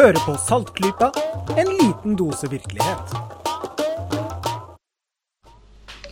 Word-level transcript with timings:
Hører 0.00 0.16
på 0.24 0.32
Saltklypa, 0.40 1.10
en 1.60 1.68
liten 1.76 2.14
dose 2.16 2.48
virkelighet. 2.48 3.10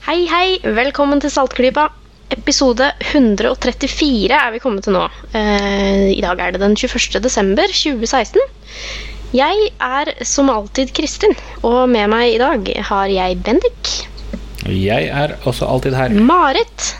Hei, 0.05 0.27
hei. 0.29 0.59
Velkommen 0.77 1.23
til 1.25 1.32
Saltklypa. 1.32 1.87
Episode 2.37 2.91
134 3.06 4.29
er 4.37 4.52
vi 4.52 4.61
kommet 4.61 4.84
til 4.84 4.93
nå. 4.93 5.06
Eh, 5.32 6.11
I 6.12 6.20
dag 6.20 6.37
er 6.37 6.52
det 6.52 6.60
den 6.60 6.77
21. 6.77 7.23
desember 7.24 7.73
2016. 7.73 8.45
Jeg 9.32 9.73
er 9.80 10.12
som 10.20 10.52
alltid 10.52 10.93
Kristin, 10.93 11.32
og 11.65 11.88
med 11.88 12.12
meg 12.12 12.37
i 12.37 12.38
dag 12.45 12.68
har 12.93 13.09
jeg 13.09 13.41
Bendik, 13.41 13.96
Jeg 14.68 15.09
er 15.09 15.38
også 15.48 15.65
alltid 15.65 15.96
her. 15.96 16.12
Marit 16.12 16.93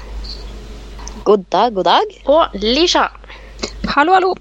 God 1.29 1.45
dag, 1.53 1.75
god 1.77 1.85
dag. 1.85 2.21
og 2.25 2.61
Lisha. 2.65 3.11
Hallo, 3.93 4.17
hallo. 4.17 4.37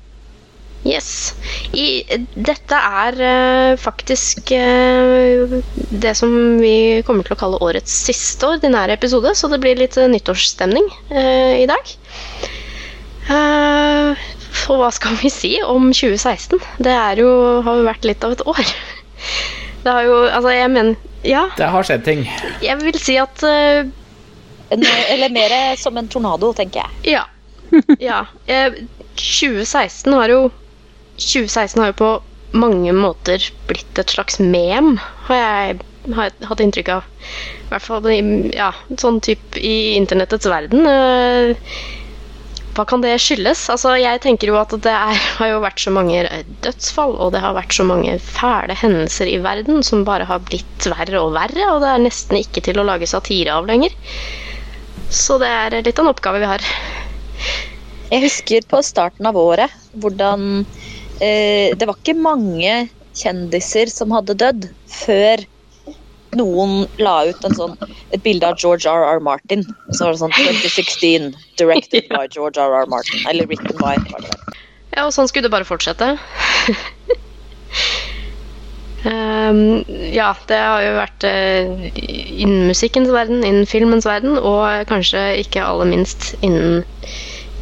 Yes. 0.85 1.35
I, 1.75 2.03
dette 2.35 2.77
er 2.77 3.17
uh, 3.19 3.79
faktisk 3.81 4.51
uh, 4.55 5.57
det 5.89 6.13
som 6.15 6.31
vi 6.61 7.01
kommer 7.07 7.25
til 7.27 7.35
å 7.35 7.39
kalle 7.39 7.59
årets 7.65 7.91
siste 8.07 8.47
ordinære 8.47 8.95
episode, 8.95 9.33
så 9.35 9.49
det 9.51 9.59
blir 9.63 9.79
litt 9.79 9.97
eh, 9.99 10.07
nyttårsstemning 10.11 10.87
eh, 11.09 11.63
i 11.63 11.67
dag. 11.69 11.91
Eh, 13.27 14.25
og 14.71 14.79
hva 14.81 14.89
skal 14.95 15.17
vi 15.19 15.31
si 15.33 15.53
om 15.65 15.89
2016? 15.91 16.61
Det 16.83 16.93
er 16.93 17.19
jo, 17.23 17.29
har 17.65 17.81
jo 17.81 17.87
vært 17.87 18.07
litt 18.07 18.23
av 18.23 18.37
et 18.37 18.45
år. 18.47 18.63
Det 19.83 19.93
har 19.93 20.03
jo 20.03 20.15
Altså, 20.25 20.51
jeg 20.51 20.69
mener 20.73 20.95
Ja, 21.23 21.43
Det 21.55 21.67
har 21.71 21.85
skjedd 21.85 22.03
ting. 22.03 22.23
jeg 22.65 22.79
vil 22.81 22.97
si 22.99 23.15
at 23.21 23.43
En, 23.45 24.83
eller 25.13 25.31
mer 25.31 25.53
som 25.79 25.95
en 25.97 26.09
tornado, 26.11 26.49
tenker 26.57 26.83
jeg. 26.83 27.13
Ja. 27.15 27.23
ja. 28.03 28.23
Eh, 28.51 28.81
2016 29.15 30.11
har 30.13 30.33
jo 30.33 30.41
2016 31.17 31.81
har 31.81 31.91
jo 31.91 31.99
på 32.01 32.11
mange 32.57 32.93
måter 32.95 33.43
blitt 33.67 33.99
et 33.99 34.13
slags 34.13 34.39
mem, 34.39 34.95
har 35.27 35.39
jeg 35.41 35.79
hatt 36.15 36.63
inntrykk 36.63 36.91
av. 36.95 37.07
I 37.67 37.69
hvert 37.71 37.83
fall 37.83 38.09
ja, 38.55 38.71
sånn 38.99 39.19
type 39.23 39.59
i 39.59 39.97
internettets 39.97 40.47
verden. 40.47 40.87
Eh, 40.87 41.79
Hva 42.77 42.85
kan 42.87 43.01
det 43.01 43.15
skyldes? 43.19 43.65
Altså, 43.73 43.95
jeg 43.97 44.21
tenker 44.23 44.51
jo 44.51 44.59
at 44.59 44.75
det 44.85 44.93
er, 44.93 45.21
har 45.39 45.49
jo 45.49 45.61
vært 45.63 45.81
så 45.81 45.91
mange 45.93 46.21
dødsfall, 46.63 47.15
og 47.17 47.33
det 47.33 47.41
har 47.43 47.57
vært 47.57 47.73
så 47.73 47.87
mange 47.89 48.15
fæle 48.21 48.77
hendelser 48.77 49.31
i 49.31 49.39
verden 49.43 49.81
som 49.83 50.05
bare 50.07 50.27
har 50.29 50.43
blitt 50.45 50.85
verre 50.93 51.23
og 51.23 51.33
verre, 51.35 51.71
og 51.73 51.81
det 51.83 51.89
er 51.89 52.05
nesten 52.05 52.39
ikke 52.39 52.63
til 52.69 52.79
å 52.79 52.85
lage 52.87 53.09
satire 53.09 53.57
av 53.57 53.67
lenger. 53.67 53.97
Så 55.09 55.39
det 55.41 55.49
er 55.49 55.79
litt 55.81 55.97
av 55.97 56.05
en 56.05 56.13
oppgave 56.13 56.43
vi 56.43 56.51
har. 56.53 56.63
Jeg 58.07 58.23
husker 58.23 58.63
på 58.69 58.79
starten 58.85 59.27
av 59.27 59.35
året 59.35 59.73
hvordan 59.99 60.63
det 61.19 61.85
var 61.87 61.95
ikke 61.97 62.17
mange 62.19 62.87
kjendiser 63.17 63.89
som 63.91 64.13
hadde 64.13 64.37
dødd 64.37 64.67
før 64.91 65.43
noen 66.37 66.85
la 67.01 67.15
ut 67.29 67.45
en 67.47 67.55
sånn, 67.55 67.75
et 68.15 68.23
bilde 68.25 68.47
av 68.47 68.57
George 68.61 68.89
R.R. 68.89 69.21
Martin. 69.23 69.63
Så 69.91 70.05
var 70.05 70.15
det 70.15 70.21
sånn 70.21 70.35
2016, 70.35 71.31
directed 71.59 72.09
by 72.13 72.25
George 72.33 72.61
R.R. 72.61 72.87
Martin. 72.91 73.23
Eller 73.29 73.49
written 73.49 73.77
by. 73.79 73.95
Ja, 74.95 75.07
og 75.07 75.13
sånn 75.15 75.29
skulle 75.29 75.47
det 75.47 75.53
bare 75.55 75.67
fortsette. 75.67 76.13
Um, 79.05 79.83
ja, 80.19 80.33
det 80.49 80.59
har 80.59 80.83
jo 80.83 80.93
vært 80.97 81.27
uh, 81.27 81.87
innen 81.95 82.67
musikkens 82.69 83.11
verden, 83.13 83.43
innen 83.45 83.69
filmens 83.69 84.07
verden, 84.09 84.37
og 84.37 84.87
kanskje 84.91 85.29
ikke 85.43 85.63
aller 85.63 85.89
minst 85.95 86.33
innen 86.41 86.83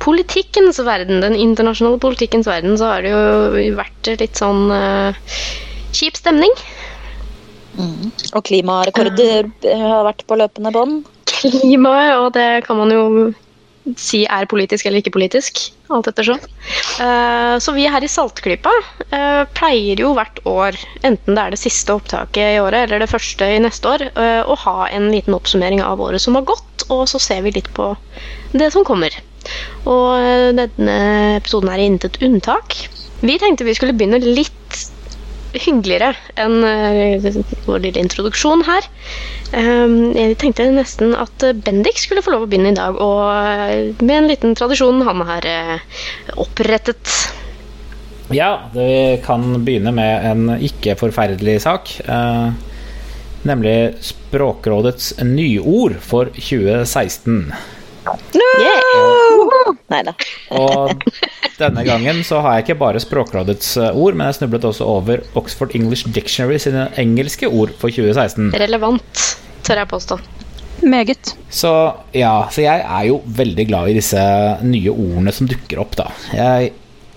politikkens 0.03 0.79
verden, 0.85 1.21
den 1.23 1.37
internasjonale 1.39 1.99
politikkens 2.03 2.49
verden, 2.49 2.77
så 2.79 2.91
har 2.93 3.05
det 3.05 3.13
jo 3.13 3.75
vært 3.77 4.11
litt 4.21 4.41
sånn 4.41 4.67
uh, 4.73 5.15
kjip 5.95 6.19
stemning. 6.19 6.51
Mm. 7.75 8.11
Og 8.35 8.43
klimarekorder 8.47 9.49
har 9.65 10.05
vært 10.07 10.23
på 10.27 10.37
løpende 10.39 10.71
bånd. 10.75 11.09
Klimaet, 11.27 12.15
og 12.21 12.29
det 12.37 12.63
kan 12.67 12.79
man 12.79 12.93
jo 12.93 13.03
si 14.01 14.23
er 14.25 14.47
politisk 14.49 14.87
eller 14.87 15.01
ikke 15.01 15.13
politisk, 15.13 15.59
alt 15.93 16.07
etter 16.09 16.25
sånn. 16.25 16.41
Uh, 16.97 17.55
så 17.61 17.75
vi 17.75 17.85
her 17.91 18.03
i 18.03 18.09
Saltklypa 18.09 18.71
uh, 18.71 19.43
pleier 19.57 20.01
jo 20.01 20.15
hvert 20.17 20.41
år, 20.49 20.79
enten 21.05 21.37
det 21.37 21.43
er 21.43 21.53
det 21.53 21.61
siste 21.61 21.93
opptaket 21.93 22.55
i 22.55 22.61
året 22.63 22.87
eller 22.87 23.03
det 23.03 23.11
første 23.11 23.45
i 23.45 23.61
neste 23.61 23.91
år, 23.91 24.07
uh, 24.17 24.41
å 24.49 24.57
ha 24.65 24.89
en 24.89 25.11
liten 25.13 25.37
oppsummering 25.37 25.83
av 25.85 26.01
året 26.01 26.23
som 26.23 26.37
har 26.39 26.47
gått, 26.49 26.87
og 26.89 27.05
så 27.11 27.21
ser 27.21 27.45
vi 27.45 27.53
litt 27.59 27.69
på 27.77 27.91
det 28.57 28.71
som 28.73 28.87
kommer. 28.87 29.13
Og 29.85 30.09
eh, 30.17 30.51
denne 30.57 30.99
episoden 31.37 31.71
er 31.71 31.85
intet 31.85 32.19
unntak. 32.25 32.77
Vi 33.25 33.39
tenkte 33.41 33.67
vi 33.67 33.75
skulle 33.77 33.95
begynne 33.95 34.21
litt 34.23 34.55
hyggeligere 35.55 36.13
enn 36.41 36.63
eh, 36.67 37.29
vår 37.67 37.83
lille 37.85 38.03
introduksjon 38.03 38.65
her. 38.67 38.87
Um, 39.55 40.11
jeg 40.17 40.35
tenkte 40.41 40.67
nesten 40.73 41.15
at 41.15 41.45
eh, 41.45 41.55
Bendik 41.55 41.99
skulle 42.01 42.23
få 42.25 42.33
lov 42.33 42.45
å 42.45 42.49
begynne 42.51 42.73
i 42.73 42.77
dag, 42.77 42.97
og 42.99 43.23
eh, 43.31 43.93
med 44.01 44.15
en 44.17 44.29
liten 44.31 44.55
tradisjon 44.57 45.03
han 45.07 45.23
har 45.29 45.47
eh, 45.47 45.75
opprettet. 46.41 47.13
Ja, 48.33 48.71
vi 48.73 49.21
kan 49.23 49.61
begynne 49.65 49.93
med 49.95 50.25
en 50.31 50.47
ikke 50.57 50.97
forferdelig 50.99 51.59
sak. 51.67 51.93
Eh, 52.03 52.47
nemlig 53.45 53.77
Språkrådets 54.03 55.13
nyord 55.23 55.99
for 56.03 56.33
2016. 56.33 57.53
Yeah. 58.05 59.73
Nei 59.91 60.01
da. 60.05 60.13
Og 60.53 61.03
denne 61.59 61.85
gangen 61.87 62.21
så 62.27 62.41
har 62.43 62.57
jeg 62.57 62.65
ikke 62.65 62.79
bare 62.83 63.01
Språkrådets 63.01 63.75
eh, 63.81 63.97
ord, 63.97 64.17
men 64.17 64.29
jeg 64.29 64.39
snublet 64.39 64.67
også 64.67 64.87
over 64.89 65.23
Oxford 65.39 65.75
English 65.77 66.07
Dictionary 66.15 66.59
sine 66.61 66.87
engelske 67.01 67.49
ord 67.49 67.73
for 67.79 67.93
2016. 67.93 68.53
Relevant, 68.61 69.27
tør 69.65 69.81
jeg 69.81 69.91
påstå. 69.91 70.19
Meget. 70.85 71.31
Så 71.49 71.71
ja, 72.13 72.33
så 72.51 72.65
jeg 72.65 72.83
er 72.83 73.05
jo 73.07 73.21
veldig 73.25 73.67
glad 73.69 73.89
i 73.89 73.97
disse 73.97 74.21
nye 74.65 74.91
ordene 74.91 75.33
som 75.33 75.47
dukker 75.49 75.79
opp, 75.81 75.95
da. 75.97 76.09
Jeg 76.35 76.73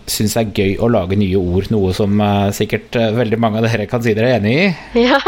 syns 0.09 0.37
det 0.37 0.45
er 0.45 0.53
gøy 0.57 0.77
å 0.81 0.89
lage 0.93 1.19
nye 1.21 1.41
ord, 1.41 1.69
noe 1.75 1.93
som 1.97 2.21
uh, 2.23 2.49
sikkert 2.55 2.97
uh, 2.97 3.11
veldig 3.17 3.39
mange 3.43 3.61
av 3.61 3.69
dere 3.69 3.89
kan 3.91 4.05
si 4.05 4.15
dere 4.17 4.31
er 4.33 4.41
enig 4.41 4.55
i. 4.63 4.69
Ja. 5.09 5.19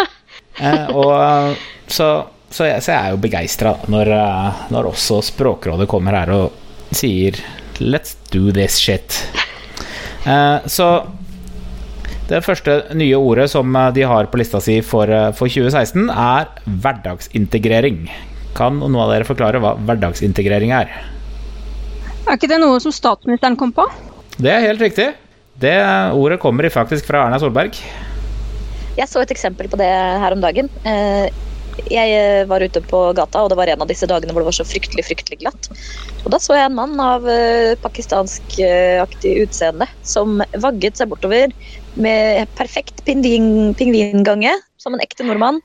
uh, 0.63 0.87
og 0.95 1.59
så, 1.91 2.11
så, 2.51 2.67
jeg, 2.67 2.83
så 2.83 2.93
jeg 2.93 2.99
er 2.99 3.15
jo 3.15 3.23
begeistra 3.23 3.77
når, 3.91 4.11
eh, 4.17 4.61
når 4.75 4.91
også 4.91 5.21
Språkrådet 5.31 5.87
kommer 5.91 6.17
her 6.19 6.35
og 6.35 6.95
sier 6.95 7.39
Let's 7.81 8.17
do 8.29 8.51
this 8.53 8.77
shit. 8.77 9.23
Eh, 10.27 10.67
så 10.69 10.87
det 12.29 12.43
første 12.45 12.75
nye 12.99 13.17
ordet 13.17 13.47
som 13.49 13.71
eh, 13.73 13.93
de 13.97 14.03
har 14.05 14.27
på 14.29 14.41
lista 14.41 14.61
si 14.61 14.81
for, 14.85 15.09
for 15.39 15.49
2016, 15.49 16.11
er 16.11 16.51
hverdagsintegrering. 16.67 18.03
Kan 18.59 18.83
noen 18.83 18.99
av 19.01 19.15
dere 19.15 19.29
forklare 19.29 19.63
hva 19.63 19.77
hverdagsintegrering 19.79 20.75
er? 20.77 20.93
Er 22.27 22.37
ikke 22.37 22.51
det 22.51 22.59
noe 22.61 22.83
som 22.83 22.93
statsministeren 22.93 23.57
kom 23.59 23.73
på? 23.75 23.87
Det 24.37 24.51
er 24.53 24.67
helt 24.67 24.83
riktig. 24.83 25.13
Det 25.61 25.77
ordet 26.17 26.41
kommer 26.43 26.69
faktisk 26.73 27.07
fra 27.09 27.25
Erna 27.29 27.39
Solberg. 27.41 27.79
Jeg 28.99 29.09
så 29.09 29.23
et 29.23 29.33
eksempel 29.33 29.71
på 29.71 29.79
det 29.81 29.89
her 29.89 30.35
om 30.35 30.43
dagen. 30.43 30.69
Eh, 31.81 31.89
Jeg 31.95 32.15
eh, 32.17 32.45
var 32.51 32.61
ute 32.65 32.81
på 32.85 33.01
gata, 33.17 33.43
og 33.45 33.51
det 33.53 33.59
var 33.59 33.71
en 33.73 33.83
av 33.85 33.89
disse 33.91 34.07
dagene 34.11 34.33
hvor 34.35 34.45
det 34.45 34.51
var 34.51 34.59
så 34.61 34.67
fryktelig 34.69 35.05
fryktelig 35.09 35.41
glatt. 35.43 35.71
Og 36.25 36.31
Da 36.35 36.39
så 36.43 36.57
jeg 36.59 36.69
en 36.71 36.77
mann 36.79 36.95
av 37.01 37.27
eh, 37.29 37.75
pakistanskaktig 37.83 39.35
utseende 39.47 39.89
som 40.07 40.41
vagget 40.61 41.01
seg 41.01 41.11
bortover 41.13 41.53
med 42.01 42.47
perfekt 42.59 43.03
pingvin, 43.07 43.75
pingvingange, 43.79 44.53
som 44.81 44.95
en 44.97 45.05
ekte 45.05 45.27
nordmann. 45.29 45.61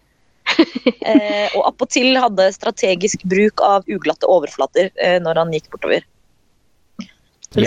Eh, 1.06 1.50
og 1.58 1.64
appåtil 1.68 2.16
hadde 2.22 2.46
strategisk 2.54 3.24
bruk 3.30 3.62
av 3.66 3.86
uglatte 3.90 4.26
overflater 4.30 4.92
eh, 5.02 5.16
når 5.22 5.40
han 5.42 5.52
gikk 5.54 5.68
bortover. 5.74 6.04
Så 7.56 7.62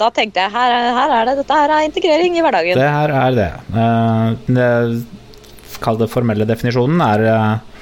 da 0.00 0.08
tenkte 0.14 0.42
jeg 0.44 0.52
her, 0.54 0.72
er- 0.74 0.94
her 0.96 1.14
er 1.20 1.28
det, 1.30 1.34
dette 1.40 1.56
her 1.58 1.72
er 1.76 1.86
integrering 1.86 2.36
i 2.38 2.42
hverdagen. 2.44 2.78
Det 2.78 2.88
her 2.96 3.14
er 3.14 3.36
det. 3.38 3.48
Eh, 3.82 4.26
det 4.58 4.68
Kall 5.82 5.98
det 6.00 6.08
formelle 6.10 6.46
definisjonen 6.48 7.02
er 7.04 7.24
eh, 7.30 7.75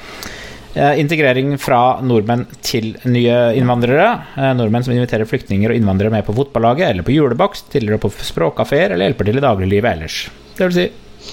integrering 0.75 1.55
fra 1.63 2.01
nordmenn 2.03 2.45
til 2.67 2.93
nye 3.07 3.37
innvandrere. 3.59 4.09
Eh, 4.35 4.51
nordmenn 4.59 4.85
som 4.87 4.95
inviterer 4.95 5.29
flyktninger 5.29 5.71
og 5.71 5.79
innvandrere 5.79 6.11
med 6.11 6.27
på 6.27 6.35
fotballaget 6.35 6.91
eller 6.91 7.07
på 7.07 7.15
julebakst, 7.15 7.71
stiller 7.71 7.97
opp 7.97 8.09
på 8.09 8.13
språkkafeer 8.27 8.95
eller 8.95 9.09
hjelper 9.09 9.31
til 9.31 9.39
i 9.39 9.45
dagliglivet 9.45 9.91
ellers. 9.93 10.21
Det 10.59 10.69
vil 10.69 10.77
si 10.77 10.87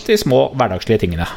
de 0.07 0.17
små 0.17 0.45
hverdagslige 0.53 1.01
tingene. 1.05 1.27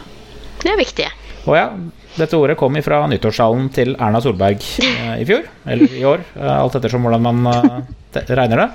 Det 0.62 0.72
er 0.72 0.80
viktig. 0.80 1.08
Og 1.44 1.56
ja, 1.58 1.66
dette 2.14 2.38
ordet 2.38 2.56
kom 2.60 2.76
fra 2.84 3.02
nyttårssalen 3.10 3.66
til 3.74 3.96
Erna 3.96 4.20
Solberg 4.24 4.62
eh, 4.84 5.16
i 5.20 5.26
fjor, 5.28 5.48
eller 5.66 5.96
i 5.98 6.04
år, 6.08 6.22
eh, 6.38 6.54
alt 6.54 6.78
ettersom 6.78 7.04
hvordan 7.04 7.24
man 7.24 7.50
eh, 7.50 8.22
regner 8.30 8.64
det. 8.64 8.68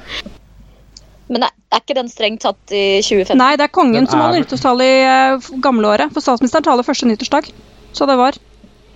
Men 1.30 1.46
er, 1.46 1.54
er 1.72 1.82
ikke 1.82 1.98
den 1.98 2.10
strengt 2.12 2.44
tatt 2.44 2.74
i 2.74 3.00
2015? 3.06 3.38
Nei, 3.40 3.54
det 3.62 3.70
er 3.70 3.74
kongen 3.74 4.04
er... 4.04 4.10
som 4.10 4.20
er 4.20 4.28
holder 4.28 4.44
nyttårstale 4.44 4.86
i 4.90 5.00
uh, 5.06 5.50
gamleåret. 5.62 6.14
For 6.16 6.26
statsministeren 6.26 6.66
taler 6.66 6.86
første 6.86 7.10
nyttårsdag. 7.10 7.52
Så 7.94 8.06
det 8.10 8.18
var 8.18 8.38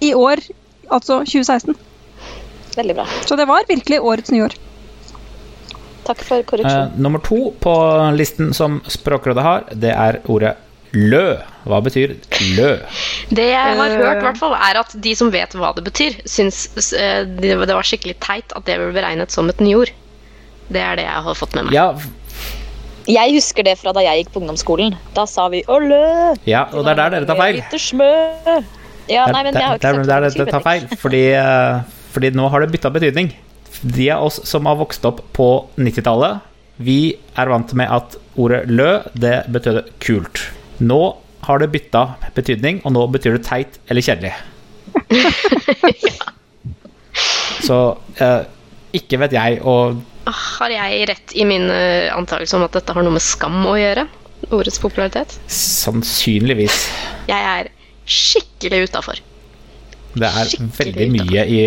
i 0.03 0.11
år, 0.17 0.41
altså 0.91 1.21
2016. 1.27 1.75
Veldig 2.75 2.95
bra. 2.97 3.05
Så 3.27 3.37
det 3.39 3.47
var 3.49 3.65
virkelig 3.69 3.99
årets 4.01 4.31
nyår. 4.33 4.55
Takk 6.03 6.19
for 6.27 6.43
Eh, 6.59 6.87
nummer 6.99 7.21
to 7.23 7.53
på 7.63 7.73
listen 8.17 8.51
som 8.53 8.81
Språkrådet 8.91 9.43
har, 9.45 9.63
det 9.71 9.93
er 9.95 10.17
ordet 10.27 10.55
lø. 10.93 11.37
Hva 11.65 11.79
betyr 11.85 12.17
lø? 12.57 12.73
Det 13.31 13.45
jeg 13.53 13.77
har 13.77 13.89
Øh. 13.89 13.97
hørt, 14.01 14.17
i 14.17 14.25
hvert 14.27 14.37
fall, 14.41 14.53
er 14.53 14.79
at 14.81 14.91
de 15.01 15.15
som 15.15 15.31
vet 15.31 15.55
hva 15.55 15.71
det 15.75 15.83
betyr, 15.85 16.17
syns 16.27 16.67
eh, 16.93 17.23
det 17.23 17.55
var 17.57 17.83
skikkelig 17.87 18.17
teit 18.19 18.51
at 18.55 18.65
det 18.65 18.77
ble 18.81 18.91
beregnet 18.93 19.31
som 19.31 19.47
et 19.49 19.59
nyord. 19.63 19.89
Det 20.69 20.81
er 20.81 20.95
det 20.99 21.05
jeg 21.05 21.23
har 21.23 21.33
fått 21.35 21.55
med 21.55 21.65
meg. 21.65 21.73
Ja, 21.73 21.93
Jeg 23.05 23.33
husker 23.35 23.63
det 23.63 23.77
fra 23.79 23.91
da 23.91 23.99
jeg 23.99 24.23
gikk 24.23 24.29
på 24.33 24.39
ungdomsskolen. 24.39 24.93
Da 25.13 25.25
sa 25.25 25.49
vi 25.49 25.63
'Olle'. 25.67 26.37
ja 26.45 26.67
og 26.71 26.85
det 26.85 26.91
er 26.91 26.95
der 26.95 27.09
dere 27.09 27.25
tar 27.25 27.35
feil. 27.35 28.63
Ja, 29.11 29.25
nei, 29.31 29.43
men 29.43 29.57
jeg 29.57 29.63
har 29.65 29.79
ikke 29.79 29.93
det 30.03 30.13
er 30.15 30.23
der 30.25 30.37
det 30.37 30.47
tar 30.51 30.63
feil, 30.63 30.85
fordi, 30.99 31.23
eh, 31.39 31.81
fordi 32.13 32.31
nå 32.37 32.47
har 32.51 32.63
det 32.63 32.71
bytta 32.73 32.91
betydning. 32.93 33.33
De 33.83 34.07
av 34.15 34.23
oss 34.29 34.39
som 34.47 34.65
har 34.69 34.77
vokst 34.79 35.03
opp 35.09 35.19
på 35.35 35.49
90-tallet, 35.75 36.39
vi 36.83 37.15
er 37.37 37.51
vant 37.51 37.73
med 37.77 37.91
at 37.91 38.15
ordet 38.39 38.63
lø, 38.71 39.01
det 39.13 39.43
betød 39.53 39.83
kult. 40.03 40.45
Nå 40.79 41.01
har 41.43 41.59
det 41.59 41.71
bytta 41.73 42.05
betydning, 42.37 42.81
og 42.85 42.95
nå 42.95 43.05
betyr 43.11 43.37
det 43.37 43.45
teit 43.47 43.79
eller 43.91 44.01
kjedelig. 44.05 44.33
Så 47.67 47.77
eh, 48.21 48.41
ikke 48.97 49.19
vet 49.23 49.35
jeg, 49.35 49.61
og 49.67 50.01
Ah, 50.23 50.31
Har 50.59 50.71
jeg 50.71 51.07
rett 51.09 51.33
i 51.35 51.43
min 51.43 51.65
uh, 51.67 52.07
antakelse 52.15 52.55
om 52.55 52.63
at 52.63 52.75
dette 52.77 52.93
har 52.95 53.03
noe 53.03 53.15
med 53.17 53.23
skam 53.23 53.65
å 53.67 53.75
gjøre? 53.75 54.05
Ordets 54.55 54.79
popularitet? 54.79 55.35
sannsynligvis 55.51 56.77
Jeg 57.27 57.39
er 57.39 57.69
skikkelig 58.05 58.89
utafor. 58.89 59.21
Det 60.13 60.29
er 60.29 60.49
Skikkelig 60.49 60.93
veldig 60.93 61.07
mye 61.15 61.45
i, 61.49 61.61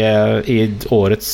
i 0.52 0.58
årets 0.94 1.30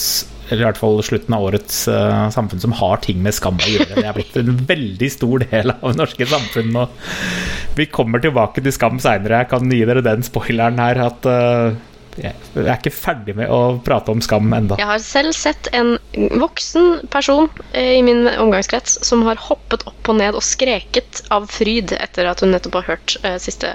eller 0.52 0.66
i 0.66 0.66
hvert 0.66 0.80
fall 0.80 0.98
slutten 1.04 1.32
av 1.36 1.46
årets 1.46 1.76
uh, 1.88 2.28
samfunn 2.34 2.60
som 2.60 2.74
har 2.76 3.00
ting 3.04 3.22
med 3.24 3.32
skam 3.32 3.56
å 3.56 3.68
gjøre. 3.72 3.94
Det 3.96 4.04
er 4.04 4.16
blitt 4.16 4.34
en 4.36 4.58
veldig 4.68 5.08
stor 5.14 5.44
del 5.46 5.72
av 5.72 5.86
det 5.86 6.00
norske 6.02 6.26
samfunn. 6.28 6.74
Og 6.82 7.78
vi 7.78 7.86
kommer 7.88 8.20
tilbake 8.20 8.64
til 8.64 8.74
skam 8.74 9.00
seinere. 9.00 9.44
Jeg 9.44 9.52
kan 9.54 9.72
gi 9.72 9.80
dere 9.88 10.04
den 10.04 10.26
spoileren 10.26 10.82
her 10.82 11.00
at 11.06 11.28
eh, 11.30 11.78
jeg 12.20 12.34
er 12.60 12.74
ikke 12.76 12.92
ferdig 12.92 13.34
med 13.38 13.48
å 13.48 13.78
prate 13.84 14.12
om 14.12 14.20
skam 14.20 14.50
enda. 14.52 14.76
Jeg 14.80 14.88
har 14.90 14.98
selv 15.00 15.32
sett 15.36 15.70
en 15.72 15.94
voksen 16.42 17.08
person 17.12 17.48
eh, 17.72 17.94
i 17.98 18.02
min 18.04 18.26
omgangskrets 18.28 18.98
som 19.06 19.22
har 19.28 19.40
hoppet 19.48 19.86
opp 19.88 20.10
og 20.12 20.18
ned 20.20 20.36
og 20.36 20.44
skreket 20.44 21.22
av 21.32 21.46
fryd 21.48 21.94
etter 21.96 22.28
at 22.28 22.44
hun 22.44 22.52
nettopp 22.52 22.76
har 22.82 22.90
hørt 22.94 23.16
eh, 23.24 23.38
siste 23.40 23.70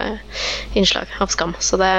innslag 0.77 1.09
av 1.23 1.33
Skam. 1.33 1.55
Så 1.59 1.79
det, 1.81 1.89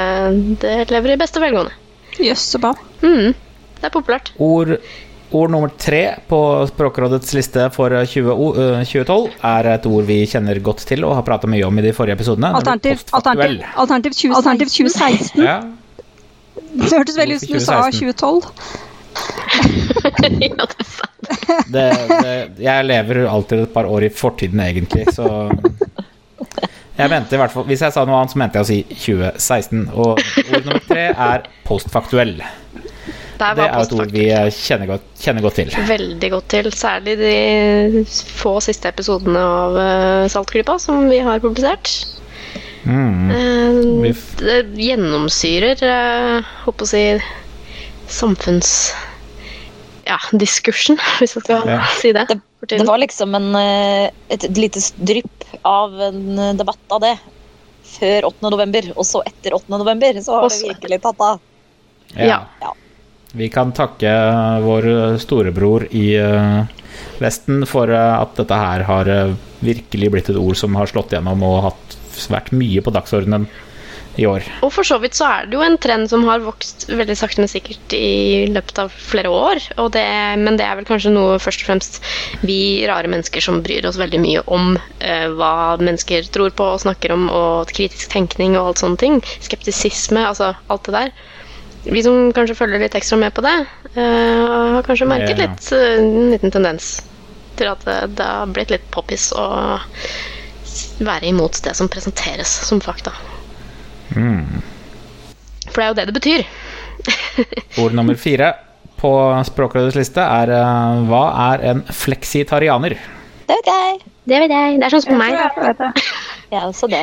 det 0.62 0.76
lever 0.94 1.16
i 1.16 1.20
beste 1.20 1.42
velgående. 1.42 1.74
Jøss, 2.22 2.46
så 2.54 2.60
bra. 2.62 2.72
Mm, 3.02 3.34
det 3.78 3.86
er 3.90 3.94
populært. 3.94 4.32
Ord, 4.42 4.76
ord 5.34 5.50
nummer 5.52 5.70
tre 5.78 6.00
på 6.30 6.38
Språkrådets 6.70 7.34
liste 7.36 7.66
for 7.74 7.92
20, 7.98 8.30
o- 8.32 8.54
eh, 8.58 8.80
2012 8.86 9.34
er 9.50 9.72
et 9.74 9.86
ord 9.90 10.06
vi 10.08 10.20
kjenner 10.30 10.62
godt 10.64 10.86
til 10.88 11.04
og 11.06 11.14
har 11.18 11.26
prata 11.26 11.50
mye 11.50 11.66
om 11.66 11.78
i 11.78 11.84
de 11.84 11.92
forrige 11.96 12.16
episodene. 12.18 12.54
Alternativ, 12.58 13.02
alternativ, 13.12 13.66
alternativ, 13.74 14.16
2016. 14.22 14.38
alternativ 14.38 14.72
2016. 14.78 15.44
Ja, 15.46 15.58
Det 16.74 16.92
hørtes 16.92 17.18
veldig 17.18 17.38
ut 17.38 17.44
som 17.44 17.56
du 17.56 17.64
sa 17.64 17.80
2012. 17.90 18.52
ja, 20.44 20.66
det 20.68 20.76
er 20.78 20.84
sant. 20.86 21.24
det, 21.72 21.86
det, 22.10 22.34
jeg 22.62 22.86
lever 22.86 23.24
alltid 23.26 23.64
et 23.64 23.72
par 23.74 23.88
år 23.90 24.06
i 24.06 24.12
fortiden, 24.14 24.60
egentlig, 24.62 25.08
så 25.14 25.48
jeg 26.98 27.10
mente 27.12 27.36
i 27.36 27.38
hvert 27.38 27.54
fall 27.54 27.66
Hvis 27.68 27.82
jeg 27.86 27.94
sa 27.94 28.02
noe 28.06 28.18
annet, 28.18 28.34
så 28.34 28.40
mente 28.42 28.58
jeg 28.58 28.66
å 28.66 28.68
si 28.68 28.78
2016. 29.06 29.84
Og 29.94 30.18
ord 30.18 30.64
nummer 30.66 30.84
tre 30.88 31.04
er 31.12 31.46
postfaktuell. 31.68 32.34
Det 33.38 33.50
er 33.54 33.70
et 33.70 33.92
ord 33.94 34.10
vi 34.10 34.24
kjenner 34.56 34.88
godt, 34.90 35.04
kjenner 35.22 35.44
godt 35.44 35.60
til. 35.60 35.70
veldig 35.86 36.30
godt 36.32 36.48
til. 36.50 36.70
Særlig 36.74 37.14
de 37.20 38.04
få 38.40 38.56
siste 38.64 38.90
episodene 38.90 39.44
av 39.62 39.78
uh, 39.78 40.24
Saltklypa 40.32 40.74
som 40.82 41.06
vi 41.06 41.20
har 41.22 41.38
publisert. 41.44 42.17
Mm. 42.84 43.30
Eh, 43.30 44.16
det 44.38 44.58
gjennomsyrer 44.82 45.82
uh, 45.82 46.50
håper 46.64 46.86
å 46.86 46.90
si 46.90 47.04
samfunns... 48.08 48.72
Ja, 50.08 50.16
diskursen, 50.32 50.96
hvis 51.20 51.36
jeg 51.36 51.44
skal 51.44 51.66
Ja. 51.68 51.82
si 52.00 52.12
det. 52.16 52.24
Det, 52.30 52.38
det 52.70 52.86
var 52.88 52.98
liksom 53.02 53.34
en, 53.36 53.50
et, 53.58 54.40
et 54.40 54.56
lite 54.56 54.80
drypp 55.04 55.44
av 55.68 55.92
en 56.08 56.38
eh, 56.38 56.54
debatt 56.56 56.94
av 56.96 57.04
det. 57.04 57.14
Før 57.88 58.28
8. 58.30 58.50
november, 58.52 58.88
og 58.96 59.04
så 59.08 59.22
etter 59.28 59.56
8. 59.56 59.68
november, 59.76 60.16
så 60.24 60.40
har 60.40 60.48
det 60.48 60.72
virkelig 60.72 61.00
tatt 61.04 61.22
av. 61.24 61.40
Ja. 62.16 62.42
Ja. 62.62 62.72
Vi 63.36 63.48
kan 63.52 63.74
takke 63.76 64.10
vår 64.64 64.88
storebror 65.20 65.84
i 65.92 66.14
eh, 66.16 66.64
Vesten 67.18 67.66
for 67.68 67.90
eh, 67.92 68.14
at 68.22 68.36
dette 68.38 68.56
her 68.56 68.84
har 68.88 69.10
eh, 69.12 69.34
virkelig 69.64 70.10
blitt 70.14 70.30
et 70.32 70.38
ord 70.38 70.56
som 70.58 70.76
har 70.78 70.88
slått 70.90 71.12
gjennom 71.12 71.42
og 71.46 71.58
hatt, 71.68 71.97
vært 72.32 72.50
mye 72.56 72.82
på 72.82 72.94
dagsordenen 72.94 73.46
i 74.18 74.26
år. 74.26 74.44
Og 74.66 74.72
for 74.74 74.86
så 74.86 74.98
vidt 75.02 75.16
så 75.16 75.26
er 75.28 75.46
det 75.46 75.54
jo 75.54 75.62
en 75.62 75.78
trend 75.80 76.10
som 76.10 76.24
har 76.26 76.42
vokst 76.42 76.88
veldig 76.90 77.14
sakte, 77.18 77.42
men 77.42 77.50
sikkert 77.50 77.94
i 77.94 78.48
løpet 78.50 78.80
av 78.82 78.92
flere 78.92 79.30
år. 79.30 79.62
Og 79.78 79.92
det, 79.94 80.04
men 80.42 80.58
det 80.58 80.66
er 80.66 80.78
vel 80.78 80.88
kanskje 80.88 81.12
noe 81.14 81.38
først 81.42 81.62
og 81.62 81.70
fremst 81.70 82.00
vi 82.42 82.58
rare 82.90 83.10
mennesker 83.10 83.44
som 83.44 83.62
bryr 83.64 83.86
oss 83.88 84.00
veldig 84.00 84.20
mye 84.24 84.44
om 84.50 84.74
uh, 84.76 85.26
hva 85.38 85.78
mennesker 85.80 86.30
tror 86.34 86.54
på 86.58 86.66
og 86.74 86.82
snakker 86.82 87.14
om, 87.14 87.28
og 87.30 87.70
kritisk 87.74 88.10
tenkning 88.14 88.58
og 88.58 88.72
alt 88.72 88.82
sånne 88.82 89.02
ting. 89.02 89.20
Skeptisisme, 89.44 90.24
altså 90.26 90.54
alt 90.66 90.88
det 90.88 90.96
der. 90.96 91.12
Vi 91.88 92.02
som 92.04 92.32
kanskje 92.34 92.58
følger 92.58 92.82
litt 92.82 92.96
ekstra 92.98 93.20
med 93.20 93.36
på 93.36 93.44
det, 93.46 93.54
uh, 93.94 94.74
har 94.74 94.88
kanskje 94.88 95.08
merket 95.08 95.38
litt 95.44 95.70
uh, 95.70 95.84
en 95.94 96.34
liten 96.34 96.54
tendens 96.54 96.96
til 97.58 97.70
at 97.70 97.86
det, 97.86 98.00
det 98.18 98.26
har 98.26 98.50
blitt 98.54 98.70
litt 98.70 98.84
poppis 98.94 99.30
å 99.34 99.46
være 101.04 101.30
imot 101.30 101.60
det 101.64 101.74
som 101.78 101.90
presenteres 101.90 102.50
som 102.68 102.80
fakta. 102.84 103.12
Mm. 104.16 104.62
For 105.68 105.80
det 105.80 105.84
er 105.84 105.90
jo 105.90 105.98
det 105.98 106.08
det 106.08 106.16
betyr. 106.16 106.46
Ord 107.82 107.94
nummer 107.96 108.18
fire 108.18 108.52
på 108.98 109.12
Språkrådets 109.46 109.98
liste 109.98 110.22
er 110.24 110.50
eh, 110.50 111.02
Hva 111.06 111.22
er 111.52 111.64
en 111.70 111.84
fleksitarianer? 111.94 112.96
Det 113.48 113.56
vet 113.60 113.70
jeg. 113.70 113.98
Det 114.28 114.42
vet 114.42 114.52
jeg. 114.52 114.78
Det 114.80 114.88
er 114.88 114.94
sånn 114.96 115.06
som 115.06 115.20
meg. 115.20 115.38
Ja, 116.48 116.62
også 116.64 116.88
det. 116.88 117.02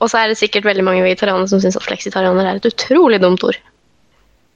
Og 0.00 0.08
så 0.08 0.22
er 0.22 0.30
det 0.30 0.38
sikkert 0.40 0.64
veldig 0.64 0.84
mange 0.86 1.02
vegetarianere 1.04 1.50
som 1.50 1.60
syns 1.60 1.76
at 1.76 1.84
fleksitarianer 1.84 2.46
er 2.48 2.60
et 2.60 2.68
utrolig 2.70 3.18
dumt 3.20 3.44
ord. 3.44 3.58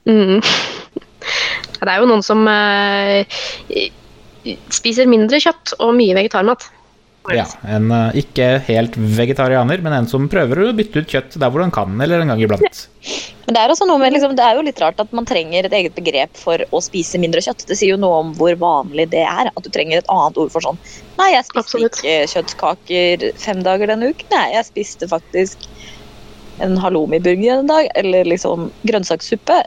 Mm. 0.09 0.41
Det 1.85 1.93
er 1.93 2.01
jo 2.01 2.09
noen 2.09 2.23
som 2.25 2.47
uh, 2.49 3.21
spiser 4.73 5.09
mindre 5.09 5.41
kjøtt 5.43 5.75
og 5.77 5.93
mye 5.99 6.17
vegetarmat. 6.17 6.65
Ja, 7.33 7.47
En 7.65 7.89
eh, 7.95 8.19
ikke 8.21 8.47
helt 8.67 8.97
vegetarianer, 8.99 9.81
men 9.85 9.95
en 9.97 10.09
som 10.11 10.27
prøver 10.29 10.61
å 10.61 10.73
bytte 10.77 11.01
ut 11.01 11.15
kjøtt 11.15 11.39
der 11.41 11.53
hvor 11.53 11.63
han 11.65 11.73
kan, 11.73 11.95
eller 12.05 12.21
en 12.21 12.35
gang 12.35 12.43
iblant. 12.45 12.83
Men 13.45 13.57
det 13.57 13.61
er, 13.61 13.73
også 13.75 13.85
noe 13.85 14.01
med, 14.01 14.15
liksom, 14.15 14.33
det 14.39 14.45
er 14.45 14.57
jo 14.57 14.63
litt 14.65 14.79
rart 14.81 15.01
at 15.03 15.11
man 15.13 15.27
trenger 15.29 15.67
et 15.67 15.75
eget 15.77 15.93
begrep 15.93 16.39
for 16.41 16.63
å 16.73 16.79
spise 16.81 17.19
mindre 17.21 17.43
kjøtt. 17.45 17.67
Det 17.69 17.77
sier 17.77 17.93
jo 17.93 17.99
noe 18.01 18.23
om 18.23 18.31
hvor 18.39 18.57
vanlig 18.57 19.11
det 19.13 19.21
er. 19.29 19.51
At 19.51 19.67
du 19.67 19.69
trenger 19.69 20.01
et 20.01 20.09
annet 20.09 20.39
ord 20.41 20.49
for 20.55 20.65
sånn 20.65 20.81
Nei, 21.19 21.27
jeg 21.35 21.45
spiste 21.51 21.61
Absolutt. 21.61 21.99
ikke 22.01 22.31
kjøttkaker 22.33 23.27
fem 23.43 23.61
dager 23.67 23.93
denne 23.93 24.09
uken. 24.15 24.31
Nei, 24.33 24.47
jeg 24.57 24.69
spiste 24.71 25.11
faktisk 25.11 25.69
en 26.65 26.79
halloumi-burger 26.81 27.61
en 27.61 27.69
dag. 27.69 27.91
Eller 28.01 28.33
liksom 28.33 28.71
grønnsakssuppe. 28.89 29.61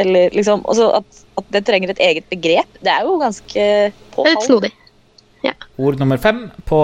Eller 0.00 0.32
liksom 0.32 0.64
altså 0.64 0.88
at, 1.02 1.20
at 1.36 1.52
det 1.52 1.66
trenger 1.68 1.92
et 1.92 2.00
eget 2.08 2.32
begrep, 2.32 2.80
det 2.80 2.90
er 2.90 3.04
jo 3.04 3.20
ganske 3.20 3.68
påfallende. 4.16 4.48
snodig. 4.48 4.72
Ord 5.76 5.98
nummer 5.98 6.16
fem 6.22 6.44
på 6.68 6.78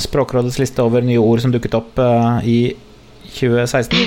Språkrådets 0.00 0.58
liste 0.62 0.82
over 0.86 1.02
nye 1.02 1.18
ord 1.18 1.40
som 1.42 1.50
dukket 1.54 1.74
opp 1.74 1.98
uh, 1.98 2.38
i 2.46 2.72
2016, 3.34 4.04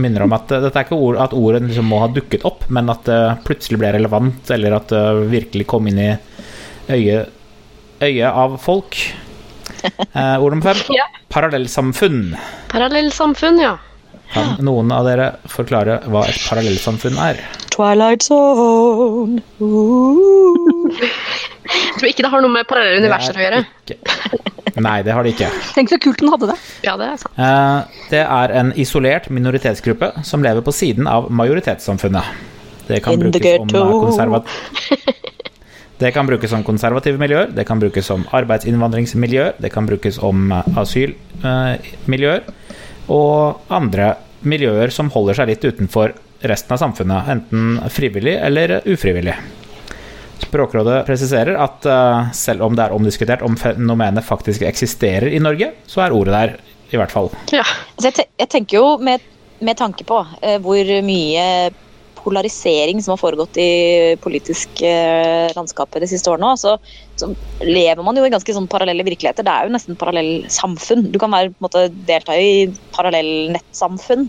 minner 0.00 0.24
om 0.24 0.32
at 0.36 0.50
uh, 0.52 0.60
dette 0.64 0.80
er 0.80 0.86
ikke 0.88 0.96
ord, 0.98 1.18
at 1.20 1.34
ordet 1.36 1.62
liksom 1.66 1.86
må 1.92 2.00
ha 2.02 2.08
dukket 2.12 2.44
opp, 2.48 2.64
men 2.72 2.88
at 2.92 3.04
det 3.08 3.20
plutselig 3.46 3.78
ble 3.82 3.92
relevant, 3.96 4.50
eller 4.56 4.78
at 4.78 4.88
det 4.92 5.04
virkelig 5.32 5.66
kom 5.68 5.86
inn 5.92 6.00
i 6.00 6.10
øyet, 6.92 7.30
øye 8.04 8.32
av 8.32 8.58
folk. 8.64 8.96
Eh, 9.86 10.36
ord 10.42 10.50
nummer 10.54 10.72
fem 10.74 10.94
Ja. 10.96 11.04
parallellsamfunn. 11.30 12.32
Parallellsamfunn, 12.72 13.58
ja. 13.60 13.74
Kan 14.32 14.56
noen 14.64 14.90
av 14.94 15.04
dere 15.06 15.26
forklare 15.52 16.00
hva 16.10 16.24
et 16.26 16.40
parallellsamfunn 16.48 17.18
er? 17.22 17.38
Twilight 17.70 18.24
Zone. 18.26 19.42
Ooh. 19.60 20.90
Jeg 21.96 22.02
tror 22.02 22.10
ikke 22.12 22.24
det 22.26 22.30
har 22.34 22.42
noe 22.44 22.52
med 22.52 22.66
parallelle 22.68 23.00
universer 23.00 23.38
å 23.38 23.40
gjøre. 23.40 23.60
Ikke. 23.86 24.56
Nei, 24.84 24.98
det 25.06 25.14
har 25.16 25.24
det 25.24 25.30
ikke. 25.32 25.46
Tenk 25.76 25.88
så 25.88 25.98
kult 26.02 26.20
den 26.20 26.28
hadde 26.28 26.50
det. 26.50 26.56
Ja, 26.84 26.96
det 27.00 27.06
er 27.08 27.22
sant. 27.22 27.38
Eh, 27.40 28.02
Det 28.12 28.20
er 28.20 28.52
en 28.60 28.72
isolert 28.76 29.30
minoritetsgruppe 29.32 30.10
som 30.28 30.44
lever 30.44 30.60
på 30.66 30.74
siden 30.76 31.08
av 31.08 31.30
majoritetssamfunnet. 31.32 32.28
Det 32.86 33.00
kan, 33.02 33.16
brukes 33.18 33.48
om, 34.20 34.36
eh, 34.36 35.00
det 36.04 36.12
kan 36.14 36.28
brukes 36.28 36.52
om 36.52 36.62
konservative 36.68 37.18
miljøer, 37.18 37.48
det 37.56 37.64
kan 37.66 37.80
brukes 37.82 38.12
om 38.12 38.28
arbeidsinnvandringsmiljøer, 38.36 39.56
det 39.58 39.72
kan 39.74 39.88
brukes 39.88 40.20
om 40.22 40.52
eh, 40.52 40.68
asylmiljøer 40.84 42.44
og 43.16 43.72
andre 43.72 44.12
miljøer 44.46 44.92
som 44.94 45.08
holder 45.16 45.40
seg 45.40 45.54
litt 45.54 45.64
utenfor 45.64 46.12
resten 46.46 46.76
av 46.76 46.84
samfunnet, 46.84 47.32
enten 47.32 47.78
frivillig 47.90 48.36
eller 48.44 48.82
ufrivillig. 48.84 49.34
Språkrådet 50.42 51.06
presiserer 51.08 51.56
at 51.60 51.86
eh, 51.88 52.32
selv 52.36 52.66
om 52.66 52.76
det 52.76 52.84
er 52.84 52.94
omdiskutert 52.96 53.42
om 53.46 53.56
fenomenet 53.60 54.24
faktisk 54.26 54.62
eksisterer 54.68 55.32
i 55.32 55.40
Norge, 55.42 55.72
så 55.88 56.04
er 56.04 56.14
ordet 56.16 56.36
der, 56.36 56.54
i 56.92 57.00
hvert 57.00 57.10
fall. 57.14 57.32
Ja. 57.54 57.64
Altså, 57.96 58.10
jeg, 58.10 58.14
te 58.18 58.26
jeg 58.38 58.52
tenker 58.52 58.78
jo 58.78 58.90
med, 59.02 59.24
med 59.64 59.78
tanke 59.80 60.04
på 60.06 60.20
uh, 60.22 60.56
hvor 60.62 60.92
mye 61.02 61.46
polarisering 62.26 62.98
som 63.02 63.14
har 63.14 63.20
foregått 63.20 63.58
i 63.62 64.16
politisk 64.18 64.80
eh, 64.82 65.46
landskapet 65.54 66.02
de 66.02 66.08
siste 66.10 66.30
årene, 66.32 66.56
så, 66.58 66.72
så 67.14 67.28
lever 67.62 68.02
man 68.02 68.18
jo 68.18 68.24
i 68.26 68.32
ganske 68.34 68.54
sånn 68.56 68.66
parallelle 68.70 69.06
virkeligheter. 69.06 69.46
Det 69.46 69.52
er 69.52 69.68
jo 69.68 69.74
nesten 69.76 69.98
parallellsamfunn. 70.00 71.06
Du 71.14 71.20
kan 71.22 71.30
være, 71.30 71.52
på 71.54 71.60
en 71.60 71.66
måte, 71.68 71.84
delta 72.08 72.34
i 72.34 72.66
parallellnettsamfunn. 72.96 74.26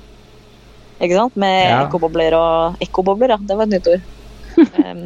Ikke 1.01 1.17
sant? 1.17 1.35
Med 1.41 1.57
Ja. 1.71 1.81
ekkobobler 1.87 2.37
og 2.37 2.85
Ekkobobler, 2.85 3.33
ja. 3.33 3.39
Det 3.41 3.57
var 3.57 3.65
et 3.65 3.75
nytt 3.75 3.89
ord. 3.95 4.05
Um, 4.57 5.03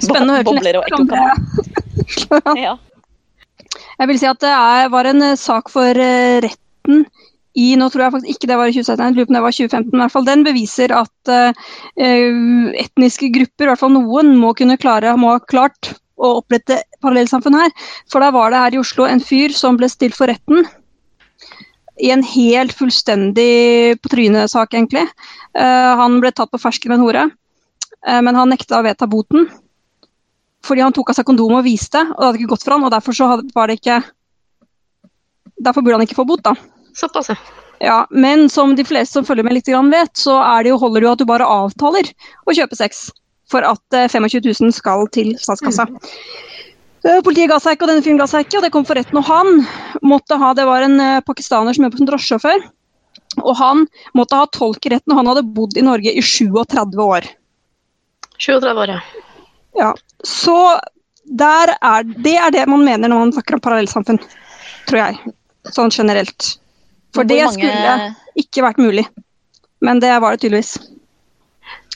spennende 0.00 0.40
å 0.40 0.54
høre 0.56 0.80
og 0.80 2.56
ja. 2.56 2.76
Jeg 3.98 4.08
vil 4.10 4.20
si 4.20 4.28
at 4.28 4.40
det 4.42 4.52
er, 4.52 4.88
var 4.92 5.08
en 5.08 5.24
eh, 5.24 5.38
sak 5.38 5.68
for 5.72 5.98
eh, 6.00 6.40
retten 6.44 7.04
i 7.52 7.74
Nå 7.76 7.90
tror 7.92 8.06
jeg 8.06 8.14
faktisk 8.14 8.32
ikke 8.32 8.48
det 8.48 8.56
var 8.56 8.70
i 8.70 8.74
2017, 8.74 9.02
jeg 9.02 9.16
lurer 9.16 9.26
på 9.26 9.32
om 9.32 9.36
det 9.36 9.42
var 9.44 9.54
2015. 9.56 9.92
I 9.92 10.00
hvert 10.00 10.14
fall 10.14 10.28
den 10.28 10.44
beviser 10.46 10.94
at 10.96 11.32
eh, 11.32 11.64
etniske 12.80 13.28
grupper, 13.34 13.66
i 13.66 13.68
hvert 13.68 13.82
fall 13.82 13.92
noen, 13.92 14.32
må 14.40 14.54
kunne 14.56 14.78
klare, 14.80 15.12
må 15.20 15.34
ha 15.34 15.42
klart 15.52 15.92
å 16.16 16.38
opprette 16.38 16.80
parallellsamfunn 17.04 17.58
her. 17.58 17.74
For 18.10 18.24
da 18.24 18.30
var 18.32 18.52
det 18.52 18.62
her 18.62 18.76
i 18.76 18.80
Oslo 18.80 19.04
en 19.08 19.20
fyr 19.20 19.52
som 19.56 19.76
ble 19.76 19.90
stilt 19.92 20.16
for 20.16 20.32
retten. 20.32 20.64
I 22.00 22.08
en 22.14 22.24
helt 22.24 22.72
fullstendig 22.72 24.00
på 24.00 24.14
trynet-sak, 24.14 24.72
egentlig. 24.72 25.04
Uh, 25.52 25.92
han 26.00 26.22
ble 26.22 26.32
tatt 26.32 26.50
på 26.50 26.60
fersken 26.62 26.88
med 26.88 27.00
en 27.00 27.04
hore, 27.04 27.26
men 28.02 28.34
han 28.34 28.50
nekta 28.50 28.80
å 28.80 28.84
vedta 28.86 29.06
boten 29.06 29.44
fordi 30.66 30.82
han 30.82 30.94
tok 30.94 31.10
av 31.10 31.18
seg 31.18 31.26
kondomet 31.26 31.60
og 31.60 31.66
viste, 31.66 32.00
og 32.02 32.18
det 32.18 32.26
hadde 32.26 32.40
ikke 32.40 32.52
gått 32.54 32.64
for 32.66 32.76
han, 32.76 32.84
og 32.86 32.92
derfor 32.94 33.16
så 33.16 33.28
var 33.54 33.70
det 33.70 33.80
ikke 33.80 34.02
Derfor 35.62 35.84
burde 35.84 35.98
han 36.00 36.02
ikke 36.02 36.16
få 36.18 36.24
bot, 36.26 36.40
da. 36.42 36.56
Såpass, 36.98 37.28
ja. 37.30 37.36
Ja, 37.82 37.96
men 38.10 38.48
som 38.50 38.76
de 38.78 38.84
fleste 38.86 39.18
som 39.18 39.26
følger 39.26 39.46
med 39.46 39.56
litt 39.56 39.66
grann 39.66 39.90
vet, 39.90 40.10
så 40.18 40.36
det 40.62 40.70
jo, 40.70 40.78
holder 40.78 41.02
det 41.02 41.06
jo 41.06 41.12
at 41.12 41.22
du 41.22 41.26
bare 41.26 41.46
avtaler 41.46 42.08
å 42.46 42.54
kjøpe 42.54 42.78
sex 42.78 43.08
for 43.50 43.66
at 43.66 43.96
eh, 43.98 44.06
25 44.10 44.42
000 44.46 44.74
skal 44.74 45.06
til 45.14 45.32
statskassa. 45.38 45.88
Mm. 45.90 47.22
Politiet 47.26 47.50
ga 47.50 47.58
seg 47.58 47.74
ikke, 47.74 47.86
og 47.86 47.90
denne 47.90 48.04
fyren 48.06 48.20
ga 48.22 48.28
seg 48.30 48.46
ikke, 48.46 48.60
og 48.60 48.66
det 48.66 48.70
kom 48.74 48.86
for 48.86 48.98
retten. 48.98 49.18
Og 49.18 49.26
han 49.26 49.64
måtte 50.06 50.38
ha, 50.38 50.52
det 50.54 50.66
var 50.68 50.86
en 50.86 50.94
eh, 51.02 51.22
pakistaner 51.26 51.74
som 51.74 51.88
jobbet 51.88 52.02
som 52.02 52.10
drosjesjåfør, 52.12 52.66
og 53.42 53.54
han 53.58 53.86
måtte 54.18 54.38
ha 54.38 54.50
tolk 54.54 54.86
i 54.86 54.94
retten, 54.94 55.14
og 55.14 55.18
han 55.18 55.32
hadde 55.32 55.46
bodd 55.56 55.74
i 55.78 55.86
Norge 55.86 56.14
i 56.14 56.22
37 56.22 57.02
år. 57.02 57.26
37 58.42 58.82
år, 58.84 58.94
ja. 58.96 59.00
Ja, 59.78 59.90
så 60.26 60.56
der 61.24 61.72
er, 61.78 62.02
det 62.24 62.34
er 62.36 62.50
det 62.52 62.66
man 62.68 62.84
mener 62.84 63.08
når 63.08 63.18
man 63.26 63.32
snakker 63.36 63.56
om 63.56 63.62
parallellsamfunn, 63.64 64.20
tror 64.88 64.98
jeg. 65.00 65.34
Sånn 65.72 65.92
generelt. 65.94 66.56
For 67.14 67.28
det 67.28 67.42
mange- 67.44 67.54
skulle 67.60 68.14
ikke 68.42 68.64
vært 68.64 68.80
mulig. 68.82 69.06
Men 69.82 70.00
det 70.02 70.12
var 70.22 70.34
det 70.34 70.42
tydeligvis. 70.44 70.76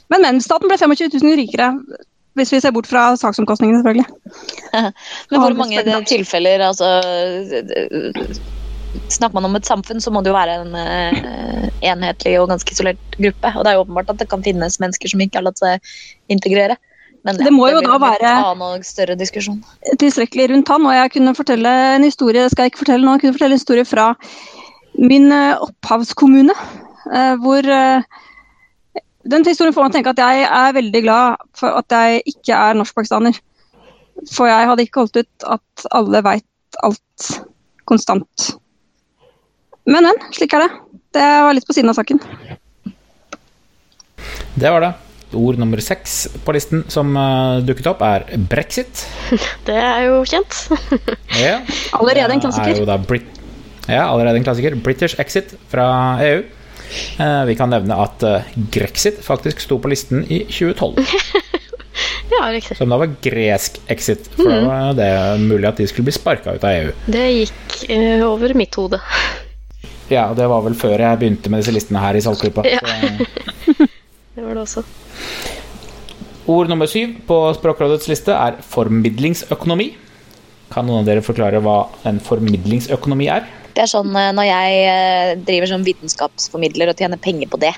Men, 0.09 0.23
men 0.23 0.41
staten 0.41 0.71
ble 0.71 0.79
25 0.79 1.19
000 1.19 1.39
rikere, 1.41 1.71
hvis 2.39 2.53
vi 2.53 2.61
ser 2.61 2.75
bort 2.77 2.87
fra 2.87 3.09
saksomkostningene, 3.19 3.81
selvfølgelig. 3.81 4.07
Men 5.31 5.41
hvor 5.41 5.55
mange 5.57 5.83
tilfeller 6.07 6.63
altså, 6.69 7.01
Snakker 9.13 9.39
man 9.39 9.49
om 9.49 9.57
et 9.59 9.69
samfunn, 9.69 10.01
så 10.03 10.13
må 10.13 10.23
det 10.25 10.33
jo 10.33 10.37
være 10.37 10.59
en 10.63 10.75
uh, 10.75 11.69
enhetlig 11.85 12.35
og 12.41 12.51
ganske 12.53 12.75
isolert 12.75 13.01
gruppe. 13.19 13.53
Og 13.55 13.65
det 13.65 13.73
er 13.73 13.79
jo 13.79 13.85
åpenbart 13.87 14.13
at 14.15 14.21
det 14.23 14.29
kan 14.33 14.45
finnes 14.45 14.79
mennesker 14.83 15.13
som 15.13 15.23
ikke 15.25 15.41
har 15.41 15.47
latt 15.49 15.63
seg 15.63 15.91
integrere. 16.33 16.79
Men 17.27 17.41
Det 17.41 17.51
må 17.51 17.71
jo 17.73 17.81
blir 17.81 17.89
da 17.89 17.97
en 17.97 18.05
være- 18.05 18.35
annen 18.37 18.77
og 18.79 18.85
større 18.87 19.17
diskusjon. 19.19 19.59
Tilstrekkelig 19.99 20.51
rundt 20.53 20.69
han, 20.71 20.87
og 20.87 20.95
jeg 20.95 21.13
kunne 21.17 21.35
fortelle 21.35 21.73
en 21.97 22.07
historie, 22.07 22.45
det 22.45 22.53
skal 22.53 22.67
jeg 22.67 22.75
ikke 22.75 22.85
fortelle 22.85 23.03
nå, 23.03 23.17
jeg 23.17 23.25
kunne 23.25 23.39
fortelle 23.39 23.57
en 23.57 23.61
historie 23.63 23.85
fra 23.89 24.07
min 24.97 25.27
eh, 25.35 25.59
opphavskommune, 25.67 26.55
eh, 27.11 27.35
hvor 27.43 27.67
den 29.27 29.45
historien 29.45 29.75
får 29.75 29.89
meg 29.89 29.91
til 29.91 29.99
å 29.99 30.05
tenke 30.05 30.15
at 30.15 30.23
jeg 30.23 30.47
er 30.47 30.77
veldig 30.77 31.03
glad 31.03 31.43
for 31.59 31.81
at 31.81 31.97
jeg 31.99 32.23
ikke 32.31 32.55
er 32.55 32.79
norskpakistaner. 32.79 33.41
For 34.31 34.49
jeg 34.49 34.69
hadde 34.71 34.87
ikke 34.87 35.03
holdt 35.03 35.19
ut 35.19 35.49
at 35.57 35.89
alle 35.99 36.23
veit 36.25 36.79
alt 36.87 37.27
konstant. 37.91 38.53
Men, 39.87 40.09
men. 40.09 40.23
Slik 40.35 40.55
er 40.57 40.67
det. 40.67 40.71
Det 41.17 41.27
var 41.47 41.57
litt 41.57 41.67
på 41.67 41.77
siden 41.77 41.91
av 41.93 41.99
saken. 41.99 42.21
Det 44.57 44.73
var 44.73 44.83
det. 44.83 44.93
Ord 45.37 45.59
nummer 45.61 45.81
seks 45.83 46.27
på 46.45 46.55
listen 46.55 46.85
som 46.93 47.11
uh, 47.19 47.59
dukket 47.67 47.89
opp, 47.91 48.03
er 48.07 48.25
brexit. 48.51 49.05
Det 49.67 49.75
er 49.77 50.07
jo 50.09 50.23
kjent. 50.29 50.61
Ja. 51.37 51.59
Allerede 51.99 52.33
en 52.33 52.41
klassiker. 52.41 52.73
Er 52.73 52.81
jo 52.81 52.89
da 52.89 52.97
Brit 52.97 53.27
ja, 53.87 54.09
allerede 54.09 54.41
en 54.41 54.45
klassiker. 54.47 54.75
British 54.83 55.19
exit 55.23 55.53
fra 55.71 55.87
EU. 56.25 56.41
Uh, 57.21 57.43
vi 57.47 57.55
kan 57.59 57.71
nevne 57.71 57.99
at 57.99 58.23
uh, 58.27 58.47
Grexit 58.73 59.19
faktisk 59.23 59.61
sto 59.63 59.79
på 59.83 59.91
listen 59.93 60.25
i 60.27 60.43
2012. 60.47 61.03
Ja, 62.27 62.49
riktig. 62.53 62.77
Som 62.77 62.91
da 62.91 62.99
var 63.01 63.13
gresk 63.23 63.79
exit. 63.93 64.27
For 64.35 64.51
da 64.51 64.57
var 64.67 64.97
det 64.99 65.11
mulig 65.41 65.69
at 65.69 65.79
de 65.81 65.87
skulle 65.89 66.09
bli 66.09 66.15
sparka 66.17 66.57
ut 66.57 66.65
av 66.67 66.75
EU. 66.75 66.91
Det 67.07 67.23
gikk 67.31 67.77
eh, 67.95 68.25
over 68.27 68.53
mitt 68.59 68.75
hode. 68.77 68.99
Ja, 70.13 70.29
og 70.31 70.37
det 70.39 70.47
var 70.51 70.63
vel 70.63 70.77
før 70.79 71.03
jeg 71.03 71.19
begynte 71.21 71.51
med 71.51 71.63
disse 71.63 71.75
listene 71.75 72.03
her 72.03 72.19
i 72.19 72.23
Saltklippa. 72.25 72.67
Ja. 72.69 72.81
Det 74.37 74.45
var 74.45 74.53
det 74.53 74.67
også. 74.67 74.83
Ord 76.53 76.69
nummer 76.69 76.87
syv 76.87 77.15
på 77.27 77.39
Språkrådets 77.57 78.05
liste 78.11 78.35
er 78.37 78.59
formidlingsøkonomi. 78.61 79.87
Kan 80.75 80.85
noen 80.85 81.01
av 81.01 81.09
dere 81.09 81.23
forklare 81.25 81.63
hva 81.65 81.79
en 82.07 82.21
formidlingsøkonomi 82.21 83.31
er? 83.33 83.47
Det 83.73 83.87
er 83.87 83.91
sånn 83.91 84.13
eh, 84.13 84.33
når 84.37 84.47
jeg 84.49 84.77
eh, 84.91 85.33
driver 85.41 85.73
som 85.73 85.87
vitenskapsformidler 85.87 86.93
og 86.93 87.01
tjener 87.01 87.21
penger 87.23 87.49
på 87.49 87.61
det. 87.65 87.73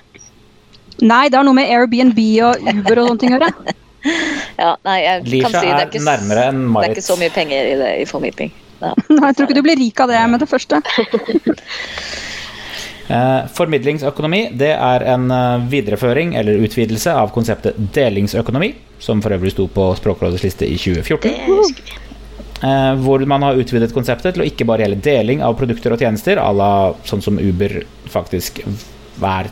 Nei, 0.98 1.28
det 1.30 1.38
har 1.38 1.46
noe 1.46 1.56
med 1.56 1.70
Airbnb 1.70 2.18
og 2.48 2.66
Uber 2.66 3.04
og 3.04 3.12
sånne 3.12 3.20
ting 3.22 3.36
å 3.36 3.38
gjøre. 3.38 3.76
Ja, 4.58 4.72
nei, 4.86 4.94
jeg 5.02 5.20
kan 5.20 5.28
Lisha 5.30 5.48
si 5.50 5.58
det 5.58 5.70
er, 5.70 5.80
er 5.80 5.88
ikke, 5.88 6.00
nærmere 6.06 6.42
enn 6.48 6.60
det 6.70 6.80
er 6.86 6.92
ikke 6.94 7.02
så 7.04 7.16
mye 7.18 7.32
penger 7.34 7.66
i 7.66 7.74
det 7.78 7.88
i 7.98 8.04
formidling. 8.08 8.52
Nei, 9.18 9.30
jeg 9.30 9.36
tror 9.38 9.48
ikke 9.48 9.58
du 9.58 9.64
blir 9.66 9.80
rik 9.80 10.00
av 10.04 10.12
det 10.12 10.24
med 10.32 10.44
det 10.44 10.50
første. 10.50 10.82
Eh, 13.08 13.46
formidlingsøkonomi 13.56 14.40
det 14.60 14.74
er 14.74 15.04
en 15.14 15.30
eh, 15.32 15.62
videreføring 15.72 16.34
eller 16.36 16.60
utvidelse 16.66 17.14
av 17.16 17.30
konseptet 17.32 17.78
delingsøkonomi, 17.96 18.68
som 19.00 19.22
for 19.24 19.32
øvrig 19.32 19.54
sto 19.54 19.64
på 19.72 19.86
Språkrådets 19.96 20.44
liste 20.44 20.68
i 20.68 20.76
2014. 20.76 21.22
Det 21.24 21.46
husker 21.48 21.86
vi. 21.86 21.96
Eh, 22.68 22.94
hvor 23.00 23.24
man 23.30 23.46
har 23.46 23.56
utvidet 23.56 23.94
konseptet 23.94 24.36
til 24.36 24.42
å 24.42 24.48
ikke 24.50 24.66
bare 24.68 24.84
gjelde 24.84 25.00
deling 25.06 25.42
av 25.46 25.56
produkter 25.56 25.94
og 25.94 26.04
tjenester, 26.04 26.40
à 26.42 26.50
la 26.52 26.70
sånn 27.08 27.24
som 27.24 27.40
Uber 27.40 27.78
faktisk 28.12 28.60
er 28.66 29.50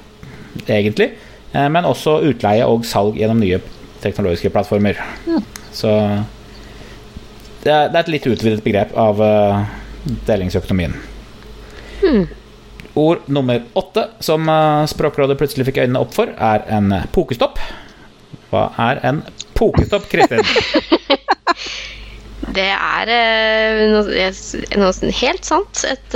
egentlig, 0.67 1.13
eh, 1.53 1.69
men 1.73 1.89
også 1.89 2.19
utleie 2.29 2.67
og 2.67 2.85
salg 2.85 3.17
gjennom 3.17 3.41
nye 3.41 3.63
teknologiske 4.03 4.51
plattformer. 4.53 5.01
Så 5.73 5.93
det 7.67 7.75
er, 7.75 7.89
det 7.91 7.99
er 7.99 8.05
et 8.05 8.15
litt 8.15 8.27
utvidet 8.31 8.63
begrep 8.65 8.93
av 8.95 9.21
uh, 9.23 9.65
delingsøkonomien. 10.29 10.95
Ord 12.97 13.27
nummer 13.27 13.65
åtte 13.77 14.07
som 14.25 14.47
uh, 14.49 14.87
Språkrådet 14.89 15.39
plutselig 15.41 15.67
fikk 15.69 15.83
øynene 15.83 16.05
opp 16.05 16.15
for, 16.15 16.31
er 16.31 16.63
en 16.73 16.95
pokestopp. 17.17 17.59
Hva 18.53 18.69
er 18.87 19.03
en 19.09 19.25
pokestopp, 19.59 20.07
Kristin? 20.13 20.47
Det 22.57 22.69
er 22.73 23.11
eh, 23.13 23.81
noe, 23.91 24.93
helt 25.19 25.45
sant. 25.45 25.81
Et 25.85 26.15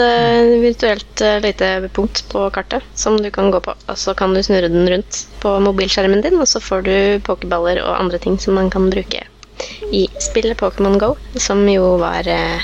virtuelt 0.62 1.22
lite 1.44 1.68
punkt 1.92 2.22
på 2.30 2.46
kartet 2.54 2.86
som 2.96 3.18
du 3.20 3.28
kan 3.34 3.50
gå 3.52 3.60
på. 3.64 3.74
Og 3.90 3.98
så 3.98 4.14
kan 4.16 4.32
du 4.32 4.40
snurre 4.46 4.70
den 4.72 4.88
rundt 4.88 5.24
på 5.42 5.52
mobilskjermen 5.66 6.22
din, 6.24 6.38
og 6.40 6.48
så 6.48 6.62
får 6.64 6.86
du 6.86 6.94
pokerballer 7.26 7.82
og 7.82 7.98
andre 7.98 8.22
ting 8.22 8.38
som 8.40 8.56
man 8.56 8.72
kan 8.72 8.88
bruke 8.94 9.26
i 9.92 10.04
spillet 10.22 10.58
Pokémon 10.60 10.98
Go, 11.00 11.14
som 11.40 11.62
jo 11.68 11.96
var 12.00 12.28
eh, 12.30 12.62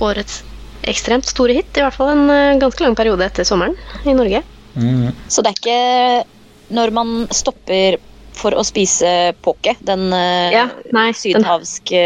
årets 0.00 0.42
ekstremt 0.88 1.26
store 1.28 1.56
hit. 1.58 1.72
I 1.76 1.84
hvert 1.84 1.96
fall 1.96 2.12
en 2.14 2.30
eh, 2.32 2.58
ganske 2.60 2.84
lang 2.84 2.96
periode 2.98 3.26
etter 3.26 3.46
sommeren 3.48 3.76
i 4.08 4.14
Norge. 4.16 4.42
Mm. 4.76 5.10
Så 5.28 5.42
det 5.42 5.50
er 5.52 5.58
ikke 5.58 6.76
når 6.76 6.92
man 6.94 7.10
stopper 7.34 7.98
for 8.40 8.54
å 8.56 8.62
spise 8.64 9.34
poke, 9.44 9.74
den 9.84 10.06
eh, 10.14 10.54
Ja, 10.54 10.68
nei, 10.94 11.10
den- 11.10 11.18
sydhavske 11.18 12.02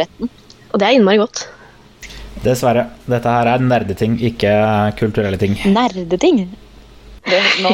retten. 0.00 0.30
Og 0.72 0.80
det 0.80 0.88
er 0.88 0.96
innmari 0.98 1.20
godt. 1.20 1.46
Dessverre. 2.44 2.86
Dette 3.08 3.30
her 3.34 3.48
er 3.50 3.62
nerdeting, 3.64 4.16
ikke 4.22 4.50
kulturelle 4.98 5.38
ting. 5.40 5.56
Nerdeting. 5.74 6.44
Det, 7.28 7.40
nå 7.64 7.72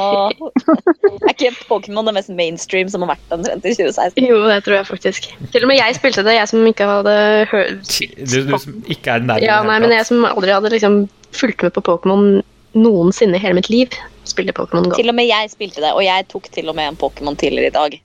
er 1.25 1.33
ikke 1.33 1.53
Pokémon 1.69 2.09
det 2.09 2.15
mest 2.17 2.33
mainstream 2.35 2.89
som 2.91 3.05
har 3.05 3.15
vært 3.15 3.35
omtrent 3.37 3.67
i 3.67 3.75
2016. 3.77 4.25
Jo, 4.27 4.41
det 4.51 4.61
tror 4.67 4.79
jeg 4.81 4.89
faktisk. 4.89 5.29
Til 5.55 5.67
og 5.67 5.71
med 5.71 5.79
jeg 5.79 5.99
spilte 5.99 6.25
det, 6.27 6.37
jeg 6.39 6.51
som 6.51 6.67
ikke 6.71 6.89
hadde 6.89 7.15
hørt 7.53 7.93
Du, 8.19 8.39
du 8.49 8.57
som 8.59 8.81
ikke 8.91 9.19
er 9.19 9.27
nærmere? 9.27 9.45
Ja, 9.47 9.61
nei, 9.67 9.79
men 9.85 9.95
jeg 9.95 10.09
som 10.09 10.27
aldri 10.29 10.55
hadde 10.55 10.73
liksom 10.75 11.05
fulgt 11.35 11.65
med 11.67 11.75
på 11.77 11.85
Pokémon 11.87 12.43
noensinne 12.75 13.39
i 13.39 13.43
hele 13.43 13.59
mitt 13.59 13.71
liv, 13.71 13.95
spilte 14.27 14.55
Pokémon 14.57 14.89
Go. 14.89 14.97
Til 14.99 15.13
og 15.13 15.17
med 15.19 15.29
jeg 15.29 15.53
spilte 15.53 15.83
det, 15.83 15.93
og 15.95 16.03
jeg 16.05 16.27
tok 16.33 16.51
til 16.55 16.71
og 16.73 16.79
med 16.79 16.91
en 16.91 16.99
Pokémon 16.99 17.39
tidligere 17.39 17.71
i 17.71 17.77
dag. 17.77 18.01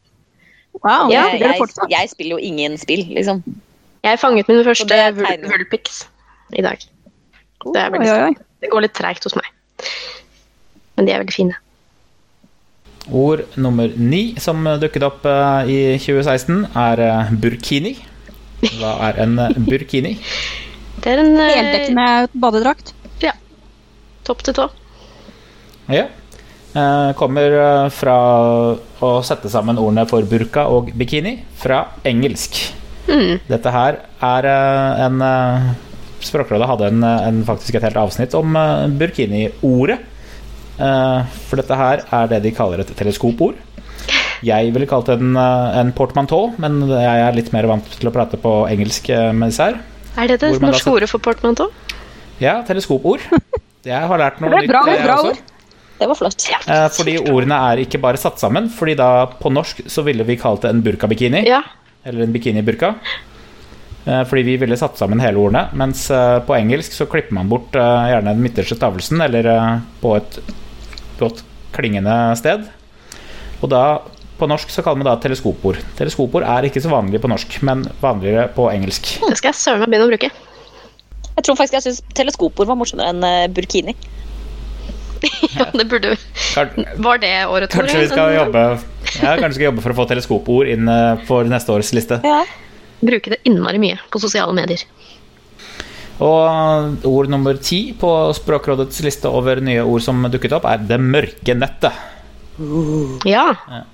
Wow, 0.83 1.09
Ja, 1.11 1.25
jeg, 1.33 1.41
jeg, 1.41 1.89
jeg 1.91 2.11
spiller 2.11 2.37
jo 2.37 2.41
ingen 2.51 2.77
spill, 2.77 3.01
liksom. 3.17 3.41
Jeg 4.05 4.19
fanget 4.19 4.47
min 4.47 4.63
første. 4.63 4.99
Vulpix 5.49 6.05
i 6.55 6.61
dag. 6.63 6.77
Det, 7.73 7.81
er 7.81 7.89
veldig, 7.91 8.11
oi, 8.11 8.29
oi. 8.29 8.35
det 8.63 8.69
går 8.71 8.85
litt 8.85 8.95
treigt 8.95 9.25
hos 9.27 9.35
meg. 9.35 9.49
Men 10.99 11.07
de 11.07 11.13
er 11.15 11.21
veldig 11.23 11.31
fine. 11.31 11.55
Ord 13.15 13.45
nummer 13.55 13.93
ni 13.95 14.35
som 14.43 14.65
dukket 14.81 15.05
opp 15.07 15.23
eh, 15.31 15.69
i 15.71 15.77
2016, 15.95 16.65
er 16.75 17.01
eh, 17.05 17.29
burkini. 17.39 17.93
Hva 18.75 18.97
er 19.07 19.21
en 19.23 19.39
eh, 19.39 19.61
burkini? 19.63 20.17
Det 20.99 21.13
er 21.13 21.21
en 21.21 21.37
Heldekkende 21.39 22.05
badedrakt. 22.43 22.91
Ja. 23.23 23.31
Topp 24.27 24.43
til 24.43 24.57
tå. 24.57 24.65
Ja. 25.87 26.09
Eh, 26.75 27.11
Kommer 27.15 27.55
fra 27.95 28.17
å 28.99 29.13
sette 29.23 29.47
sammen 29.47 29.79
ordene 29.79 30.03
for 30.09 30.27
burka 30.27 30.67
og 30.67 30.91
bikini 30.99 31.37
fra 31.63 31.85
engelsk. 32.03 32.59
Mm. 33.07 33.39
Dette 33.47 33.71
her 33.73 34.03
er 34.19 34.51
en 35.07 35.23
Språkrådet 36.19 36.67
hadde 36.67 36.87
en, 36.91 37.03
en, 37.07 37.37
faktisk 37.47 37.77
et 37.79 37.85
helt 37.87 37.97
avsnitt 38.01 38.33
om 38.35 38.57
burkini-ordet. 38.99 40.01
Eh, 40.79 41.23
For 41.49 41.59
dette 41.59 41.75
her 41.75 42.03
er 42.15 42.27
det 42.31 42.41
de 42.45 42.51
kaller 42.55 42.79
et 42.83 42.93
teleskopord. 42.95 43.55
Jeg 44.45 44.71
ville 44.71 44.87
kalt 44.87 45.09
det 45.11 45.17
en, 45.19 45.33
eh, 45.35 45.77
en 45.81 45.91
portmanteau, 45.91 46.53
men 46.57 46.79
jeg 46.87 47.23
er 47.27 47.35
litt 47.35 47.51
mer 47.51 47.67
vant 47.67 47.83
til 47.99 48.07
å 48.09 48.13
prate 48.15 48.37
på 48.39 48.53
engelsk 48.71 49.09
eh, 49.11 49.31
med 49.35 49.51
disse 49.51 49.65
her. 49.67 49.79
Er 50.17 50.27
det 50.31 50.39
det 50.41 50.53
man 50.61 50.71
da 50.71 50.77
norske 50.77 50.93
ordet 50.93 51.09
for 51.11 51.19
portmanteau? 51.23 51.69
Ja, 52.39 52.61
teleskopord. 52.67 53.19
Jeg 53.85 54.07
har 54.07 54.19
lært 54.19 54.39
noe 54.39 54.49
Det 54.51 54.63
er 54.63 54.71
bra, 54.71 54.83
nytt. 54.87 55.03
bra 55.03 55.17
ord. 55.29 55.37
Det 55.99 56.07
var 56.07 56.15
flott. 56.15 56.45
Eh, 56.67 56.85
Fordi 56.95 57.17
ordene 57.27 57.57
er 57.73 57.81
ikke 57.83 57.99
bare 57.99 58.19
satt 58.19 58.39
sammen. 58.39 58.69
Fordi 58.71 58.95
da 58.95 59.25
på 59.39 59.51
norsk 59.51 59.81
så 59.91 60.03
ville 60.07 60.23
vi 60.23 60.37
kalt 60.39 60.63
det 60.63 60.71
en 60.71 60.81
burka-bikini. 60.85 61.43
Ja. 61.47 61.59
Eller 62.07 62.23
en 62.23 62.31
bikini-burka. 62.31 62.93
Eh, 64.07 64.23
Fordi 64.23 64.43
vi 64.47 64.55
ville 64.63 64.77
satt 64.79 64.95
sammen 64.97 65.19
hele 65.19 65.35
ordene. 65.43 65.65
Mens 65.75 66.05
på 66.47 66.55
engelsk 66.55 66.95
så 66.95 67.07
klipper 67.11 67.35
man 67.35 67.51
bort 67.51 67.75
gjerne 67.75 68.31
den 68.31 68.41
midterste 68.43 68.79
stavelsen, 68.79 69.19
eller 69.27 69.51
på 70.01 70.15
et 70.15 70.39
godt 71.21 71.43
klingende 71.75 72.15
sted. 72.39 72.65
Og 73.59 73.71
da 73.71 73.83
på 74.39 74.47
norsk 74.47 74.71
så 74.71 74.83
kaller 74.85 75.03
vi 75.03 75.07
da 75.09 75.17
teleskopord. 75.19 75.79
Teleskopord 75.99 76.45
er 76.47 76.67
ikke 76.67 76.81
så 76.83 76.91
vanlig 76.91 77.19
på 77.21 77.31
norsk, 77.31 77.57
men 77.67 77.83
vanligere 77.99 78.47
på 78.55 78.69
engelsk. 78.71 79.17
Det 79.25 79.39
skal 79.39 79.51
jeg 79.51 79.59
søren 79.59 79.83
meg 79.83 79.91
begynne 79.91 80.07
å 80.07 80.13
bruke. 80.13 80.31
Jeg 81.35 81.45
tror 81.47 81.59
faktisk 81.59 81.77
jeg 81.77 81.87
syns 81.87 82.01
teleskopord 82.15 82.67
var 82.67 82.79
morsommere 82.79 83.11
enn 83.13 83.25
eh, 83.27 83.51
burkini. 83.51 83.95
Ja, 85.51 85.65
det 85.75 85.83
burde 85.91 86.13
Var 87.03 87.17
det 87.19 87.31
årets 87.43 87.75
ord? 87.75 87.81
Kanskje 87.81 88.03
vi 88.05 88.07
skal 88.07 88.29
jobbe 88.37 88.61
ja, 89.19 89.33
kanskje 89.35 89.49
vi 89.49 89.55
skal 89.57 89.65
jobbe 89.65 89.83
for 89.83 89.91
å 89.91 89.97
få 89.97 90.05
teleskopord 90.07 90.69
inn 90.71 90.87
eh, 90.87 91.23
for 91.27 91.47
neste 91.49 91.73
års 91.75 91.91
liste. 91.95 92.21
Ja. 92.23 92.43
Bruke 92.99 93.33
det 93.33 93.41
innmari 93.47 93.81
mye 93.81 93.99
på 94.11 94.21
sosiale 94.23 94.55
medier. 94.55 94.83
Og 96.19 97.05
ord 97.07 97.29
nummer 97.31 97.59
ti 97.63 97.93
på 97.95 98.09
Språkrådets 98.35 99.03
liste 99.05 99.31
over 99.31 99.61
nye 99.63 99.83
ord 99.87 100.03
som 100.03 100.25
dukket 100.31 100.55
opp, 100.57 100.65
er 100.65 100.77
'det 100.77 100.99
mørke 100.99 101.55
nettet'. 101.55 101.93
Ja. 103.25 103.53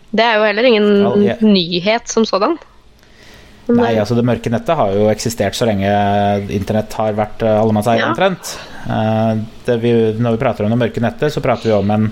Det 0.09 0.23
er 0.23 0.39
jo 0.39 0.45
heller 0.47 0.63
ingen 0.63 0.87
nyhet 1.41 2.07
som 2.09 2.25
sådan. 2.25 2.57
Men, 3.67 3.79
Nei, 3.81 3.93
eh, 3.95 4.01
altså 4.01 4.15
Det 4.15 4.25
mørke 4.25 4.51
nettet 4.53 4.77
har 4.77 4.93
jo 4.93 5.07
eksistert 5.09 5.57
så 5.57 5.65
lenge 5.65 5.89
internett 6.53 6.93
har 6.99 7.13
vært 7.17 7.41
uh, 7.41 7.61
allemannseie, 7.63 7.97
Ja. 7.99 8.11
omtrent. 8.11 8.57
Eh, 8.85 9.37
det 9.65 9.77
vi, 9.81 9.93
når 10.21 10.35
vi 10.35 10.43
prater 10.43 10.65
om 10.65 10.69
det 10.69 10.77
mørke 10.77 11.01
nettet, 11.01 11.33
så 11.33 11.41
prater 11.41 11.71
vi 11.71 11.73
om 11.73 11.91
en 11.91 12.11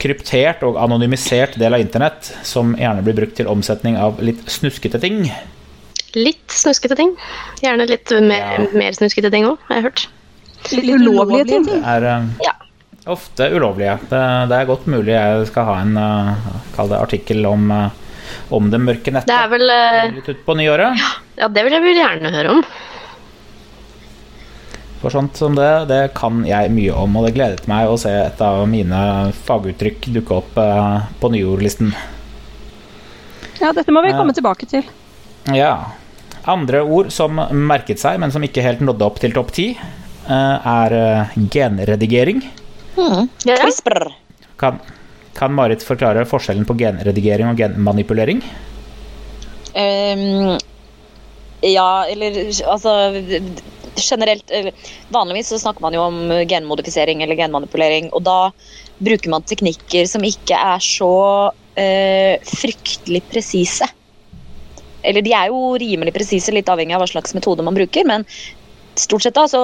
kryptert 0.00 0.64
og 0.66 0.80
anonymisert 0.80 1.58
del 1.60 1.76
av 1.76 1.80
internett 1.80 2.32
som 2.42 2.74
gjerne 2.74 3.04
blir 3.04 3.14
brukt 3.14 3.36
til 3.36 3.46
omsetning 3.46 3.98
av 4.00 4.18
litt 4.24 4.42
snuskete 4.50 5.00
ting. 5.00 5.30
Litt 6.18 6.50
snuskete 6.50 6.96
ting. 6.98 7.12
Gjerne 7.62 7.86
litt 7.86 8.10
mer, 8.10 8.56
Ja. 8.58 8.66
mer 8.74 8.92
snuskete 8.96 9.30
ting 9.30 9.44
òg, 9.46 9.58
har 9.68 9.76
jeg 9.76 9.84
hørt. 9.90 10.06
Litt 10.72 10.90
ulovlige 11.00 11.44
ting. 11.48 11.64
Det 11.68 11.82
er 11.86 12.04
eh, 12.04 12.26
Ja. 12.44 12.52
ofte 13.06 13.46
ulovlige. 13.54 13.98
Det, 14.10 14.22
det 14.50 14.56
er 14.58 14.66
godt 14.68 14.86
mulig 14.90 15.14
jeg 15.14 15.46
skal 15.48 15.64
ha 15.70 15.76
en 15.80 15.96
uh, 15.96 16.34
kall 16.76 16.88
det 16.92 16.98
artikkel 17.00 17.46
om, 17.46 17.70
eh, 17.70 17.90
om 18.50 18.68
det 18.70 18.80
mørke 18.82 19.12
nettet. 19.14 19.30
Det 19.30 19.38
er 19.38 19.48
vel 19.48 19.70
eh, 19.70 20.10
Litt 20.18 20.28
ut 20.28 20.44
på 20.46 20.56
nyåret. 20.58 20.98
Ja, 21.38 21.48
det 21.48 21.64
vil 21.64 21.72
jeg 21.72 21.82
vel 21.86 21.96
gjerne 22.02 22.34
høre 22.34 22.50
om. 22.58 22.64
For 25.00 25.08
sånt 25.14 25.38
som 25.40 25.54
det, 25.56 25.88
det 25.88 26.12
kan 26.18 26.42
jeg 26.44 26.68
mye 26.76 26.92
om, 26.92 27.14
og 27.16 27.24
det 27.24 27.32
gledet 27.38 27.68
meg 27.70 27.88
å 27.88 27.96
se 27.96 28.10
et 28.12 28.40
av 28.44 28.66
mine 28.68 29.32
faguttrykk 29.46 30.10
dukke 30.18 30.34
opp 30.42 30.58
eh, 30.60 31.06
på 31.22 31.30
nyordlisten. 31.32 31.94
Ja, 33.62 33.72
dette 33.76 33.92
må 33.92 34.02
vi 34.04 34.12
komme 34.12 34.34
tilbake 34.36 34.68
til. 34.68 34.84
Ja. 35.48 35.92
Andre 36.48 36.82
ord 36.82 37.10
som 37.12 37.36
merket 37.68 38.00
seg, 38.00 38.20
men 38.20 38.32
som 38.32 38.44
ikke 38.44 38.64
helt 38.64 38.80
nådde 38.84 39.06
opp 39.06 39.20
til 39.20 39.34
topp 39.36 39.52
ti, 39.56 39.68
eh, 39.76 40.70
er 40.72 40.96
eh, 40.96 41.36
genredigering. 41.52 42.42
Mm. 42.96 43.28
Ja. 43.48 43.58
Kan, 44.60 44.80
kan 45.36 45.54
Marit 45.56 45.84
forklare 45.86 46.26
forskjellen 46.28 46.66
på 46.68 46.76
genredigering 46.80 47.52
og 47.52 47.60
genmanipulering? 47.60 48.42
Um, 49.70 50.58
ja, 51.62 52.04
eller 52.10 52.40
altså 52.66 52.90
Generelt 54.00 54.50
Vanligvis 55.14 55.52
så 55.52 55.60
snakker 55.60 55.84
man 55.84 55.94
jo 55.94 56.02
om 56.02 56.18
genmodifisering 56.50 57.22
eller 57.22 57.38
genmanipulering, 57.38 58.10
og 58.16 58.24
da 58.26 58.50
bruker 58.98 59.32
man 59.32 59.46
teknikker 59.46 60.08
som 60.10 60.24
ikke 60.26 60.56
er 60.56 60.82
så 60.82 61.14
eh, 61.78 62.42
fryktelig 62.48 63.22
presise. 63.30 63.88
Eller 65.02 65.24
de 65.24 65.34
er 65.36 65.50
jo 65.52 65.74
rimelig 65.80 66.14
presise, 66.16 66.52
litt 66.54 66.68
avhengig 66.70 66.96
av 66.96 67.04
hva 67.04 67.10
slags 67.10 67.36
metode 67.36 67.64
man 67.66 67.76
bruker, 67.76 68.06
men 68.08 68.26
stort 69.00 69.24
sett 69.24 69.36
da 69.36 69.46
så 69.48 69.62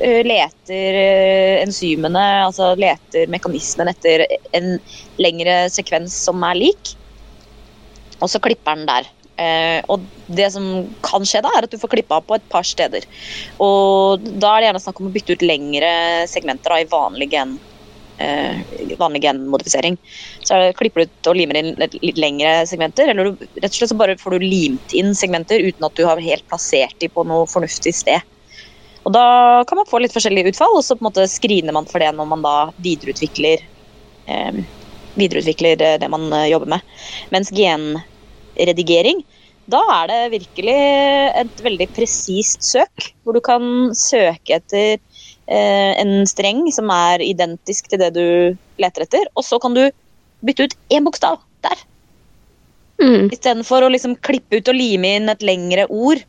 eh, 0.00 0.22
leter 0.24 0.98
eh, 0.98 1.62
enzymene, 1.62 2.24
altså 2.46 2.72
leter 2.78 3.30
mekanismen 3.32 3.90
etter 3.92 4.24
en 4.56 4.76
lengre 5.20 5.66
sekvens 5.72 6.14
som 6.28 6.42
er 6.46 6.60
lik, 6.60 6.94
og 8.22 8.30
så 8.30 8.40
klipper 8.42 8.78
den 8.78 8.88
der. 8.88 9.10
Eh, 9.42 9.80
og 9.90 10.04
det 10.30 10.48
som 10.54 10.66
kan 11.04 11.26
skje 11.26 11.42
da, 11.44 11.50
er 11.56 11.66
at 11.66 11.72
du 11.72 11.80
får 11.80 11.94
klippa 11.96 12.20
på 12.24 12.36
et 12.36 12.48
par 12.52 12.66
steder. 12.66 13.06
Og 13.64 14.22
da 14.22 14.54
er 14.54 14.62
det 14.62 14.70
gjerne 14.70 14.82
snakk 14.84 15.02
om 15.02 15.10
å 15.10 15.14
bytte 15.14 15.36
ut 15.36 15.44
lengre 15.46 15.92
segmenter 16.30 16.74
da, 16.74 16.80
i 16.82 16.90
vanlig, 16.90 17.32
gen, 17.34 17.56
vanlig 19.00 19.22
genmodifisering. 19.24 19.96
Så 20.46 20.54
er 20.54 20.76
klipper 20.78 21.02
du 21.02 21.10
ut 21.10 21.30
og 21.32 21.38
limer 21.38 21.58
inn 21.58 21.70
litt, 21.80 21.96
lengre 22.18 22.52
segmenter, 22.70 23.08
eller 23.10 23.32
du, 23.32 23.46
rett 23.56 23.70
og 23.70 23.78
slett 23.78 23.90
så 23.90 23.98
bare 23.98 24.18
får 24.20 24.36
du 24.36 24.44
limt 24.46 24.94
inn 24.94 25.10
segmenter 25.18 25.64
uten 25.64 25.88
at 25.88 25.96
du 25.98 26.04
har 26.06 26.22
helt 26.22 26.46
plassert 26.50 26.94
de 27.02 27.10
på 27.10 27.24
noe 27.26 27.48
fornuftig 27.50 27.94
sted. 27.96 28.22
Og 29.02 29.10
da 29.16 29.24
kan 29.66 29.80
man 29.80 29.88
få 29.90 29.98
litt 30.02 30.14
forskjellige 30.14 30.52
utfall, 30.52 30.76
og 30.78 30.84
så 30.86 30.94
på 30.94 31.02
en 31.02 31.08
måte 31.08 31.26
screener 31.30 31.74
man 31.74 31.88
for 31.90 32.02
det 32.02 32.12
når 32.14 32.30
man 32.30 32.44
da 32.44 32.56
videreutvikler 32.84 33.64
eh, 34.30 34.62
videreutvikler 35.18 35.82
eh, 35.82 35.98
det 36.00 36.10
man 36.12 36.32
eh, 36.32 36.48
jobber 36.52 36.76
med. 36.76 36.92
Mens 37.34 37.52
genredigering, 37.54 39.22
da 39.70 39.82
er 40.00 40.10
det 40.10 40.20
virkelig 40.36 40.78
et 41.42 41.64
veldig 41.64 41.88
presist 41.96 42.64
søk, 42.66 43.12
hvor 43.22 43.36
du 43.36 43.42
kan 43.44 43.64
søke 43.96 44.58
etter 44.58 44.96
eh, 44.96 45.08
en 45.46 46.26
streng 46.28 46.64
som 46.72 46.90
er 46.94 47.22
identisk 47.24 47.88
til 47.90 47.98
det 48.00 48.12
du 48.14 48.26
leter 48.80 49.06
etter, 49.06 49.26
og 49.34 49.44
så 49.44 49.58
kan 49.62 49.74
du 49.74 49.82
bytte 50.46 50.68
ut 50.68 50.76
én 50.94 51.04
bokstav 51.06 51.40
der. 51.66 51.80
Mm. 53.02 53.30
Istedenfor 53.32 53.82
å 53.82 53.90
liksom 53.90 54.14
klippe 54.22 54.60
ut 54.60 54.70
og 54.70 54.78
lime 54.78 55.16
inn 55.18 55.32
et 55.32 55.42
lengre 55.42 55.88
ord, 55.90 56.22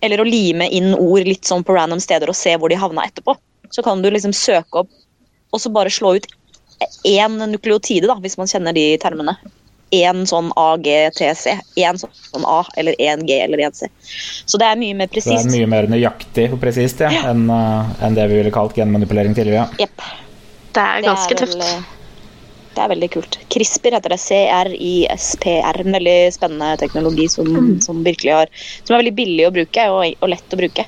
eller 0.00 0.22
å 0.22 0.28
lime 0.28 0.68
inn 0.72 0.94
ord 0.94 1.26
litt 1.26 1.48
sånn 1.48 1.64
på 1.66 1.74
random 1.76 2.00
steder 2.00 2.30
og 2.30 2.38
se 2.38 2.54
hvor 2.56 2.72
de 2.72 2.78
havna 2.78 3.04
etterpå, 3.08 3.34
så 3.74 3.84
kan 3.84 4.02
du 4.02 4.10
liksom 4.10 4.32
søke 4.36 4.84
opp 4.84 4.92
og 5.52 5.60
så 5.60 5.72
bare 5.72 5.92
slå 5.92 6.16
ut 6.18 6.28
én 7.08 7.38
nukleotide, 7.50 8.06
da, 8.06 8.16
hvis 8.22 8.38
man 8.38 8.48
kjenner 8.50 8.76
de 8.76 8.92
termene. 9.02 9.34
Én 9.96 10.26
sånn 10.28 10.50
AGTC. 10.60 11.54
Én 11.80 11.96
sånn 12.00 12.44
A 12.44 12.58
eller 12.76 12.96
én 13.00 13.22
G 13.26 13.38
eller 13.40 13.62
én 13.64 13.72
C. 13.74 13.88
Så 14.44 14.58
det 14.60 14.66
er 14.68 14.76
mye 14.80 14.94
mer 14.98 15.08
presist. 15.08 15.46
Det 15.48 15.54
er 15.54 15.58
mye 15.58 15.68
mer 15.72 15.88
nøyaktig 15.88 16.48
og 16.52 16.60
presist 16.60 17.00
ja, 17.00 17.08
enn 17.30 17.46
eh, 17.50 17.94
enn 18.04 18.18
det 18.18 18.26
vi 18.28 18.40
ville 18.42 18.52
kalt 18.52 18.76
genmanipulering 18.76 19.36
tidligere. 19.36 19.68
Jepp. 19.80 20.02
Det 20.76 20.82
er 20.84 21.00
Det 21.00 21.08
ganske 21.08 21.34
er 21.34 21.40
vel, 21.40 21.54
tøft. 21.56 21.64
eh, 21.64 21.94
Det 22.76 22.84
er 22.84 22.90
veldig 22.92 23.10
kult. 23.10 23.38
CRISPR 23.50 23.96
heter 23.96 24.12
det. 24.14 24.20
C-R-I-S-P-R. 24.22 25.80
En 25.86 25.96
veldig 25.96 26.18
spennende 26.36 26.76
teknologi 26.78 27.28
som, 27.32 27.80
som 27.82 28.04
virkelig 28.04 28.32
har 28.36 28.52
Som 28.84 28.94
er 28.94 29.00
veldig 29.02 29.14
billig 29.18 29.48
å 29.48 29.54
bruke 29.56 29.88
og, 29.90 30.04
og 30.20 30.28
lett 30.34 30.54
å 30.54 30.60
bruke. 30.60 30.84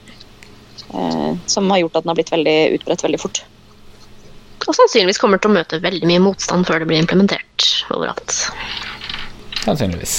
Eh, 0.95 1.33
som 1.47 1.71
har 1.71 1.81
gjort 1.83 1.97
at 1.97 2.05
den 2.05 2.13
har 2.13 2.21
blitt 2.21 2.33
veldig 2.37 2.59
utbredt 2.77 3.03
veldig 3.09 3.21
fort. 3.25 3.43
Og 4.69 4.77
sannsynligvis 4.77 5.19
kommer 5.23 5.41
til 5.41 5.51
å 5.51 5.57
møte 5.57 5.81
veldig 5.83 6.09
mye 6.11 6.23
motstand 6.23 6.67
før 6.69 6.83
det 6.83 6.91
blir 6.91 7.01
implementert 7.03 7.69
overalt. 7.95 8.35
Sannsynligvis. 9.65 10.15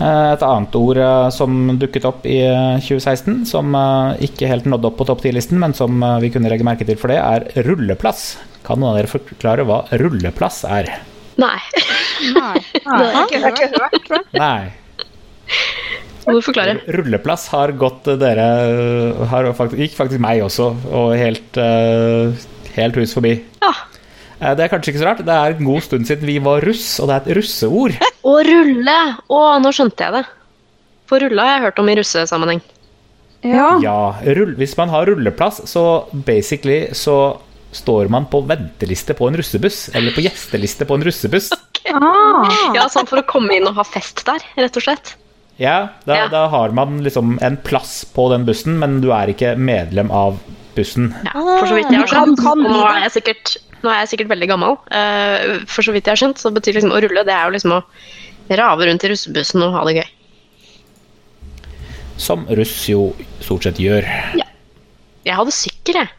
Eh, 0.00 0.32
Et 0.32 0.42
annet 0.46 0.76
ord 0.80 0.98
eh, 1.00 1.28
som 1.36 1.56
dukket 1.80 2.06
opp 2.08 2.26
i 2.28 2.38
eh, 2.46 2.80
2016, 2.82 3.44
som 3.50 3.74
eh, 3.76 4.24
ikke 4.28 4.48
helt 4.50 4.66
nådde 4.70 4.90
opp 4.90 4.98
på 5.00 5.06
topp 5.10 5.22
10-listen, 5.26 5.60
men 5.60 5.74
som 5.76 6.00
vi 6.22 6.30
kunne 6.34 6.50
legge 6.52 6.66
merke 6.66 6.86
til 6.88 6.98
for 7.00 7.12
det, 7.12 7.20
er 7.20 7.64
rulleplass. 7.68 8.24
Kan 8.66 8.80
noen 8.82 8.92
av 8.94 9.00
dere 9.00 9.10
forklare 9.12 9.64
hva 9.68 9.82
rulleplass 10.00 10.62
er? 10.68 10.90
Nei. 11.40 11.56
Nei, 12.34 12.58
nei, 12.84 13.26
Det 13.30 13.40
har 13.40 13.54
ikke 13.54 13.70
hørt, 13.78 14.10
hørt. 14.10 14.34
Nei. 14.36 14.72
Må 16.26 16.34
du 16.36 16.42
forklare. 16.44 16.74
Rulleplass 16.94 17.46
har 17.54 17.72
gått 17.80 18.08
dere 18.20 18.44
har 19.30 19.48
faktisk, 19.56 19.80
Gikk 19.80 19.94
faktisk 19.96 20.20
meg 20.22 20.42
også, 20.44 20.66
og 20.92 21.14
helt, 21.18 21.56
eh, 21.58 22.34
helt 22.84 22.96
hus 23.00 23.14
forbi. 23.16 23.34
Ja. 23.62 23.72
Eh, 24.40 24.54
Det 24.56 24.64
er 24.64 24.72
kanskje 24.72 24.92
ikke 24.94 25.02
så 25.02 25.08
rart. 25.10 25.24
Det 25.26 25.36
er 25.36 25.56
en 25.58 25.64
god 25.68 25.82
stund 25.86 26.06
siden 26.08 26.26
vi 26.26 26.38
var 26.42 26.60
russ, 26.64 26.98
og 27.00 27.08
det 27.10 27.16
er 27.16 27.20
et 27.30 27.36
russeord. 27.40 27.96
Å 28.30 28.34
rulle! 28.46 28.98
Å, 29.28 29.40
nå 29.62 29.72
skjønte 29.76 30.04
jeg 30.06 30.12
det. 30.18 30.24
For 31.10 31.18
rulle 31.24 31.42
har 31.42 31.56
jeg 31.58 31.64
hørt 31.68 31.78
om 31.82 31.88
i 31.90 31.96
russesammenheng. 31.98 32.60
Ja. 33.42 33.68
Ja, 33.80 33.98
rull, 34.36 34.54
Hvis 34.60 34.76
man 34.76 34.90
har 34.92 35.06
rulleplass, 35.08 35.62
så 35.70 35.84
basically 36.12 36.88
så 36.92 37.38
står 37.72 38.08
man 38.12 38.26
på 38.28 38.42
venteliste 38.46 39.14
på 39.16 39.28
en 39.30 39.36
russebuss. 39.40 39.88
Eller 39.96 40.12
på 40.12 40.20
gjesteliste 40.26 40.84
på 40.88 40.98
en 40.98 41.06
russebuss. 41.08 41.50
Ah. 41.90 42.44
Ja, 42.76 42.84
sånn 42.92 43.08
for 43.08 43.18
å 43.18 43.24
komme 43.26 43.56
inn 43.56 43.64
og 43.66 43.74
ha 43.74 43.82
fest 43.88 44.20
der, 44.28 44.42
rett 44.60 44.76
og 44.78 44.84
slett. 44.84 45.14
Ja, 45.58 45.88
da, 46.06 46.14
Ja. 46.14 46.26
da 46.30 46.42
har 46.52 46.70
man 46.76 47.00
liksom 47.02 47.32
en 47.42 47.56
plass 47.56 48.04
på 48.14 48.28
den 48.30 48.44
bussen, 48.46 48.76
men 48.78 49.00
du 49.02 49.08
er 49.16 49.32
ikke 49.32 49.56
medlem 49.58 50.12
av 50.14 50.36
bussen. 50.80 51.10
Ja, 51.28 51.32
for 51.36 51.68
så 51.70 51.76
vidt 51.78 51.92
jeg 51.92 52.00
har 52.02 52.10
skjønt. 52.14 52.40
kan 52.42 52.64
Og 52.66 52.72
nå 52.74 52.80
er 52.88 53.02
jeg 53.06 53.12
sikkert, 53.18 53.52
nå 53.84 53.92
er 53.92 54.00
jeg 54.02 54.10
sikkert 54.14 54.32
veldig 54.32 54.48
gammel. 54.50 54.78
uh, 54.90 55.60
for 55.70 55.86
så 55.86 55.92
vidt 55.94 56.08
jeg 56.08 56.16
har 56.16 56.22
skjønt, 56.24 56.40
så 56.42 56.52
betyr 56.56 56.78
liksom 56.80 56.94
å 56.96 57.02
rulle 57.04 57.24
det 57.28 57.36
er 57.36 57.44
jo 57.48 57.54
liksom 57.58 57.76
å 57.78 57.82
rave 58.50 58.88
rundt 58.88 59.04
i 59.06 59.12
russebussen 59.12 59.62
og 59.62 59.76
ha 59.76 59.84
det 59.86 60.00
gøy. 60.00 60.08
Som 62.20 62.42
russ 62.58 62.76
jo 62.90 63.04
stort 63.40 63.64
sett 63.64 63.78
gjør. 63.80 64.04
Ja. 64.36 64.44
Jeg 65.24 65.36
hadde 65.38 65.52
sykkel, 65.54 66.00
jeg. 66.02 66.10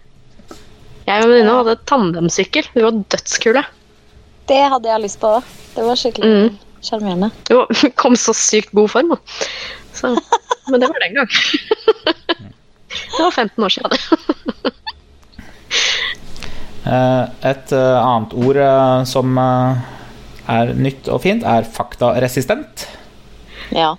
Jeg 1.07 1.17
og 1.17 1.25
en 1.27 1.31
venninne 1.33 1.53
hadde 1.59 1.75
tandemsykkel. 1.89 2.67
Vi 2.75 2.83
var 2.85 2.97
dødskule. 3.11 3.63
Det 4.49 4.61
hadde 4.73 4.89
jeg 4.89 5.03
lyst 5.03 5.19
på 5.21 5.29
òg. 5.39 5.51
Det 5.75 5.85
var 5.87 5.99
skikkelig 5.99 6.31
Mm. 6.31 6.57
sjarmerende. 6.85 7.29
Mm. 7.33 7.51
Jo, 7.53 7.65
kom 8.01 8.15
så 8.17 8.33
sykt 8.37 8.71
god 8.77 8.89
form, 8.93 9.13
da. 9.13 9.19
Så, 9.97 10.13
men 10.71 10.79
det 10.81 10.89
var 10.89 11.03
den 11.03 11.19
gang. 11.19 11.29
Det 13.17 13.23
var 13.23 13.31
15 13.31 13.63
år 13.63 13.69
siden. 13.77 13.91
Eh, 16.81 17.25
Et 17.45 17.71
eh, 17.77 17.97
annet 18.01 18.31
ord 18.33 18.57
eh, 18.57 19.03
som 19.05 19.37
er 19.37 20.71
nytt 20.73 21.05
og 21.13 21.19
fint, 21.21 21.43
er 21.45 21.67
faktaresistent. 21.69 22.87
Ja, 23.71 23.91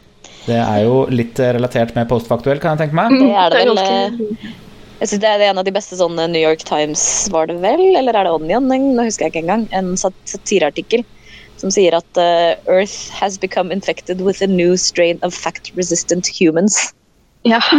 Det 0.48 0.56
er 0.58 0.80
jo 0.82 1.04
litt 1.14 1.38
relatert 1.38 1.94
med 1.94 2.08
postfaktuell, 2.10 2.58
kan 2.60 2.74
jeg 2.74 2.88
tenke 2.88 2.98
meg. 2.98 3.14
det 3.20 3.28
er 3.38 3.54
det 3.54 3.60
Det 3.78 3.84
er 3.86 4.16
vel. 4.18 4.50
Jeg 4.98 5.08
synes 5.12 5.22
Det 5.22 5.30
er 5.30 5.44
en 5.52 5.58
av 5.62 5.64
de 5.66 5.74
beste 5.74 5.96
sånne 5.98 6.26
New 6.30 6.42
York 6.42 6.64
Times, 6.66 7.04
var 7.30 7.46
det 7.46 7.60
vel? 7.62 7.84
Eller 7.98 8.18
er 8.18 8.26
det 8.26 8.34
Onion? 8.34 8.66
Nå 8.68 9.06
husker 9.06 9.26
jeg 9.28 9.32
ikke 9.36 9.44
engang. 9.46 9.68
En 9.72 9.94
sat- 9.96 10.18
satireartikkel 10.26 11.04
som 11.62 11.70
sier 11.70 11.94
at 11.94 12.18
Earth 12.66 13.10
has 13.14 13.38
become 13.38 13.70
infected 13.70 14.20
with 14.20 14.42
a 14.42 14.46
new 14.50 14.74
strain 14.76 15.18
of 15.22 15.32
fact-resistant 15.34 16.26
humans. 16.26 16.92
Ja. 17.48 17.60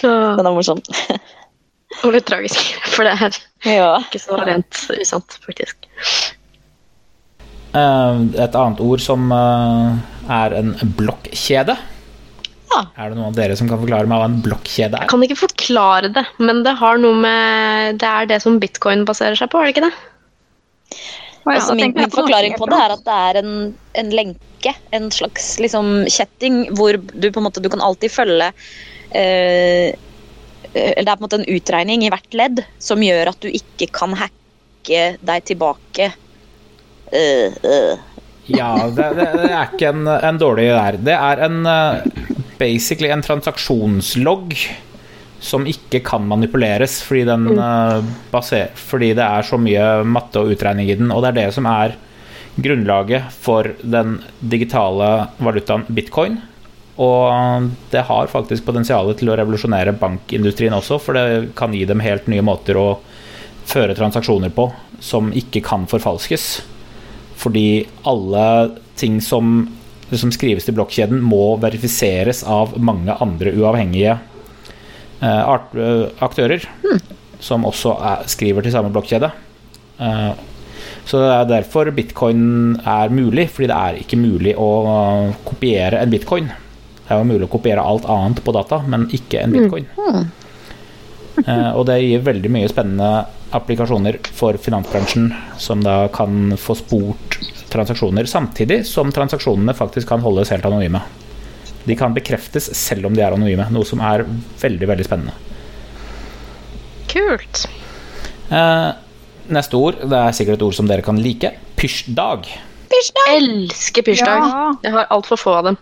Så, 0.00 0.10
Den 0.38 0.46
er 0.46 0.54
morsom. 0.54 0.80
og 2.04 2.12
litt 2.14 2.26
tragisk, 2.28 2.58
for 2.94 3.06
det 3.06 3.14
er 3.18 3.38
Ja. 3.66 3.92
ikke 4.04 4.20
så 4.22 4.38
rent 4.46 4.80
usant, 4.94 5.38
faktisk. 5.44 5.88
Eh, 7.74 8.20
Et 8.44 8.54
annet 8.58 8.80
ord 8.82 9.00
som 9.02 9.30
eh, 9.34 9.98
er 10.30 10.54
en 10.60 10.74
blokkjede. 10.98 11.76
Ja. 12.68 12.82
Er 13.00 13.08
det 13.10 13.16
noen 13.18 13.30
av 13.30 13.36
dere 13.38 13.56
som 13.56 13.68
kan 13.70 13.80
forklare 13.80 14.06
meg 14.10 14.20
hva 14.20 14.26
en 14.28 14.42
blokkjede 14.44 14.92
Jeg 14.98 15.06
er? 15.06 15.08
kan 15.10 15.22
ikke 15.24 15.38
forklare 15.40 16.10
det, 16.12 16.24
men 16.38 16.62
det 16.66 16.74
har 16.76 16.98
noe 17.00 17.16
med 17.16 17.96
Det 18.02 18.08
er 18.10 18.26
det 18.28 18.42
som 18.44 18.58
bitcoin 18.60 19.06
baserer 19.08 19.38
seg 19.40 19.48
på, 19.50 19.58
er 19.62 19.70
det 19.70 19.76
ikke 19.78 19.86
det? 19.88 20.98
Altså, 21.54 21.74
min, 21.78 21.94
min 21.96 22.12
forklaring 22.12 22.56
på 22.58 22.68
det 22.70 22.78
er 22.78 22.94
at 22.94 23.04
det 23.06 23.16
er 23.28 23.40
en, 23.42 23.54
en 24.00 24.12
lenke, 24.14 24.74
en 24.96 25.08
slags 25.14 25.56
liksom, 25.62 26.04
kjetting, 26.10 26.66
hvor 26.78 26.98
du 26.98 27.28
på 27.30 27.40
en 27.40 27.46
måte 27.46 27.62
du 27.64 27.70
kan 27.72 27.84
alltid 27.84 28.12
følge 28.12 28.50
eh, 29.16 29.94
Det 30.72 31.04
er 31.04 31.14
på 31.14 31.18
en 31.18 31.24
måte 31.26 31.40
en 31.40 31.48
utregning 31.48 32.04
i 32.04 32.10
hvert 32.12 32.36
ledd 32.36 32.64
som 32.82 33.02
gjør 33.02 33.32
at 33.32 33.40
du 33.44 33.48
ikke 33.48 33.88
kan 33.94 34.16
hacke 34.18 34.34
deg 35.20 35.46
tilbake. 35.48 36.12
Uh, 37.08 37.48
uh. 37.64 37.94
Ja, 38.48 38.72
det, 38.88 39.08
det, 39.16 39.26
det 39.42 39.50
er 39.52 39.72
ikke 39.72 39.90
en, 39.92 40.06
en 40.08 40.40
dårlig 40.40 40.68
der. 40.72 40.98
Det 41.04 41.16
er 41.16 41.42
en 41.44 41.58
eh, 41.68 42.36
basically 42.60 43.10
en 43.12 43.24
transaksjonslogg 43.24 44.56
som 45.40 45.66
ikke 45.70 46.00
kan 46.04 46.24
manipuleres 46.26 46.98
fordi, 47.06 47.24
den, 47.28 47.48
eh, 47.58 48.02
baser, 48.32 48.72
fordi 48.74 49.12
det 49.14 49.24
er 49.24 49.46
så 49.46 49.58
mye 49.60 50.04
matte 50.04 50.42
og 50.42 50.54
utregning 50.54 50.90
i 50.90 50.98
den. 50.98 51.12
Og 51.14 51.22
det 51.22 51.30
er 51.30 51.40
det 51.46 51.54
som 51.54 51.66
er 51.66 51.94
grunnlaget 52.58 53.30
for 53.30 53.70
den 53.82 54.18
digitale 54.40 55.28
valutaen 55.38 55.86
bitcoin. 55.86 56.40
Og 56.98 57.70
det 57.92 58.02
har 58.08 58.26
faktisk 58.26 58.66
potensial 58.66 59.12
til 59.14 59.30
å 59.30 59.36
revolusjonere 59.38 59.94
bankindustrien 60.00 60.74
også, 60.74 60.98
for 60.98 61.14
det 61.14 61.54
kan 61.58 61.72
gi 61.72 61.84
dem 61.86 62.02
helt 62.02 62.26
nye 62.26 62.42
måter 62.42 62.78
å 62.80 62.88
føre 63.68 63.94
transaksjoner 63.94 64.50
på 64.50 64.66
som 65.04 65.30
ikke 65.30 65.62
kan 65.62 65.86
forfalskes. 65.86 66.48
Fordi 67.38 67.86
alle 68.10 68.44
ting 68.98 69.20
som, 69.22 69.68
som 70.10 70.32
skrives 70.34 70.66
til 70.66 70.74
blokkjeden, 70.74 71.22
må 71.22 71.54
verifiseres 71.62 72.42
av 72.42 72.74
mange 72.82 73.14
andre 73.22 73.54
uavhengige 73.54 74.18
eh, 75.20 75.42
art, 75.54 75.74
eh, 75.74 76.06
aktører. 76.24 76.64
Som 77.40 77.66
også 77.68 77.94
er, 78.02 78.24
skriver 78.30 78.66
til 78.66 78.74
samme 78.74 78.90
blokkjede. 78.94 79.30
Eh, 79.98 80.30
så 81.08 81.20
det 81.22 81.28
er 81.32 81.50
derfor 81.52 81.90
bitcoin 81.96 82.80
er 82.84 83.12
mulig, 83.14 83.48
fordi 83.50 83.70
det 83.70 83.76
er 83.76 84.00
ikke 84.02 84.18
mulig 84.20 84.54
å 84.60 84.68
kopiere 85.46 86.02
en 86.02 86.12
bitcoin. 86.12 86.50
Det 87.08 87.14
er 87.14 87.22
jo 87.22 87.28
mulig 87.30 87.46
å 87.46 87.52
kopiere 87.54 87.84
alt 87.84 88.04
annet 88.12 88.42
på 88.44 88.52
data, 88.52 88.82
men 88.84 89.06
ikke 89.16 89.40
en 89.40 89.54
bitcoin. 89.54 89.86
Eh, 91.46 91.70
og 91.72 91.86
det 91.88 92.00
gir 92.02 92.24
veldig 92.26 92.50
mye 92.52 92.68
spennende 92.68 93.10
applikasjoner 93.56 94.18
for 94.36 94.58
finansbransjen, 94.60 95.30
som 95.56 95.80
da 95.84 96.02
kan 96.12 96.52
få 96.60 96.76
spurt 96.76 97.38
transaksjoner, 97.72 98.28
samtidig 98.28 98.82
som 98.88 99.12
transaksjonene 99.14 99.72
faktisk 99.76 100.10
kan 100.10 100.24
holdes 100.24 100.52
helt 100.52 100.66
anonyme. 100.68 101.00
De 101.88 101.96
kan 101.96 102.12
bekreftes 102.16 102.68
selv 102.76 103.08
om 103.08 103.14
de 103.16 103.22
er 103.24 103.32
anonyme, 103.34 103.64
noe 103.72 103.86
som 103.88 104.02
er 104.04 104.26
veldig, 104.60 104.88
veldig 104.90 105.06
spennende. 105.08 105.34
Kult. 107.08 107.64
Eh, 108.52 108.88
neste 109.56 109.78
ord, 109.80 110.00
det 110.04 110.18
er 110.20 110.36
sikkert 110.36 110.58
et 110.60 110.66
ord 110.68 110.76
som 110.76 110.88
dere 110.90 111.04
kan 111.06 111.18
like. 111.24 111.54
Pysjdag. 111.80 112.48
Elsker 113.28 114.04
pysjdag. 114.06 114.44
Ja. 114.44 114.64
Jeg 114.84 114.94
har 114.96 115.08
altfor 115.14 115.40
få 115.40 115.54
av 115.60 115.70
dem. 115.70 115.78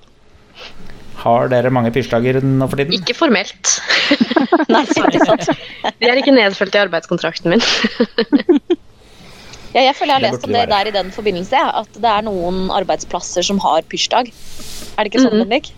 Har 1.22 1.48
dere 1.50 1.70
mange 1.72 1.90
pysjdager 1.94 2.38
nå 2.44 2.66
for 2.70 2.78
tiden? 2.78 2.94
Ikke 2.98 3.14
formelt. 3.16 3.76
Nei? 4.72 4.82
De 4.86 6.10
er 6.10 6.20
ikke 6.20 6.34
nedfelt 6.34 6.76
i 6.76 6.82
arbeidskontrakten 6.84 7.54
min. 7.54 7.64
Ja, 9.74 9.82
jeg 9.82 9.96
føler 9.98 10.14
jeg 10.14 10.20
har 10.20 10.24
lest 10.24 10.44
om 10.46 10.54
det 10.54 10.62
der 10.70 10.88
i 10.88 10.92
den 10.94 11.10
forbindelse, 11.12 11.58
at 11.82 11.98
det 12.00 12.08
er 12.12 12.22
noen 12.24 12.68
arbeidsplasser 12.72 13.44
som 13.44 13.58
har 13.64 13.82
pysjdag. 13.90 14.30
Er 14.96 15.04
det 15.04 15.10
ikke 15.12 15.24
sånn, 15.26 15.34
Mhm. 15.36 15.48
Bendik? 15.48 15.72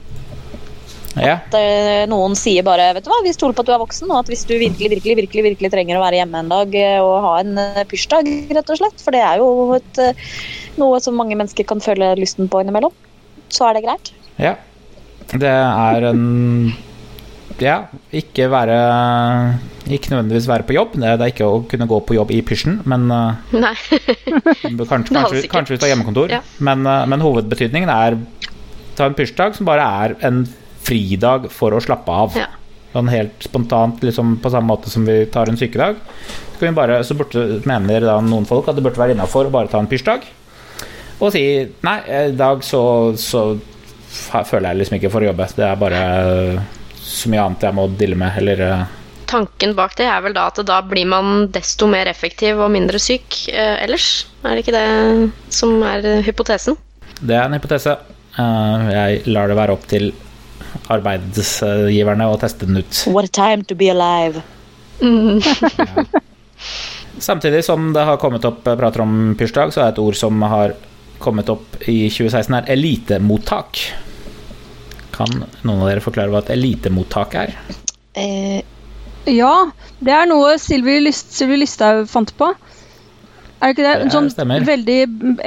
Ja. 1.22 1.38
At 1.40 1.56
eh, 1.58 2.04
noen 2.10 2.36
sier 2.38 2.64
bare 2.66 2.90
vet 2.96 3.06
du 3.06 3.10
hva, 3.12 3.20
vi 3.24 3.34
stoler 3.34 3.56
på 3.56 3.64
at 3.64 3.70
du 3.70 3.74
er 3.74 3.82
voksen, 3.82 4.10
og 4.10 4.22
at 4.22 4.30
hvis 4.32 4.44
du 4.48 4.54
virkelig 4.56 4.90
virkelig, 4.94 5.16
virkelig, 5.22 5.44
virkelig 5.50 5.72
trenger 5.74 5.98
å 5.98 6.04
være 6.04 6.20
hjemme 6.20 6.42
en 6.42 6.52
dag 6.52 6.78
eh, 6.78 6.98
og 7.02 7.14
ha 7.24 7.34
en 7.42 7.62
eh, 7.62 7.84
pysjdag, 7.88 8.30
rett 8.54 8.72
og 8.74 8.80
slett, 8.80 9.04
for 9.04 9.16
det 9.16 9.22
er 9.24 9.42
jo 9.42 9.78
et, 9.78 10.02
noe 10.80 11.00
som 11.02 11.18
mange 11.18 11.38
mennesker 11.38 11.66
kan 11.68 11.82
føle 11.84 12.14
lysten 12.18 12.50
på 12.50 12.62
innimellom, 12.62 12.94
så 13.52 13.68
er 13.68 13.78
det 13.78 13.86
greit. 13.88 14.12
ja. 14.40 14.56
Det 15.28 15.44
er 15.44 16.04
en 16.08 16.70
Ja, 17.60 17.90
ikke 18.16 18.46
være 18.48 18.76
Ikke 19.92 20.14
nødvendigvis 20.14 20.46
være 20.48 20.64
på 20.64 20.72
jobb. 20.72 20.94
Det 20.96 21.10
er, 21.10 21.24
ikke 21.28 21.44
å 21.44 21.58
kunne 21.68 21.84
gå 21.90 21.98
på 22.00 22.16
jobb 22.16 22.32
i 22.32 22.38
pysjen, 22.40 22.78
men 22.88 23.04
Nei. 23.10 23.74
Kanskje, 24.88 25.12
kanskje, 25.12 25.42
kanskje 25.52 25.76
du 25.76 25.84
har 25.84 25.92
hjemmekontor. 25.92 26.32
Ja. 26.32 26.40
Men, 26.64 26.80
men 26.88 27.20
hovedbetydningen 27.20 27.92
er 27.92 28.16
ta 28.96 29.10
en 29.10 29.18
pysjdag 29.18 29.58
som 29.58 29.68
bare 29.68 29.84
er 29.84 30.16
en 30.26 30.46
fridag 30.88 31.50
for 31.52 31.76
å 31.76 31.82
slappe 31.84 32.14
av. 32.24 32.38
Ja. 32.38 32.48
Sånn 32.94 33.10
helt 33.12 33.44
spontant, 33.44 34.00
liksom 34.02 34.38
på 34.40 34.50
samme 34.52 34.72
måte 34.72 34.90
som 34.90 35.04
vi 35.04 35.20
tar 35.30 35.50
en 35.52 35.58
sykedag. 35.60 35.98
Så, 36.56 36.62
vi 36.64 36.72
bare, 36.74 37.02
så 37.04 37.14
burde, 37.14 37.60
mener 37.68 38.06
da 38.08 38.16
noen 38.24 38.48
folk 38.48 38.70
at 38.70 38.78
det 38.78 38.84
burde 38.86 38.98
være 39.00 39.14
innafor 39.14 39.46
å 39.50 39.54
bare 39.54 39.70
ta 39.70 39.78
en 39.82 39.90
pysjdag. 39.90 40.24
Og 41.18 41.32
si 41.34 41.42
nei, 41.84 41.98
i 42.30 42.36
dag 42.38 42.62
så, 42.64 42.80
så 43.18 43.42
føler 44.08 44.70
jeg 44.70 44.80
liksom 44.80 44.98
ikke 44.98 45.10
for 45.12 45.24
å 45.24 45.28
jobbe. 45.30 45.48
Det 45.58 45.66
er 45.66 45.80
bare 45.80 46.02
eh, 46.22 46.60
så 47.02 47.30
mye 47.32 47.44
annet 47.44 47.66
jeg 47.68 47.76
må 47.76 47.88
dille 47.98 48.18
med, 48.18 48.38
eller 48.40 48.64
eh, 48.68 48.86
Tanken 49.28 49.74
bak 49.76 49.92
det 49.98 50.06
er 50.08 50.22
vel 50.24 50.32
da 50.32 50.46
at 50.48 50.56
da 50.64 50.78
blir 50.88 51.04
man 51.04 51.50
desto 51.52 51.84
mer 51.90 52.08
effektiv 52.08 52.62
og 52.64 52.70
mindre 52.72 52.96
syk 53.02 53.42
eh, 53.52 53.74
ellers. 53.84 54.22
Er 54.40 54.56
det 54.56 54.62
ikke 54.64 54.78
det 54.78 55.52
som 55.52 55.74
er 55.84 56.06
eh, 56.14 56.22
hypotesen? 56.24 56.78
Det 57.20 57.36
er 57.36 57.44
en 57.44 57.58
hypotese. 57.58 57.98
Eh, 58.38 58.88
Jeg 58.94 59.20
lar 59.28 59.50
det 59.52 59.58
være 59.58 59.76
opp 59.76 59.84
til 59.90 60.08
arbeidsgiverne 60.92 62.28
og 62.30 62.40
teste 62.42 62.68
den 62.68 62.80
ut. 62.82 63.02
What 63.12 63.28
a 63.28 63.32
time 63.32 63.66
to 63.68 63.76
be 63.78 63.90
alive. 63.92 64.42
Samtidig 67.18 67.64
som 67.66 67.92
det 67.94 68.04
har 68.06 68.20
kommet 68.22 68.44
opp 68.46 68.62
prater 68.64 69.02
om 69.02 69.34
pyrsdag, 69.38 69.72
så 69.74 69.84
er 69.84 69.92
et 69.92 70.00
ord 70.02 70.18
som 70.18 70.42
har 70.46 70.76
kommet 71.18 71.50
opp 71.50 71.80
i 71.90 72.06
2016, 72.10 72.54
er 72.60 72.72
elitemottak. 72.76 73.82
Kan 75.16 75.40
noen 75.66 75.82
av 75.82 75.88
dere 75.90 76.04
forklare 76.04 76.30
hva 76.30 76.44
et 76.44 76.52
elitemottak 76.54 77.34
er? 77.40 77.54
Eh, 78.14 78.60
Ja, 79.28 79.70
det 80.00 80.14
er 80.14 80.28
noe 80.30 80.54
Sylvi 80.60 80.98
Lyst, 81.02 81.34
Sylvi 81.36 81.58
Listhaug 81.60 82.06
fant 82.08 82.30
på. 82.38 82.52
Er 83.58 83.72
det 83.72 83.74
ikke 83.74 83.84
det? 83.86 83.94
Det 83.98 84.06
En 84.06 84.14
sånn 84.14 84.30
stemmer. 84.30 84.64
veldig 84.66 84.98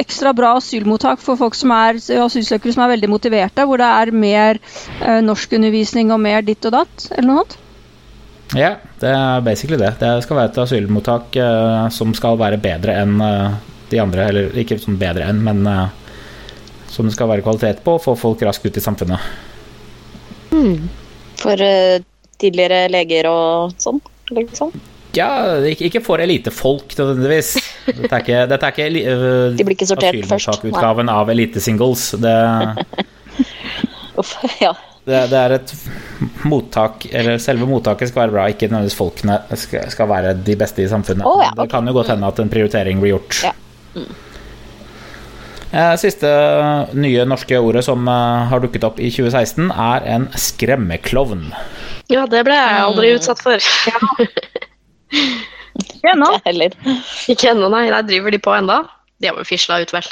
ekstra 0.01 0.33
bra 0.35 0.57
asylmottak 0.59 1.21
for 1.23 1.39
folk 1.39 1.55
som 1.55 1.71
er 1.71 1.95
asylsøkere 1.95 2.73
som 2.75 2.83
er 2.83 2.97
veldig 2.97 3.09
motiverte, 3.09 3.65
hvor 3.65 3.79
det 3.79 3.87
er 3.87 4.11
mer 4.11 4.59
eh, 4.99 5.21
norskundervisning 5.23 6.11
og 6.11 6.19
mer 6.19 6.41
ditt 6.43 6.65
og 6.67 6.75
datt, 6.75 7.07
eller 7.15 7.27
noe 7.29 7.43
annet? 7.43 7.57
Ja, 8.51 8.73
det 8.99 9.13
er 9.15 9.45
basically 9.45 9.79
det. 9.79 9.93
Det 10.01 10.11
skal 10.25 10.41
være 10.41 10.51
et 10.51 10.59
asylmottak 10.65 11.35
eh, 11.39 11.87
som 11.95 12.11
skal 12.17 12.35
være 12.41 12.59
bedre 12.59 12.97
enn 12.99 13.15
eh, 13.23 13.55
de 13.93 14.01
andre. 14.03 14.27
Eller 14.27 14.59
ikke 14.59 14.79
sånn 14.81 14.99
bedre 14.99 15.29
enn, 15.31 15.39
men 15.45 15.63
eh, 15.71 15.87
som 16.91 17.07
det 17.07 17.15
skal 17.15 17.31
være 17.31 17.45
kvalitet 17.45 17.79
på, 17.85 17.95
og 17.95 18.03
få 18.03 18.17
folk 18.19 18.43
raskt 18.43 18.67
ut 18.67 18.75
i 18.75 18.83
samfunnet. 18.83 19.31
for 21.41 21.63
eh, 21.63 22.03
tidligere 22.41 22.89
leger 22.91 23.29
og 23.31 23.71
sånn, 23.79 24.01
liksom. 24.35 24.73
Ja, 25.15 25.57
ikke, 25.67 25.89
ikke 25.89 26.01
for 26.05 26.21
elitefolk 26.23 26.93
nødvendigvis. 26.95 27.55
Dette 27.87 28.07
er 28.15 28.21
ikke, 28.23 28.43
dette 28.51 28.67
er 28.69 28.75
ikke 28.75 29.11
øh, 29.11 29.57
De 29.57 29.65
blir 29.67 29.75
ikke 29.75 29.89
sortert 29.89 30.19
først. 30.29 30.63
utgaven 30.69 31.11
av 31.11 31.31
elitesingles. 31.33 32.05
Det, 32.21 32.35
Uff, 34.21 34.35
ja. 34.61 34.71
det, 35.07 35.21
det 35.31 35.39
er 35.39 35.55
et 35.55 35.71
mottak 36.45 37.05
Eller 37.09 37.39
selve 37.41 37.65
mottaket 37.65 38.11
skal 38.11 38.25
være 38.25 38.35
bra, 38.35 38.47
ikke 38.51 38.67
nødvendigvis 38.69 38.97
folkene 38.99 39.37
skal, 39.59 39.87
skal 39.91 40.09
være 40.11 40.33
de 40.47 40.55
beste 40.59 40.83
i 40.83 40.89
samfunnet. 40.91 41.25
Oh, 41.27 41.41
ja, 41.43 41.51
Det 41.59 41.69
kan 41.71 41.87
jo 41.87 41.95
godt 41.95 42.11
hende 42.13 42.27
at 42.27 42.39
en 42.43 42.51
prioritering 42.51 43.03
blir 43.03 43.15
gjort. 43.17 43.41
Ja. 43.49 43.55
Mm. 43.95 44.11
Siste 46.01 46.27
nye 46.99 47.23
norske 47.23 47.55
ordet 47.63 47.85
som 47.87 48.03
eh, 48.11 48.47
har 48.51 48.59
dukket 48.59 48.83
opp 48.83 48.97
i 48.99 49.07
2016, 49.07 49.69
er 49.71 50.07
en 50.17 50.25
skremmeklovn. 50.35 51.45
Ja, 52.11 52.25
det 52.27 52.41
ble 52.43 52.57
jeg 52.57 52.81
aldri 52.83 53.13
utsatt 53.15 53.39
for. 53.39 53.55
Ja, 53.87 54.27
nå. 55.11 56.31
ennå. 56.45 56.69
Ikke 57.31 57.51
ennå, 57.51 57.69
nei. 57.73 57.87
Der 57.93 58.07
driver 58.07 58.33
de 58.33 58.41
på 58.41 58.55
enda. 58.55 58.83
De 59.21 59.29
har 59.29 59.37
vel 59.37 59.47
fisla 59.47 59.81
ut, 59.83 59.93
vel. 59.93 60.07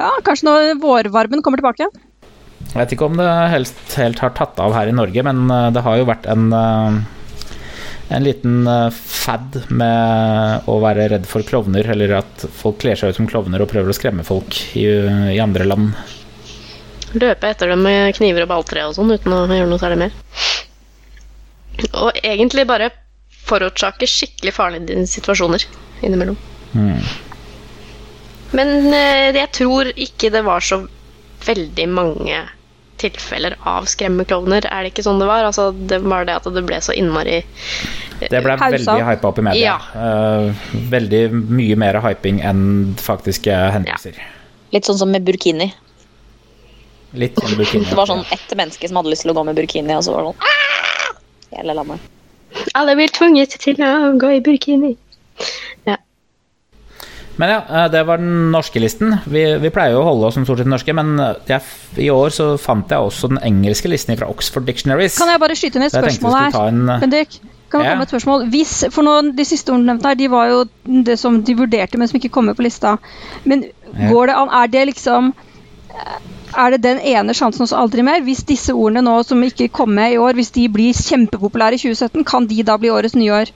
Ja, 0.00 0.14
kanskje 0.24 0.48
når 0.48 0.78
vårvarmen 0.80 1.42
kommer 1.44 1.60
tilbake. 1.60 1.90
Jeg 2.70 2.78
vet 2.78 2.92
ikke 2.94 3.08
om 3.08 3.18
det 3.18 3.30
helst 3.50 3.96
helt 3.98 4.20
har 4.22 4.32
tatt 4.36 4.60
av 4.62 4.74
her 4.76 4.90
i 4.90 4.94
Norge, 4.94 5.24
men 5.26 5.48
eh, 5.50 5.70
det 5.74 5.82
har 5.84 5.98
jo 5.98 6.06
vært 6.08 6.28
en, 6.30 6.46
eh, 6.54 7.00
en 8.14 8.24
liten 8.26 8.60
eh, 8.70 8.94
fad 8.94 9.58
med 9.74 10.70
å 10.70 10.78
være 10.82 11.08
redd 11.10 11.26
for 11.28 11.46
klovner, 11.46 11.88
eller 11.94 12.20
at 12.20 12.46
folk 12.60 12.78
kler 12.84 13.00
seg 13.00 13.10
ut 13.10 13.18
som 13.18 13.28
klovner 13.30 13.64
og 13.64 13.72
prøver 13.72 13.90
å 13.90 13.96
skremme 13.96 14.26
folk 14.26 14.60
i, 14.78 14.86
i 15.34 15.42
andre 15.42 15.66
land. 15.66 15.98
Løpe 17.10 17.50
etter 17.50 17.72
dem 17.72 17.82
med 17.82 18.14
kniver 18.14 18.46
og 18.46 18.52
balltre 18.52 18.86
og 18.86 18.94
sånn 18.94 19.10
uten 19.10 19.34
å 19.34 19.42
gjøre 19.50 19.70
noe 19.72 19.82
særlig 19.82 20.04
mer. 20.04 20.18
Og 21.90 22.20
egentlig 22.22 22.68
bare 22.70 22.92
forårsake 23.50 24.08
skikkelig 24.10 24.54
farlige 24.56 25.02
situasjoner 25.10 25.66
innimellom. 26.06 26.38
Mm. 26.72 27.02
Men 28.56 28.72
eh, 28.94 29.28
jeg 29.36 29.50
tror 29.60 29.92
ikke 29.94 30.30
det 30.34 30.42
var 30.46 30.64
så 30.64 30.82
veldig 31.46 31.86
mange 31.90 32.40
tilfeller 33.00 33.56
av 33.68 33.86
skremmeklovner. 33.88 34.66
Er 34.68 34.84
det 34.84 34.92
ikke 34.92 35.04
sånn 35.06 35.20
det 35.22 35.28
var? 35.30 35.46
Altså, 35.48 35.70
det 35.72 36.02
var 36.04 36.26
det 36.28 36.36
at 36.40 36.48
det 36.52 36.62
ble 36.68 36.80
så 36.84 36.92
innmari 36.96 37.40
Det 38.20 38.42
ble 38.44 38.56
pausa. 38.60 38.74
veldig 38.76 39.06
hypa 39.08 39.30
opp 39.30 39.40
i 39.40 39.46
media. 39.46 39.76
Eh, 39.96 40.66
veldig 40.92 41.22
mye 41.32 41.78
mer 41.80 42.00
hyping 42.04 42.42
enn 42.44 42.64
faktiske 43.00 43.56
hendelser. 43.76 44.20
Litt 44.74 44.86
sånn 44.86 45.00
som 45.00 45.10
med 45.10 45.24
burkini. 45.26 45.70
Litt 47.18 47.40
sånn 47.40 47.56
burkini. 47.58 47.88
Det 47.90 47.98
var 47.98 48.10
sånn 48.10 48.26
ett 48.30 48.52
menneske 48.52 48.90
som 48.90 49.00
hadde 49.00 49.14
lyst 49.14 49.24
til 49.26 49.32
å 49.32 49.38
gå 49.38 49.46
med 49.48 49.58
burkini, 49.58 49.96
og 49.96 50.04
så 50.06 50.14
var 50.14 50.26
det 50.26 50.34
sånn 50.34 50.48
«Ah!» 50.50 50.58
Hele 51.56 51.74
landet. 51.74 52.10
Alle 52.74 52.96
blir 52.98 53.08
tvunget 53.14 53.56
til 53.62 53.78
å 53.82 54.12
gå 54.18 54.36
i 54.36 54.40
burkini. 54.44 54.96
Men 57.40 57.48
ja, 57.54 57.60
eh, 57.70 57.86
det 57.92 58.02
var 58.04 58.20
den 58.20 58.50
norske 58.52 58.80
listen. 58.82 59.14
Vi, 59.32 59.42
vi 59.62 59.70
pleier 59.72 59.94
jo 59.94 60.02
å 60.02 60.08
holde 60.10 60.28
oss 60.28 60.34
som 60.36 60.44
stort 60.44 60.60
sett 60.60 60.68
norske, 60.68 60.92
men 60.96 61.14
eh, 61.22 61.38
jeg, 61.48 61.62
i 62.04 62.10
år 62.12 62.34
så 62.36 62.50
fant 62.60 62.90
jeg 62.92 63.00
også 63.00 63.30
den 63.32 63.40
engelske 63.46 63.88
listen 63.88 64.18
fra 64.20 64.28
Oxford 64.28 64.66
Dictionaries. 64.68 65.16
Kan 65.16 65.30
jeg 65.32 65.40
bare 65.40 65.56
skyte 65.56 65.80
inn 65.80 65.86
et 65.86 65.94
spørsmål 65.94 66.36
her? 66.36 66.58
en, 66.68 66.82
eh, 66.96 67.00
Bendik, 67.06 67.38
kan 67.72 67.80
Ja. 67.86 67.94
komme 67.94 68.02
med 68.02 68.08
et 68.08 68.12
spørsmål? 68.12 68.44
Hvis, 68.52 68.74
for 68.92 69.06
nå, 69.06 69.14
De 69.38 69.46
siste 69.48 69.72
ordene 69.72 69.94
nevnte 69.94 70.10
her, 70.10 70.18
de 70.20 70.28
var 70.28 70.50
jo 70.50 70.64
det 71.06 71.16
som 71.22 71.38
de 71.46 71.54
vurderte, 71.56 71.96
men 71.96 72.10
som 72.10 72.20
ikke 72.20 72.32
kommer 72.34 72.58
på 72.58 72.66
lista. 72.66 72.98
Men 73.44 73.64
Ja. 73.94 74.10
går 74.10 74.26
det 74.26 74.36
an 74.36 74.48
Er 74.60 74.66
det 74.66 74.86
liksom 74.90 75.32
Er 76.50 76.74
det 76.74 76.80
den 76.82 76.98
ene 77.06 77.34
sjansen 77.36 77.64
også 77.66 77.78
aldri 77.78 78.02
mer? 78.06 78.22
Hvis 78.26 78.42
disse 78.48 78.74
ordene 78.74 79.04
nå 79.06 79.20
som 79.26 79.42
ikke 79.46 79.70
kom 79.72 79.92
med 79.94 80.16
i 80.16 80.18
år, 80.20 80.34
hvis 80.38 80.52
de 80.56 80.66
blir 80.72 80.96
kjempepopulære 80.96 81.78
i 81.78 81.82
2017, 81.84 82.26
kan 82.26 82.48
de 82.50 82.64
da 82.66 82.76
bli 82.80 82.90
årets 82.90 83.14
nyår 83.18 83.52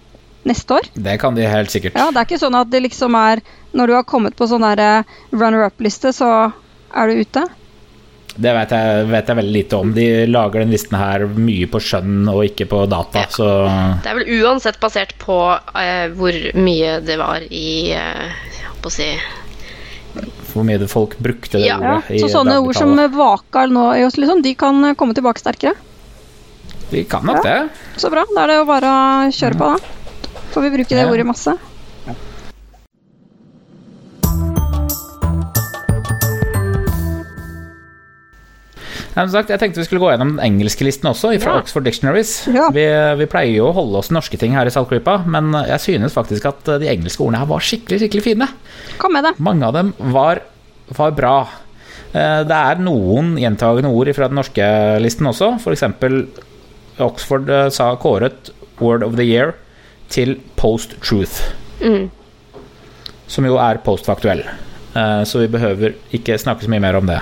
neste 0.47 0.79
år? 0.79 0.89
Det 0.95 1.19
kan 1.21 1.35
de 1.35 1.49
helt 1.49 1.75
sikkert. 1.75 1.99
Ja, 1.99 2.11
Det 2.13 2.23
er 2.23 2.29
ikke 2.29 2.43
sånn 2.45 2.59
at 2.59 2.71
det 2.71 2.85
liksom 2.85 3.17
er 3.19 3.43
Når 3.75 3.91
du 3.91 3.95
har 3.97 4.05
kommet 4.07 4.37
på 4.39 4.47
sånn 4.47 4.63
eh, 4.63 5.03
runner-up-liste, 5.35 6.13
så 6.15 6.31
er 6.95 7.11
du 7.11 7.23
ute? 7.25 7.43
Det 8.35 8.51
vet 8.55 8.73
jeg, 8.75 9.07
vet 9.11 9.29
jeg 9.31 9.39
veldig 9.39 9.55
lite 9.55 9.79
om. 9.79 9.93
De 9.95 10.07
lager 10.27 10.63
den 10.63 10.71
listen 10.75 10.97
her 10.99 11.25
mye 11.27 11.67
på 11.71 11.81
skjønn 11.83 12.29
og 12.31 12.45
ikke 12.47 12.67
på 12.71 12.85
data, 12.91 13.25
så 13.31 13.49
Det 14.03 14.11
er 14.11 14.19
vel 14.21 14.43
uansett 14.43 14.79
basert 14.83 15.15
på 15.19 15.39
eh, 15.79 16.07
hvor 16.15 16.39
mye 16.55 17.01
det 17.07 17.19
var 17.19 17.47
i 17.51 17.91
eh, 17.95 18.31
jeg 18.55 18.69
holdt 18.69 18.83
på 18.87 18.93
å 18.93 18.95
si 18.95 19.11
hvor 20.55 20.65
mye 20.67 20.89
folk 20.91 21.17
brukte 21.19 21.59
det 21.59 21.67
Ja, 21.67 21.77
Ja, 21.81 21.97
ordet 21.99 22.11
i 22.17 22.23
så 22.23 22.31
sånne 22.33 22.57
ord 22.63 22.75
som 22.79 22.95
vaka 23.17 23.67
nå, 23.67 23.85
liksom, 24.17 24.43
de 24.43 24.55
kan 24.55 24.95
komme 24.95 25.15
tilbake 25.15 25.43
sterkere. 25.43 25.75
De 26.91 27.05
kan 27.05 27.25
nok 27.27 27.43
det. 27.43 27.69
Så 27.97 28.11
bra. 28.13 28.25
Da 28.35 28.45
er 28.45 28.53
det 28.53 28.57
jo 28.61 28.65
bare 28.69 28.91
å 28.91 29.31
kjøre 29.35 29.59
på, 29.59 29.71
da. 29.75 30.39
Får 30.55 30.63
vi 30.63 30.71
bruke 30.77 30.95
det 30.95 31.03
Ja. 31.03 31.11
ordet 31.11 31.27
masse. 31.27 31.57
Sagt, 39.15 39.51
jeg 39.53 39.61
tenkte 39.63 39.79
vi 39.79 39.85
skulle 39.87 40.03
gå 40.03 40.09
gjennom 40.11 40.33
den 40.35 40.43
engelske 40.43 40.83
listen 40.87 41.07
også, 41.07 41.31
fra 41.39 41.53
Ja. 41.55 41.61
Oxford 41.63 41.85
Dictionaries. 41.87 42.33
Ja. 42.51 42.67
Vi, 42.75 42.83
vi 43.21 43.27
pleier 43.31 43.61
jo 43.61 43.69
å 43.69 43.75
holde 43.77 44.01
oss 44.01 44.09
til 44.11 44.17
norske 44.19 44.39
ting 44.41 44.57
her 44.59 44.67
i 44.67 44.73
Saltklypa, 44.75 45.21
men 45.31 45.53
jeg 45.69 45.79
synes 45.85 46.17
faktisk 46.17 46.49
at 46.51 46.65
de 46.83 46.89
engelske 46.91 47.23
ordene 47.23 47.39
her 47.39 47.47
var 47.47 47.63
skikkelig, 47.63 48.01
skikkelig 48.03 48.25
fine. 48.27 48.49
Kom 48.99 49.15
med 49.15 49.23
det. 49.29 49.35
Mange 49.39 49.69
av 49.69 49.77
dem 49.77 49.93
var, 50.15 50.41
var 50.99 51.15
bra. 51.15 51.37
Eh, 52.11 52.43
Det 52.49 52.59
er 52.59 52.83
noen 52.83 53.37
gjentagende 53.39 53.93
ord 53.95 54.11
fra 54.19 54.27
den 54.31 54.41
norske 54.41 54.67
listen 55.03 55.31
også. 55.31 55.53
F.eks. 55.63 55.87
Oxford 56.99 57.49
eh, 57.51 57.69
sa 57.75 57.93
kåret 57.99 58.51
Word 58.81 59.07
of 59.07 59.15
the 59.19 59.25
Year 59.27 59.55
til 60.11 60.37
Post-Truth, 60.59 61.39
mm. 61.81 62.11
som 63.31 63.47
jo 63.47 63.57
er 63.63 63.79
postfaktuell. 63.87 64.43
Eh, 64.95 65.23
Så 65.27 65.39
vi 65.43 65.49
behøver 65.55 65.95
ikke 66.15 66.39
snakke 66.39 66.67
så 66.67 66.71
mye 66.75 66.83
mer 66.83 66.99
om 66.99 67.07
det. 67.07 67.21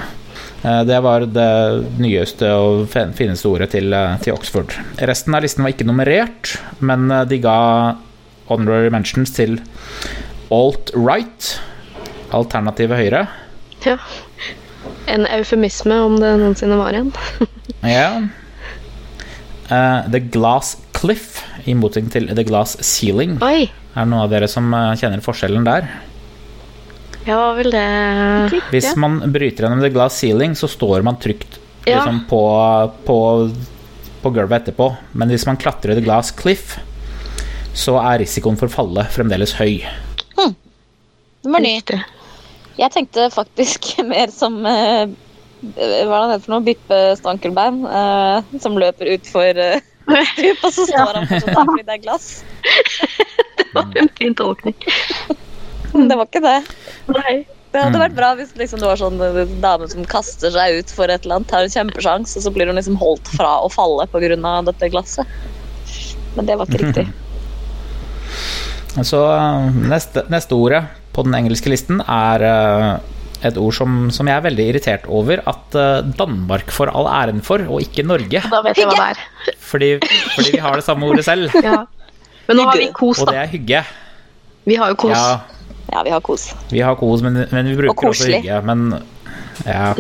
Eh, 0.63 0.85
Det 0.85 1.01
var 1.03 1.27
det 1.27 1.85
nyeste 1.99 2.49
og 2.55 2.87
fineste 2.93 3.49
ordet 3.51 3.71
til, 3.75 3.93
eh, 3.93 4.19
til 4.23 4.35
Oxford. 4.35 4.75
Resten 4.99 5.35
av 5.35 5.43
listen 5.43 5.65
var 5.65 5.73
ikke 5.75 5.87
nummerert, 5.89 6.57
men 6.81 7.11
eh, 7.11 7.25
de 7.25 7.39
ga 7.43 7.97
honorary 8.49 8.91
mentions 8.91 9.31
til 9.35 9.59
alt-right, 10.53 11.59
alternative 12.33 12.97
høyre. 12.97 13.27
Ja. 13.87 13.97
En 15.09 15.27
eufemisme, 15.27 15.95
om 16.05 16.19
det 16.21 16.37
noensinne 16.39 16.79
var 16.79 16.95
en. 16.95 17.13
Ja. 17.83 18.23
Uh, 19.73 20.05
the 20.13 20.21
Glass 20.21 20.77
Cliff, 20.93 21.41
i 21.67 21.73
motsetning 21.75 22.13
til 22.13 22.29
The 22.37 22.45
Glass 22.45 22.77
Ceiling. 22.85 23.39
Oi! 23.43 23.65
Er 23.97 24.05
det 24.05 24.11
noen 24.11 24.23
av 24.27 24.31
dere 24.31 24.47
som 24.51 24.69
kjenner 25.01 25.23
forskjellen 25.25 25.65
der? 25.67 25.89
Ja, 27.27 27.37
hva 27.39 27.51
vil 27.55 27.71
det 27.71 28.63
Hvis 28.73 28.93
man 28.99 29.21
bryter 29.33 29.67
gjennom 29.67 29.83
The 29.83 29.93
Glass 29.95 30.19
Ceiling, 30.19 30.57
så 30.59 30.69
står 30.71 31.05
man 31.07 31.21
trygt 31.23 31.61
Ja. 31.87 31.97
liksom, 31.99 32.25
på, 32.31 32.43
på, 33.07 33.19
på 34.23 34.31
gulvet 34.31 34.63
etterpå. 34.63 34.89
Men 35.19 35.31
hvis 35.35 35.47
man 35.47 35.59
klatrer 35.59 35.95
The 35.99 36.05
Glass 36.05 36.31
Cliff, 36.31 36.77
så 37.75 37.97
er 38.03 38.21
risikoen 38.23 38.59
for 38.61 38.71
fallet 38.71 39.11
fremdeles 39.15 39.57
høy. 39.59 39.81
Den 41.43 41.53
var 41.53 41.63
ny. 41.65 41.75
Jeg 42.79 42.95
tenkte 42.95 43.29
faktisk 43.35 43.93
mer 44.13 44.31
som 44.33 44.61
uh, 44.63 45.11
Hva 45.63 46.21
er 46.21 46.29
det 46.33 46.43
for 46.45 46.55
noe? 46.55 46.65
Bippe 46.67 47.01
Stankelbein. 47.19 47.83
uh, 47.87 48.61
som 48.63 48.79
løper 48.79 49.15
utfor 49.17 49.59
uh, 49.59 49.79
og 50.65 50.71
så 50.75 50.87
står 50.87 51.19
han 51.19 51.29
fortsatt 51.31 51.55
der 51.55 51.71
fordi 51.71 51.87
det 51.87 51.97
er 51.97 52.03
glass. 52.03 52.29
Det 53.59 53.69
var 53.75 53.99
en 53.99 54.13
fin 54.19 54.35
tolkning. 54.39 54.77
Det 56.09 56.17
var 56.19 56.27
ikke 56.29 56.43
det. 56.45 56.59
Nei. 57.13 57.35
Det 57.73 57.81
hadde 57.81 57.97
Mm. 57.97 58.03
vært 58.05 58.17
bra 58.19 58.31
hvis 58.37 58.51
liksom, 58.61 58.81
det 58.83 58.89
var 58.91 58.99
sånn 59.01 59.17
en 59.25 59.53
dame 59.63 59.87
som 59.89 60.05
kaster 60.05 60.51
seg 60.53 60.83
ut 60.83 60.91
for 60.93 61.09
et 61.09 61.23
eller 61.25 61.39
annet, 61.39 61.49
tar 61.49 61.65
en 61.65 61.73
kjempesjanse, 61.73 62.37
og 62.37 62.45
så 62.45 62.51
blir 62.53 62.69
hun 62.69 62.77
liksom 62.77 62.99
holdt 63.01 63.31
fra 63.33 63.55
å 63.65 63.71
falle 63.73 64.05
pga. 64.13 64.37
dette 64.69 64.91
glasset. 64.93 65.27
Men 66.37 66.47
det 66.49 66.59
var 66.61 66.67
ikke 66.69 66.83
riktig. 66.85 67.07
Så 69.03 69.23
eh, 69.33 69.71
neste, 69.89 70.27
neste 70.29 70.53
ordet 70.55 70.83
på 71.17 71.25
den 71.25 71.33
engelske 71.39 71.71
listen 71.73 72.03
er 72.05 72.45
eh, 72.45 72.91
et 73.49 73.57
ord 73.59 73.73
som, 73.75 74.11
som 74.13 74.29
jeg 74.29 74.37
er 74.37 74.45
veldig 74.45 74.67
irritert 74.69 75.07
over 75.09 75.41
at 75.49 75.75
eh, 75.81 76.03
Danmark 76.19 76.69
får 76.77 76.93
all 76.93 77.09
æren 77.09 77.41
for, 77.45 77.65
og 77.73 77.81
ikke 77.85 78.05
Norge. 78.05 78.43
Da 78.53 78.61
vet 78.67 78.77
jeg 78.83 78.91
hva 78.91 78.99
det 79.01 79.09
er. 79.15 79.23
Fordi, 79.73 79.89
fordi 80.37 80.51
vi 80.53 80.61
har 80.61 80.77
det 80.77 80.85
samme 80.85 81.09
ordet 81.09 81.25
selv, 81.25 81.49
Ja. 81.65 81.87
Men 82.49 82.59
nå 82.59 82.65
har 82.69 82.77
vi 82.77 82.89
kos, 82.93 83.21
og 83.23 83.31
det 83.31 83.39
er 83.39 83.49
hygge. 83.49 83.81
Vi 84.69 84.75
har 84.77 84.91
jo 84.93 84.97
kos. 85.07 85.15
Ja, 85.15 85.39
Ja, 85.93 86.03
vi 86.03 86.11
har 86.11 86.21
kos. 86.25 86.53
vi 86.71 86.81
har 86.81 86.95
kos, 86.97 87.23
men, 87.23 87.35
men 87.53 87.67
vi 87.69 87.77
bruker 87.77 88.09
også 88.09 88.31
hygge. 88.33 88.63
Men 88.65 89.03
ja. 89.67 89.93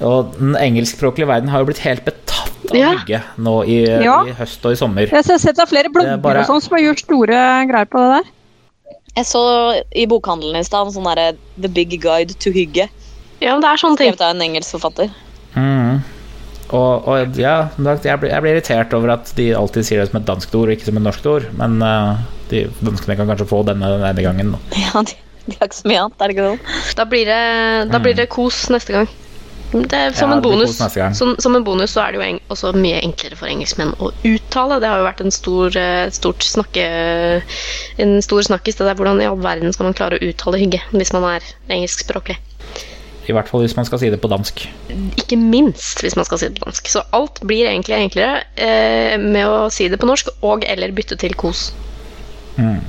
Og 0.00 0.34
den 0.38 0.56
engelskspråklige 0.56 1.28
verden 1.28 1.48
har 1.52 1.60
jo 1.62 1.68
blitt 1.68 1.82
helt 1.84 2.04
betatt 2.06 2.70
av 2.70 2.76
Ja. 2.76 2.94
hygge 2.96 3.20
nå 3.38 3.58
i, 3.68 3.82
Ja. 4.04 4.22
i 4.24 4.32
høst 4.32 4.64
og 4.64 4.72
i 4.72 4.76
sommer. 4.80 5.06
Jeg 5.06 5.24
har 5.28 5.38
sett 5.38 5.58
av 5.60 5.68
flere 5.68 5.92
blogger 5.92 6.14
er 6.14 6.16
bare- 6.24 6.40
og 6.40 6.46
sånn 6.46 6.62
som 6.62 6.76
har 6.76 6.84
gjort 6.86 6.98
store 7.04 7.38
greier 7.68 7.86
på 7.86 7.98
det 8.00 8.10
der. 8.24 8.30
Jeg 9.16 9.24
så 9.26 9.82
i 9.94 10.06
bokhandelen 10.06 10.56
i 10.60 10.62
stad 10.64 10.86
en 10.86 10.92
sånn 10.92 11.04
derre 11.04 11.36
The 11.60 11.68
Big 11.68 12.00
Guide 12.00 12.34
to 12.38 12.50
Hygge. 12.50 12.88
Ja, 13.40 13.52
men 13.52 13.60
det 13.62 13.68
er 13.70 13.76
sånne 13.76 13.96
ting. 13.98 14.12
Skrevet 14.12 14.20
av 14.20 14.34
en 14.36 14.42
engelsk 14.42 14.70
forfatter. 14.78 15.10
Mm. 15.54 16.02
Og, 16.68 17.06
og 17.08 17.38
ja, 17.40 17.54
jeg 17.80 18.20
blir, 18.20 18.28
jeg 18.32 18.42
blir 18.44 18.52
irritert 18.52 18.92
over 18.96 19.14
at 19.14 19.30
de 19.38 19.46
alltid 19.56 19.86
sier 19.88 20.02
det 20.02 20.10
som 20.10 20.18
et 20.20 20.26
danskt 20.28 20.56
ord 20.58 20.68
og 20.68 20.74
ikke 20.76 20.90
som 20.90 20.98
et 21.00 21.06
norsk 21.06 21.28
ord. 21.30 21.46
Men 21.56 21.78
uh, 21.80 22.20
de 22.50 22.66
danskene 22.84 23.16
kan 23.16 23.30
kanskje 23.30 23.48
få 23.48 23.62
denne, 23.68 23.94
denne 24.02 24.26
gangen. 24.26 24.52
da. 24.56 24.60
Ja, 24.84 25.04
de, 25.06 25.16
de 25.46 25.56
har 25.56 25.70
ikke 25.70 25.80
så 25.80 25.88
mye 25.88 26.02
annet, 26.04 26.20
er 26.20 26.28
det 26.28 26.36
ikke 26.36 26.50
sånn? 26.50 26.92
Da 26.98 27.08
blir 27.08 27.30
det, 27.30 27.40
da 27.94 28.02
blir 28.04 28.18
det 28.18 28.28
kos 28.34 28.66
neste 28.74 28.96
gang. 28.98 29.08
Det 29.68 29.92
er 29.92 30.14
som 30.16 30.30
Ja, 30.32 30.36
en 30.38 30.44
bonus. 30.44 30.74
kos 30.74 30.82
neste 30.86 31.00
gang. 31.02 31.16
Som, 31.16 31.34
som 31.44 31.56
en 31.56 31.64
bonus 31.64 31.92
så 31.96 32.04
er 32.04 32.12
det 32.12 32.20
jo 32.20 32.24
en, 32.24 32.38
også 32.52 32.72
mye 32.76 33.00
enklere 33.04 33.36
for 33.36 33.48
engelskmenn 33.48 33.94
å 34.00 34.12
uttale. 34.28 34.78
Det 34.80 34.88
har 34.92 35.00
jo 35.00 35.08
vært 35.08 35.24
en 35.24 35.34
stor, 35.34 35.76
eh, 35.76 36.04
stort 36.16 36.44
snakke, 36.44 36.84
en 38.00 38.14
stor 38.24 38.44
snakkis. 38.48 38.76
Det 38.80 38.88
der 38.88 38.96
hvordan 38.96 39.20
i 39.24 39.28
all 39.28 39.40
verden 39.44 39.72
skal 39.76 39.88
man 39.90 39.96
klare 39.96 40.20
å 40.20 40.30
uttale 40.30 40.60
hygge 40.60 40.80
hvis 40.92 41.12
man 41.16 41.28
er 41.32 41.50
engelskspråklig. 41.68 42.38
I 43.28 43.36
hvert 43.36 43.50
fall 43.50 43.64
hvis 43.64 43.76
man 43.76 43.86
skal 43.88 44.00
si 44.02 44.10
det 44.12 44.20
på 44.22 44.30
dansk. 44.30 44.64
Ikke 45.20 45.38
minst 45.40 46.02
hvis 46.04 46.16
man 46.18 46.26
skal 46.28 46.40
si 46.40 46.48
det 46.50 46.60
på 46.60 46.68
dansk. 46.68 46.90
Så 46.92 47.04
alt 47.16 47.40
blir 47.48 47.68
egentlig 47.68 47.98
enklere 47.98 48.42
eh, 48.56 49.16
med 49.20 49.44
å 49.46 49.68
si 49.72 49.88
det 49.92 50.00
på 50.00 50.08
norsk 50.08 50.32
og 50.40 50.64
eller 50.68 50.94
bytte 50.96 51.18
til 51.20 51.36
kos. 51.38 51.68
Mm. 52.58 52.80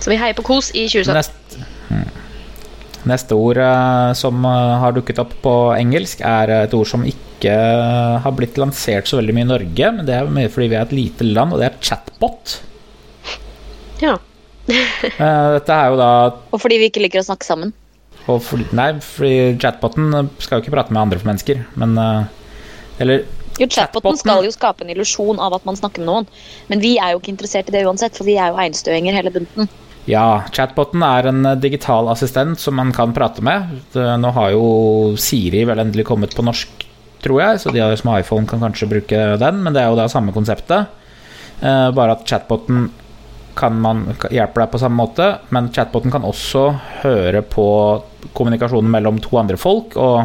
Så 0.00 0.12
vi 0.12 0.18
heier 0.20 0.36
på 0.36 0.44
kos 0.46 0.70
i 0.76 0.86
2017. 0.90 1.16
Nest, 1.16 1.58
mm. 1.90 2.24
Neste 3.10 3.36
ord 3.36 3.60
eh, 3.60 4.10
som 4.16 4.44
eh, 4.48 4.74
har 4.80 4.94
dukket 4.96 5.20
opp 5.22 5.34
på 5.44 5.54
engelsk, 5.76 6.22
er 6.24 6.54
et 6.62 6.76
ord 6.76 6.88
som 6.88 7.04
ikke 7.08 7.52
eh, 7.52 8.20
har 8.24 8.36
blitt 8.36 8.60
lansert 8.60 9.10
så 9.10 9.20
veldig 9.20 9.34
mye 9.36 9.48
i 9.48 9.52
Norge, 9.52 9.90
men 9.98 10.08
det 10.08 10.16
er 10.16 10.30
mye 10.32 10.52
fordi 10.52 10.70
vi 10.72 10.78
er 10.78 10.86
et 10.86 10.96
lite 10.96 11.28
land, 11.28 11.52
og 11.52 11.60
det 11.60 11.68
er 11.68 11.82
chatbot. 11.84 12.58
Ja. 14.04 14.16
Eh, 14.64 15.48
Dette 15.58 15.74
er 15.76 15.90
jo 15.92 15.96
da 16.00 16.10
Og 16.48 16.60
fordi 16.62 16.78
vi 16.80 16.86
ikke 16.88 17.02
liker 17.04 17.20
å 17.20 17.26
snakke 17.26 17.44
sammen. 17.44 17.74
For, 18.26 18.64
Nei, 18.72 18.90
fordi 19.04 19.56
chatboten 19.60 20.30
skal 20.40 20.58
jo 20.58 20.64
ikke 20.64 20.74
prate 20.74 20.94
med 20.94 21.02
andre 21.02 21.18
mennesker, 21.26 21.64
men 21.80 21.96
eh, 21.98 22.24
Eller 23.04 23.24
Jo, 23.58 23.66
Chatboten 23.68 24.16
Chatboten- 24.16 24.18
skal 24.18 24.44
jo 24.44 24.50
skape 24.54 24.82
en 24.82 24.90
illusjon 24.90 25.38
av 25.38 25.54
at 25.54 25.64
man 25.66 25.76
snakker 25.78 26.02
med 26.02 26.08
noen. 26.08 26.26
Men 26.68 26.80
vi 26.82 26.96
er 26.98 27.12
jo 27.12 27.20
ikke 27.20 27.30
interessert 27.36 27.68
i 27.68 27.74
det 27.76 27.84
uansett, 27.86 28.16
for 28.16 28.26
vi 28.26 28.34
er 28.36 28.50
jo 28.50 28.58
einstøinger 28.58 29.14
hele 29.14 29.30
bunten. 29.30 29.68
Ja, 30.10 30.42
chatboten 30.52 31.02
er 31.06 31.28
en 31.30 31.46
eh, 31.46 31.54
digital 31.62 32.08
assistent 32.12 32.58
som 32.60 32.74
man 32.76 32.90
kan 32.92 33.12
prate 33.16 33.40
med. 33.46 33.70
Nå 33.94 34.32
har 34.36 34.50
jo 34.56 35.14
Siri 35.16 35.62
vel 35.68 35.78
endelig 35.84 36.04
kommet 36.10 36.34
på 36.36 36.42
norsk, 36.44 36.68
tror 37.24 37.40
jeg, 37.40 37.60
så 37.62 37.72
de 37.72 37.84
som 37.96 38.10
har 38.10 38.20
iPhone 38.24 38.46
kan 38.50 38.60
kanskje 38.60 38.88
bruke 38.90 39.22
den, 39.40 39.62
men 39.64 39.72
det 39.72 39.80
er 39.84 39.88
jo 39.92 39.96
det 40.00 40.10
samme 40.12 40.34
konseptet. 40.34 40.90
Eh, 41.62 41.90
bare 41.94 42.18
at 42.18 42.26
chatboten 42.28 42.90
kan 43.54 43.76
man 43.80 44.06
hjelpe 44.30 44.60
deg 44.60 44.72
på 44.72 44.80
samme 44.82 44.98
måte, 44.98 45.28
men 45.54 45.70
chatboten 45.74 46.12
kan 46.14 46.26
også 46.26 46.66
høre 47.02 47.44
på 47.46 47.66
kommunikasjonen 48.34 48.90
mellom 48.90 49.20
to 49.22 49.38
andre 49.40 49.58
folk. 49.60 49.96
og 49.96 50.24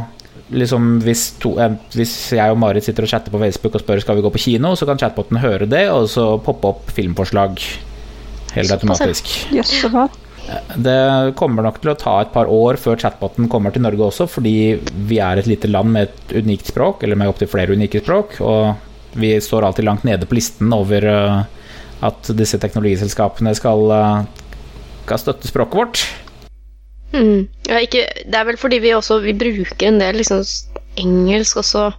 liksom 0.50 0.96
hvis, 1.06 1.26
to, 1.42 1.54
eh, 1.62 1.76
hvis 1.94 2.14
jeg 2.34 2.54
og 2.54 2.58
Marit 2.62 2.88
sitter 2.88 3.06
og 3.06 3.12
chatter 3.12 3.34
på 3.34 3.42
Facebook 3.42 3.76
og 3.78 3.84
spør 3.84 4.02
skal 4.02 4.18
vi 4.18 4.26
gå 4.26 4.32
på 4.34 4.42
kino, 4.42 4.74
så 4.76 4.88
kan 4.90 4.98
chatboten 4.98 5.42
høre 5.44 5.68
det, 5.70 5.86
og 5.94 6.10
så 6.10 6.32
poppe 6.42 6.72
opp 6.74 6.90
filmforslag 6.96 7.62
helt 8.56 8.74
automatisk. 8.74 9.30
Bra. 9.94 10.08
Det 10.74 11.36
kommer 11.38 11.66
nok 11.66 11.78
til 11.82 11.92
å 11.92 11.98
ta 12.00 12.16
et 12.24 12.32
par 12.34 12.50
år 12.50 12.80
før 12.82 12.98
chatboten 12.98 13.50
kommer 13.52 13.74
til 13.74 13.84
Norge 13.86 14.08
også, 14.08 14.26
fordi 14.30 14.80
vi 15.10 15.20
er 15.22 15.38
et 15.38 15.50
lite 15.50 15.70
land 15.70 15.94
med 15.94 16.10
et 16.10 16.38
unikt 16.42 16.72
språk, 16.72 17.06
eller 17.06 17.20
med 17.20 17.30
opptil 17.30 17.52
flere 17.52 17.78
unike 17.78 18.02
språk, 18.02 18.40
og 18.42 19.20
vi 19.20 19.36
står 19.42 19.68
alltid 19.68 19.86
langt 19.86 20.06
nede 20.08 20.26
på 20.30 20.38
listen 20.38 20.74
over 20.74 21.06
eh, 21.06 21.40
at 22.06 22.32
disse 22.38 22.60
teknologiselskapene 22.62 23.54
skal, 23.58 23.92
eh, 23.92 24.50
skal 25.06 25.22
støtte 25.24 25.52
språket 25.52 25.80
vårt. 25.82 26.04
Mm. 27.14 27.48
Ja, 27.68 27.80
ikke, 27.82 28.06
det 28.26 28.38
er 28.38 28.46
vel 28.46 28.60
fordi 28.62 28.78
vi 28.84 28.94
også 28.94 29.18
vi 29.24 29.34
bruker 29.34 29.88
en 29.88 29.98
del 30.02 30.20
liksom, 30.22 30.44
engelsk 31.02 31.58
også 31.58 31.90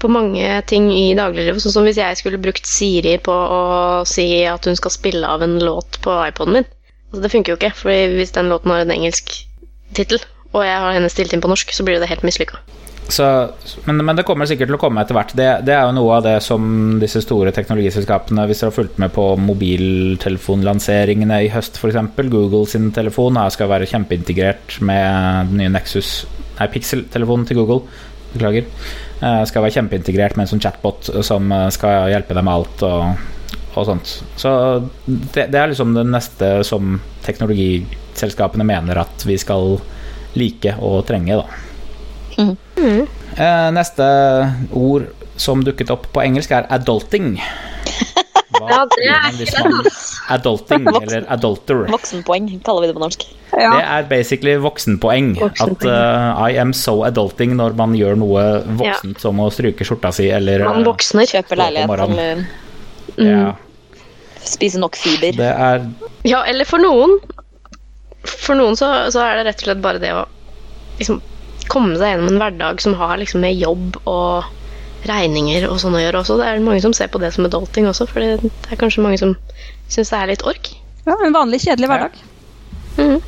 på 0.00 0.08
mange 0.08 0.48
ting 0.66 0.88
i 0.92 1.14
dagliglivet. 1.14 1.62
Sånn 1.62 1.76
som 1.76 1.86
hvis 1.86 2.00
jeg 2.00 2.18
skulle 2.18 2.40
brukt 2.40 2.66
Siri 2.66 3.16
på 3.22 3.32
å 3.32 3.62
si 4.08 4.26
at 4.48 4.66
hun 4.66 4.78
skal 4.78 4.94
spille 4.94 5.28
av 5.28 5.44
en 5.44 5.58
låt 5.62 6.00
på 6.04 6.14
iPoden 6.26 6.58
min. 6.58 6.68
Altså, 7.10 7.22
det 7.24 7.32
funker 7.34 7.52
jo 7.52 7.60
ikke, 7.60 7.74
for 7.76 8.16
hvis 8.16 8.34
den 8.36 8.50
låten 8.52 8.72
har 8.72 8.84
en 8.84 8.94
engelsk 8.94 9.34
tittel, 9.96 10.22
og 10.54 10.64
jeg 10.66 10.82
har 10.82 10.96
henne 10.96 11.10
stilt 11.12 11.34
inn 11.34 11.42
på 11.42 11.50
norsk, 11.50 11.72
så 11.74 11.86
blir 11.86 12.00
det 12.00 12.08
helt 12.10 12.24
mislykka. 12.26 12.58
Så, 13.10 13.26
men, 13.86 14.04
men 14.06 14.16
det 14.18 14.24
kommer 14.28 14.46
sikkert 14.46 14.68
til 14.70 14.76
å 14.78 14.80
komme 14.80 15.02
etter 15.02 15.16
hvert. 15.16 15.32
Det, 15.36 15.48
det 15.66 15.74
er 15.74 15.84
jo 15.88 15.96
noe 15.96 16.16
av 16.18 16.24
det 16.26 16.36
som 16.44 16.62
disse 17.02 17.20
store 17.24 17.50
teknologiselskapene 17.56 18.46
Hvis 18.48 18.60
dere 18.62 18.70
har 18.70 18.76
fulgt 18.76 19.00
med 19.02 19.10
på 19.14 19.24
mobiltelefonlanseringene 19.42 21.36
i 21.46 21.50
høst, 21.52 21.80
f.eks. 21.80 21.98
Google 22.30 22.66
sin 22.70 22.90
telefon 22.94 23.38
skal 23.50 23.70
være 23.72 23.88
kjempeintegrert 23.90 24.78
med 24.86 25.50
den 25.50 25.56
nye 25.64 25.74
Nexus 25.74 26.10
Nei, 26.60 26.68
Pixel-telefonen 26.68 27.46
til 27.48 27.56
Google. 27.56 27.80
Beklager. 28.34 28.66
Eh, 29.20 29.42
Skal 29.48 29.64
være 29.64 29.78
kjempeintegrert 29.78 30.36
med 30.36 30.44
en 30.44 30.50
sånn 30.52 30.62
chatbot 30.62 31.08
som 31.26 31.48
eh, 31.52 31.68
skal 31.74 32.10
hjelpe 32.12 32.36
deg 32.36 32.44
med 32.46 32.52
alt 32.52 32.84
og, 32.86 33.22
og 33.74 33.88
sånt. 33.88 34.12
Så 34.40 34.52
det, 35.06 35.48
det 35.48 35.56
er 35.56 35.72
liksom 35.72 35.96
det 35.96 36.04
neste 36.08 36.52
som 36.68 36.98
teknologiselskapene 37.24 38.66
mener 38.68 39.00
at 39.02 39.24
vi 39.28 39.38
skal 39.40 39.78
like 40.36 40.76
og 40.84 41.02
trenge, 41.08 41.40
da. 41.40 41.69
Eh, 42.38 43.68
neste 43.74 44.06
ord 44.76 45.10
som 45.40 45.64
dukket 45.64 45.90
opp 45.92 46.08
på 46.14 46.22
engelsk, 46.22 46.52
er 46.52 46.68
adulting. 46.72 47.34
Hva 48.50 48.66
Ja, 48.66 48.80
det 48.90 49.04
gjør 49.04 49.14
er 49.14 49.22
man 49.24 49.36
hvis 49.38 49.52
man 49.56 49.76
Adulting, 50.34 50.86
eller 51.02 51.24
adulter. 51.32 51.84
Voksenpoeng 51.90 52.48
kaller 52.66 52.84
vi 52.84 52.90
det 52.90 52.96
på 52.96 53.02
norsk. 53.02 53.24
Ja. 53.54 53.70
Det 53.74 53.84
er 53.84 54.08
basically 54.10 54.54
voksenpoeng. 54.62 55.32
At 55.38 55.42
Voksenpoeng. 55.42 55.94
eh, 55.94 56.42
I 56.50 56.58
am 56.62 56.74
so 56.76 57.00
adulting 57.06 57.56
når 57.58 57.74
man 57.78 57.94
gjør 57.98 58.18
noe 58.20 58.44
voksent 58.78 59.22
som 59.22 59.40
å 59.42 59.48
stryke 59.54 59.86
skjorta 59.86 60.12
si, 60.14 60.28
eller 60.34 60.66
Man 60.66 60.82
eh, 60.82 60.86
voksner. 60.90 61.30
Kjøpe 61.30 61.58
leilighet 61.58 61.94
eller 62.06 62.44
mm. 62.44 63.24
ja, 63.26 63.54
spise 64.46 64.82
nok 64.82 64.98
fiber. 64.98 65.34
Det 65.38 65.50
er 65.50 65.86
Ja, 66.28 66.44
eller 66.46 66.68
for 66.68 66.82
noen 66.82 67.16
For 68.26 68.58
noen 68.58 68.76
så, 68.76 68.90
så 69.14 69.22
er 69.24 69.40
det 69.40 69.48
rett 69.48 69.62
og 69.62 69.70
slett 69.70 69.82
bare 69.84 70.02
det 70.02 70.12
å 70.14 70.24
liksom 71.00 71.22
komme 71.70 71.96
seg 72.00 72.12
gjennom 72.14 72.28
en 72.34 72.40
hverdag 72.42 72.80
som 72.84 72.94
har 73.00 73.16
liksom 73.20 73.40
med 73.44 73.54
jobb 73.58 73.96
og 74.10 74.44
regninger 75.08 75.64
og 75.70 75.78
sånn 75.80 75.94
å 75.96 76.02
gjøre 76.02 76.20
også. 76.20 76.36
Det 76.40 76.46
er 76.50 76.60
mange 76.64 76.82
som 76.84 76.92
ser 76.96 77.08
på 77.12 77.20
det 77.22 77.30
som 77.32 77.46
adulting 77.48 77.86
også, 77.88 78.04
for 78.10 78.20
det 78.20 78.50
er 78.70 78.80
kanskje 78.80 79.04
mange 79.06 79.18
som 79.22 79.36
syns 79.88 80.10
det 80.12 80.18
er 80.20 80.32
litt 80.34 80.44
ork. 80.46 80.72
ja, 81.06 81.14
En 81.24 81.32
vanlig, 81.36 81.62
kjedelig 81.64 81.88
hverdag. 81.88 82.18
Mhm. 82.98 83.20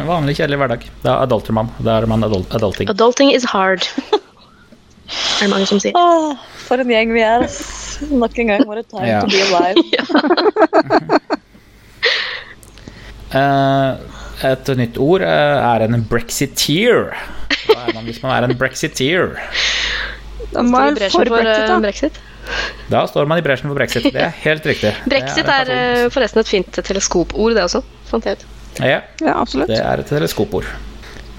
en 0.00 0.06
vanlig, 0.06 0.36
kjedelig 0.38 0.58
hverdag. 0.62 0.86
Da 1.02 1.18
adulter 1.26 1.52
man. 1.52 1.68
Da 1.82 1.98
er 2.00 2.06
man 2.06 2.24
adult, 2.24 2.48
adulting. 2.56 2.88
Adulting 2.88 3.34
is 3.34 3.44
hard. 3.44 3.82
er 3.98 5.42
det 5.44 5.50
mange 5.50 5.66
som 5.66 5.80
sier. 5.82 5.92
Åh, 5.98 6.36
for 6.68 6.78
en 6.80 6.88
gjeng 6.88 7.12
vi 7.12 7.20
er. 7.26 7.44
Nok 8.10 8.38
en 8.38 8.46
gang. 8.54 8.64
What 8.66 8.78
a 8.78 8.82
time 8.88 9.06
Ja. 9.08 9.20
to 9.20 9.26
be 9.26 9.40
alive. 9.50 9.76
Eh, 13.30 13.92
et 14.46 14.70
nytt 14.78 14.98
ord 15.02 15.22
eh, 15.26 15.28
er 15.74 15.84
en 15.86 16.02
brexiteer. 16.10 17.10
Hva 17.66 17.78
er 17.88 17.94
man 17.96 18.06
hvis 18.08 18.20
man 18.22 18.34
er 18.36 18.48
en 18.48 18.56
brexiteer? 18.58 19.34
Da 20.50 20.62
må 20.66 20.72
man 20.74 20.96
for 20.98 21.28
brexit, 21.28 21.62
eh, 21.62 21.68
da. 21.68 21.78
brexit. 21.84 22.20
Da 22.90 23.04
står 23.06 23.28
man 23.30 23.38
i 23.38 23.44
bresjen 23.44 23.70
for 23.70 23.78
brexit. 23.78 24.08
Det 24.10 24.22
er 24.24 24.32
helt 24.42 24.64
riktig. 24.66 24.90
Brexit 25.12 25.46
er, 25.46 25.68
er 25.70 26.04
eh, 26.06 26.08
forresten 26.10 26.42
et 26.42 26.50
fint 26.50 26.80
teleskopord, 26.82 27.54
det 27.54 27.66
også. 27.68 27.82
Fant 28.10 28.26
jeg 28.26 28.40
ut. 28.40 28.46
Ja, 28.80 29.00
Ja, 29.20 29.34
absolutt. 29.36 29.68
det 29.70 29.78
er 29.82 30.02
et 30.02 30.08
teleskopord. 30.10 30.66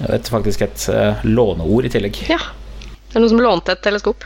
Et, 0.08 0.28
faktisk 0.32 0.62
et 0.64 0.86
eh, 0.90 1.24
låneord 1.28 1.86
i 1.88 1.92
tillegg. 1.92 2.22
Ja. 2.30 2.38
Det 3.12 3.18
er 3.18 3.24
noen 3.24 3.32
som 3.34 3.42
lånte 3.44 3.74
et 3.76 3.82
teleskop. 3.84 4.24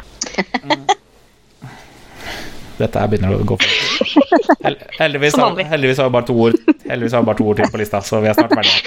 Dette 2.77 3.01
her 3.01 3.09
begynner 3.13 3.33
å 3.39 3.45
gå 3.49 3.57
for 3.61 3.71
Hel 4.67 4.77
heldigvis, 4.99 5.37
har, 5.41 5.57
heldigvis 5.71 5.99
har 6.03 6.09
vi 6.11 6.15
bare 6.19 6.27
to 6.29 6.35
ord 6.47 6.57
Heldigvis 6.85 7.15
har 7.17 7.23
vi 7.23 7.29
bare 7.31 7.41
to 7.41 7.47
ord 7.49 7.57
til 7.61 7.71
på 7.73 7.81
lista, 7.81 7.99
så 8.05 8.21
vi 8.21 8.29
er 8.31 8.37
snart 8.37 8.53
ferdige. 8.59 8.81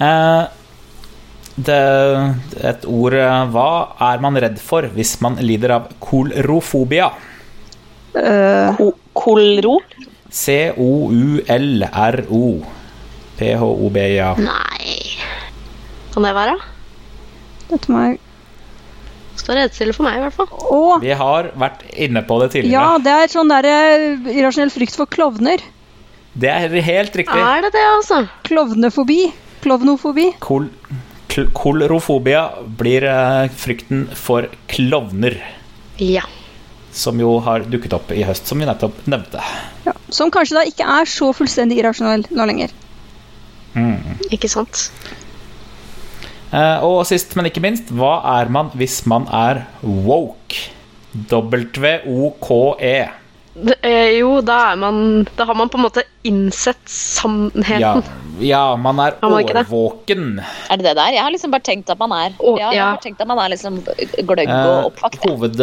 Uh, 0.00 0.44
det, 1.60 1.80
et 2.70 2.86
ord 2.88 3.14
eh, 3.18 3.42
Hva 3.52 3.66
er 4.06 4.22
man 4.24 4.38
redd 4.40 4.56
for 4.64 4.86
hvis 4.94 5.12
man 5.24 5.36
lider 5.44 5.74
av 5.76 5.90
kolrofobia? 6.00 7.10
Uh, 8.14 8.70
Ko- 8.78 8.94
Kolro? 9.20 9.74
C-o-u-l-r-o. 11.20 12.42
P-h-o-b-i-a. 13.40 14.30
Nei 14.38 14.94
Kan 16.14 16.22
det 16.26 16.32
være? 16.36 16.56
Dette 17.70 17.92
må 17.92 17.98
jeg 18.08 18.18
Står 19.40 19.56
redsel 19.56 19.92
for 19.96 20.04
meg, 20.06 20.18
i 20.18 20.24
hvert 20.26 20.36
fall. 20.36 20.48
Og, 20.68 21.04
Vi 21.04 21.12
har 21.16 21.50
vært 21.58 21.84
inne 21.96 22.22
på 22.26 22.36
det 22.42 22.50
tidligere. 22.54 22.72
Ja, 22.76 22.98
det 23.02 23.14
er 23.16 23.32
sånn 23.32 23.52
der 23.52 23.68
eh, 23.68 24.32
irrasjonell 24.34 24.72
frykt 24.74 24.98
for 24.98 25.08
klovner. 25.10 25.62
Det 26.40 26.50
er 26.52 26.74
helt 26.86 27.16
riktig. 27.16 27.40
Er 27.40 27.64
det 27.64 27.72
det, 27.74 27.84
altså? 27.96 28.24
Klovnefobi. 28.46 29.22
Klovnofobi. 29.64 30.32
Kol 30.44 30.68
kolorofobia 31.54 32.40
blir 32.80 33.04
eh, 33.06 33.48
frykten 33.54 34.08
for 34.18 34.48
klovner. 34.68 35.36
Ja. 36.02 36.24
Som 36.92 37.20
jo 37.22 37.36
har 37.46 37.62
dukket 37.70 37.94
opp 37.94 38.10
i 38.10 38.24
høst, 38.26 38.50
som 38.50 38.58
vi 38.58 38.66
nettopp 38.66 38.98
nevnte. 39.06 39.42
Ja. 39.86 39.94
Som 40.10 40.32
kanskje 40.34 40.58
da 40.58 40.64
ikke 40.66 40.88
er 40.98 41.06
så 41.08 41.30
fullstendig 41.36 41.78
irrasjonell 41.78 42.26
nå 42.34 42.48
lenger. 42.50 42.74
Ikke 44.34 44.50
sant? 44.50 44.88
Eh, 46.50 46.82
og 46.82 47.04
sist, 47.06 47.36
men 47.38 47.46
ikke 47.46 47.62
minst, 47.62 47.92
hva 47.94 48.18
er 48.40 48.50
man 48.50 48.72
hvis 48.78 49.04
man 49.10 49.28
er 49.30 49.64
woke? 49.82 50.68
W-O-K-E. 51.30 52.98
Eh, 53.82 54.10
jo, 54.20 54.36
da 54.46 54.56
er 54.70 54.76
man 54.78 55.24
Da 55.36 55.44
har 55.44 55.56
man 55.58 55.68
på 55.68 55.76
en 55.80 55.82
måte 55.82 56.04
innsett 56.24 56.84
sannheten. 56.86 57.80
Ja, 57.82 57.96
ja, 58.38 58.76
man 58.78 59.00
er 59.02 59.16
ikke 59.18 59.56
det? 59.58 59.64
Er 60.70 60.78
det 60.78 60.86
det 60.86 60.94
der? 60.96 61.16
Jeg 61.16 61.24
har 61.26 61.34
liksom 61.34 61.50
bare 61.50 61.66
tenkt 61.66 61.90
at 61.90 61.98
man 61.98 62.14
er 62.14 62.36
Å, 62.38 62.54
ja, 62.60 62.70
jeg 62.70 62.84
har 62.84 63.02
tenkt 63.02 63.20
at 63.20 63.28
man 63.28 63.42
er 63.42 63.50
liksom 63.52 63.80
gløgg 63.82 64.46
Eh, 64.46 64.70
og 64.70 64.92
oppvakt. 64.92 65.18
hoved, 65.26 65.58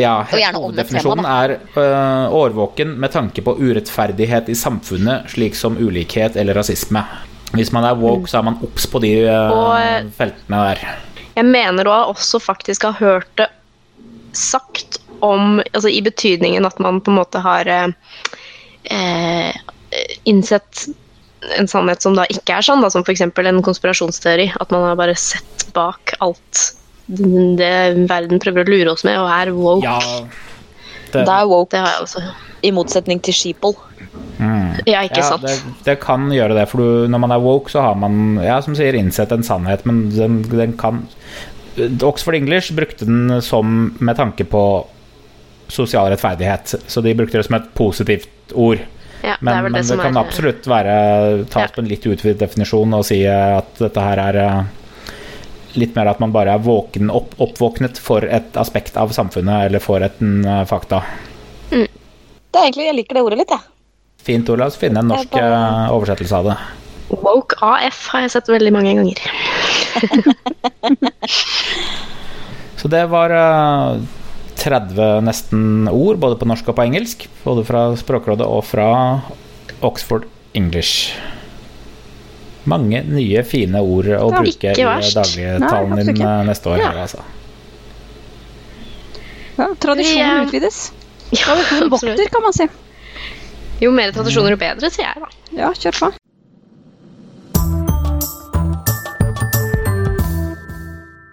ja, 0.00 0.14
hoveddefinisjonen 0.24 1.28
er 1.28 1.58
årvåken 2.32 2.96
med 2.96 3.12
tanke 3.12 3.44
på 3.44 3.58
urettferdighet 3.60 4.48
i 4.48 4.56
samfunnet, 4.56 5.28
slik 5.36 5.54
som 5.58 5.76
ulikhet 5.76 6.40
eller 6.40 6.56
rasisme. 6.56 7.04
Hvis 7.56 7.72
man 7.74 7.86
er 7.86 7.98
woke, 7.98 8.30
så 8.30 8.40
er 8.40 8.46
man 8.46 8.58
obs 8.62 8.86
på 8.86 9.00
de 9.02 9.14
øh, 9.26 9.50
Og, 9.50 9.72
eh, 9.80 10.10
feltene 10.16 10.62
der. 10.70 10.82
Jeg 11.34 11.46
mener 11.48 11.88
å 11.88 11.96
også 12.12 12.40
faktisk 12.42 12.86
har 12.88 12.98
hørt 13.00 13.30
det 13.40 13.48
sagt 14.36 15.00
om 15.20 15.58
Altså 15.74 15.90
i 15.90 16.00
betydningen 16.04 16.64
at 16.64 16.78
man 16.80 17.00
på 17.04 17.12
en 17.12 17.18
måte 17.18 17.42
har 17.44 17.68
eh, 17.68 17.90
eh, 18.88 19.50
innsett 20.30 20.86
en 21.58 21.68
sannhet 21.68 22.04
som 22.04 22.14
da 22.16 22.26
ikke 22.30 22.58
er 22.58 22.64
sann, 22.64 22.82
da, 22.84 22.90
som 22.92 23.04
f.eks. 23.04 23.24
en 23.24 23.64
konspirasjonsteori. 23.64 24.50
At 24.60 24.72
man 24.74 24.84
har 24.86 24.98
bare 25.00 25.16
sett 25.18 25.66
bak 25.76 26.14
alt 26.20 26.66
det 27.10 28.06
verden 28.06 28.38
prøver 28.38 28.62
å 28.62 28.70
lure 28.70 28.92
oss 28.92 29.02
med, 29.06 29.18
og 29.18 29.30
er 29.34 29.50
woke. 29.56 29.88
Ja, 29.88 30.49
det, 31.12 31.24
Det 31.26 31.36
er 31.36 31.46
woke, 31.50 31.70
Det 31.74 31.80
har 31.84 31.94
jeg 31.96 32.02
også. 32.06 32.22
i 32.62 32.70
motsetning 32.76 33.22
til 33.22 33.34
sheeple. 33.34 33.74
Ja, 34.88 35.02
ikke 35.04 35.20
ja, 35.20 35.26
sant? 35.26 35.42
det, 35.44 35.58
det 35.84 35.98
kan 36.00 36.30
gjøre 36.32 36.54
det, 36.56 36.66
for 36.70 36.80
du, 36.80 37.08
når 37.12 37.20
man 37.20 37.32
er 37.36 37.42
woke, 37.44 37.70
så 37.70 37.82
har 37.84 37.94
man 38.00 38.38
ja, 38.42 38.56
som 38.64 38.74
sier, 38.74 38.96
innsett 38.96 39.32
en 39.36 39.44
sannhet, 39.46 39.84
men 39.88 40.08
den, 40.14 40.40
den 40.48 40.72
kan 40.80 41.02
Oxford 42.02 42.34
English 42.34 42.72
brukte 42.76 43.06
den 43.08 43.40
som 43.44 43.94
med 44.00 44.16
tanke 44.18 44.44
på 44.48 44.62
sosial 45.70 46.08
rettferdighet, 46.10 46.74
så 46.90 47.00
de 47.04 47.14
brukte 47.14 47.38
det 47.38 47.46
som 47.46 47.54
et 47.60 47.68
positivt 47.78 48.52
ord. 48.58 48.80
Ja, 49.22 49.36
Men, 49.40 49.64
det, 49.64 49.70
men 49.76 49.86
det 49.86 49.98
kan 50.00 50.16
er 50.16 50.20
absolutt 50.24 50.66
være 50.66 51.44
tas 51.52 51.68
Ja. 51.68 51.72
på 51.74 51.82
en 51.84 51.88
litt 51.90 52.06
utvidet 52.08 52.40
definisjon 52.40 52.94
og 52.96 53.04
si 53.04 53.20
at 53.28 53.68
dette 53.78 54.00
her 54.00 54.18
er 54.18 54.38
eh, 54.40 54.62
litt 55.78 55.94
mer 55.96 56.10
at 56.10 56.20
man 56.22 56.32
bare 56.34 56.54
er 56.56 56.62
våken, 56.64 57.10
opp, 57.14 57.34
oppvåknet 57.38 57.98
for 58.00 58.24
et 58.26 58.56
aspekt 58.60 58.96
av 59.00 59.12
samfunnet 59.14 59.66
eller 59.68 59.82
for 59.84 60.02
et 60.02 60.20
en, 60.22 60.44
eh, 60.44 60.64
fakta. 60.66 61.02
Det 61.70 62.58
er 62.58 62.66
egentlig, 62.66 62.86
Jeg 62.86 62.96
liker 62.96 63.14
det 63.14 63.22
ordet 63.22 63.38
litt, 63.38 63.50
jeg. 63.54 63.60
Fint 64.26 64.48
ord. 64.50 64.58
La 64.58 64.66
oss 64.66 64.76
finne 64.76 64.98
en 64.98 65.08
norsk 65.08 65.30
bare- 65.30 65.86
eh, 65.86 65.92
oversettelse 65.94 66.32
av 66.36 66.44
det. 66.50 66.56
Woke 67.10 67.56
AF 67.62 68.06
har 68.12 68.20
jeg 68.22 68.30
sett 68.30 68.46
veldig 68.48 68.72
mange 68.72 68.94
ganger. 68.94 69.18
Så 72.80 72.88
det 72.88 73.04
var 73.12 73.30
uh, 73.30 74.00
30 74.56 75.20
nesten 75.26 75.88
ord, 75.90 76.18
både 76.22 76.36
på 76.40 76.46
norsk 76.48 76.68
og 76.70 76.76
på 76.78 76.84
engelsk. 76.86 77.28
Både 77.44 77.64
fra 77.68 77.96
Språkrådet 77.96 78.46
og 78.46 78.64
fra 78.64 79.20
Oxford 79.82 80.24
English. 80.54 81.12
Mange 82.68 83.02
nye, 83.08 83.42
fine 83.46 83.80
ord 83.80 84.06
å 84.12 84.16
Ja, 84.30 84.40
bruke 84.42 84.72
i 84.72 84.82
dagligtalen 84.84 85.94
Nei, 85.96 86.02
din 86.04 86.14
ikke. 86.14 86.26
eh, 86.28 86.44
neste 86.50 86.68
år. 86.74 86.78
Ja. 86.82 86.90
her, 86.90 86.98
Altså. 87.06 87.22
Ja, 89.60 89.68
tradisjonen 89.80 90.40
eh, 90.40 90.46
utvides. 90.46 90.80
Ja, 91.30 91.44
Tradisjonen 91.46 91.90
vokter, 91.92 92.28
kan 92.34 92.42
man 92.42 92.52
si. 92.52 92.66
Jo 93.80 93.92
mer 93.94 94.10
tradisjoner, 94.12 94.50
jo 94.56 94.58
bedre, 94.60 94.90
sier 94.90 95.06
jeg 95.06 95.22
da. 95.22 95.28
Ja, 95.56 95.70
kjør 95.72 95.98
på. 96.00 96.08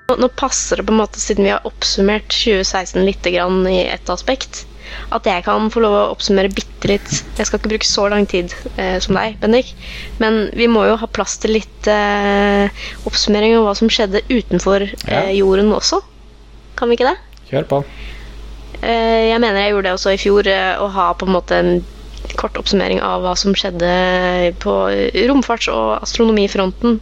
Nå, 0.07 0.15
nå 0.23 0.27
passer 0.39 0.79
det 0.79 0.85
på 0.87 0.93
en 0.95 1.01
måte, 1.01 1.19
siden 1.19 1.43
vi 1.47 1.51
har 1.51 1.65
oppsummert 1.67 2.29
2016 2.31 3.03
litt 3.07 3.27
grann 3.33 3.65
i 3.67 3.81
ett 3.91 4.09
aspekt, 4.13 4.61
at 5.15 5.27
jeg 5.29 5.45
kan 5.45 5.69
få 5.73 5.83
lov 5.83 5.95
å 5.95 6.03
oppsummere 6.13 6.51
bitte 6.53 6.91
litt. 6.91 7.09
Jeg 7.37 7.47
skal 7.47 7.59
ikke 7.59 7.71
bruke 7.73 7.87
så 7.87 8.07
lang 8.11 8.27
tid 8.29 8.53
eh, 8.75 8.97
som 9.03 9.17
deg, 9.17 9.37
Bendik, 9.41 9.73
men 10.21 10.47
vi 10.57 10.69
må 10.71 10.85
jo 10.89 10.97
ha 11.01 11.09
plass 11.09 11.37
til 11.43 11.55
litt 11.57 11.89
eh, 11.91 12.67
oppsummering 13.07 13.57
av 13.57 13.67
hva 13.67 13.75
som 13.77 13.91
skjedde 13.91 14.25
utenfor 14.29 14.87
eh, 14.87 15.33
jorden 15.37 15.73
også. 15.75 16.01
Kan 16.77 16.91
vi 16.91 16.99
ikke 16.99 17.11
det? 17.11 17.17
Kjør 17.51 17.69
på. 17.71 17.83
Eh, 18.81 19.29
jeg 19.31 19.41
mener 19.41 19.63
jeg 19.63 19.73
gjorde 19.73 19.89
det 19.89 19.95
også 19.97 20.13
i 20.13 20.21
fjor, 20.21 20.49
eh, 20.51 20.73
å 20.77 20.89
ha 20.93 21.11
på 21.17 21.27
en 21.27 21.35
måte 21.37 21.61
en 21.61 21.71
kort 22.37 22.57
oppsummering 22.59 22.99
av 23.01 23.23
hva 23.23 23.33
som 23.39 23.55
skjedde 23.57 23.89
på 24.61 24.73
romfarts- 25.29 25.69
og 25.73 26.01
astronomifronten 26.03 26.99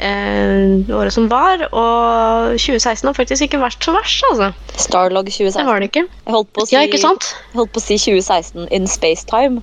eh, 0.00 0.94
året 0.96 1.14
som 1.14 1.28
var. 1.30 1.66
Og 1.70 2.56
2016 2.58 3.06
har 3.08 3.16
faktisk 3.16 3.46
ikke 3.46 3.60
vært 3.62 3.84
så 3.84 3.94
verst, 3.96 4.24
altså. 4.30 4.50
Starlog 4.80 5.26
Det 5.28 5.34
2016. 5.36 5.66
var 5.68 5.80
det 5.80 5.90
ikke. 5.92 6.06
Jeg 6.26 6.34
holdt 6.36 6.52
på 6.54 6.64
å 6.64 6.68
si, 6.68 6.74
Ja, 6.76 6.86
ikke 6.88 7.02
sant? 7.02 7.30
jeg 7.52 7.60
holdt 7.62 7.74
på 7.76 7.82
å 7.82 7.86
si 7.86 7.98
2016 8.00 8.68
in 8.74 8.88
spacetime. 8.90 9.62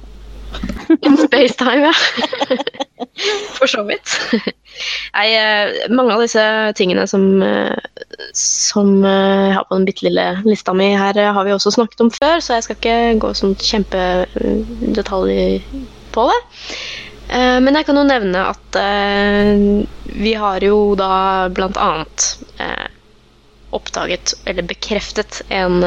In 1.03 1.17
spacetime, 1.19 1.89
ja. 1.89 1.95
For 3.57 3.67
så 3.69 3.81
vidt. 3.88 4.13
Nei, 5.15 5.27
eh, 5.33 5.88
mange 5.89 6.13
av 6.13 6.21
disse 6.21 6.43
tingene 6.77 7.07
som, 7.09 7.41
eh, 7.41 7.73
som 8.38 8.91
eh, 9.03 9.47
jeg 9.49 9.55
har 9.57 9.65
på 9.67 9.75
den 9.79 9.88
bitte 9.89 10.05
lille 10.05 10.25
lista 10.45 10.73
mi 10.77 10.91
her, 10.93 11.17
har 11.33 11.47
vi 11.47 11.55
også 11.55 11.73
snakket 11.73 12.05
om 12.05 12.11
før, 12.13 12.38
så 12.45 12.53
jeg 12.57 12.67
skal 12.67 12.77
ikke 12.77 12.97
gå 13.23 13.33
sånn 13.38 13.55
kjempedetalj 13.57 15.38
på 16.13 16.27
det. 16.29 16.39
Eh, 17.30 17.59
Men 17.61 17.75
jeg 17.75 17.88
kan 17.88 17.99
jo 17.99 18.05
nevne 18.07 18.45
at 18.53 18.80
eh, 18.80 19.84
vi 20.17 20.34
har 20.39 20.63
jo 20.63 20.95
da 20.99 21.49
blant 21.53 21.80
annet 21.82 22.28
eh, 22.63 22.88
oppdaget, 23.75 24.38
eller 24.47 24.63
bekreftet, 24.67 25.41
en 25.51 25.84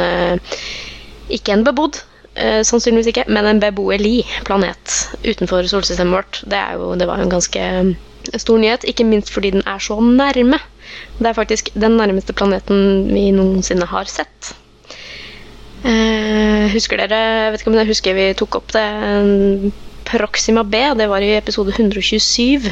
Ikke 1.30 1.54
en 1.54 1.62
bebodd, 1.64 1.96
sannsynligvis 2.66 3.08
ikke, 3.12 3.24
men 3.30 3.46
en 3.46 3.60
beboelig 3.62 4.24
planet 4.44 4.94
utenfor 5.22 5.66
solsystemet 5.70 6.12
vårt. 6.12 6.40
Det, 6.50 6.58
jo, 6.74 6.90
det 6.98 7.06
var 7.08 7.20
jo 7.20 7.26
en 7.28 7.32
ganske 7.32 7.62
stor 8.42 8.58
nyhet, 8.58 8.84
ikke 8.90 9.06
minst 9.06 9.30
fordi 9.32 9.52
den 9.54 9.62
er 9.66 9.78
så 9.82 9.96
nærme. 10.02 10.58
Det 11.18 11.30
er 11.30 11.38
faktisk 11.38 11.70
den 11.78 11.96
nærmeste 12.00 12.34
planeten 12.36 13.06
vi 13.14 13.28
noensinne 13.34 13.86
har 13.90 14.10
sett. 14.10 14.52
Husker 16.74 17.00
dere 17.00 17.20
Jeg 17.46 17.52
vet 17.54 17.62
ikke 17.62 17.72
om 17.72 17.78
dere 17.78 17.90
husker 17.94 18.18
vi 18.18 18.26
tok 18.36 18.58
opp 18.60 18.74
det 18.74 18.86
Proxima 20.10 20.64
B, 20.64 20.78
det 20.98 21.06
var 21.06 21.22
i 21.22 21.36
episode 21.36 21.70
127. 21.70 22.70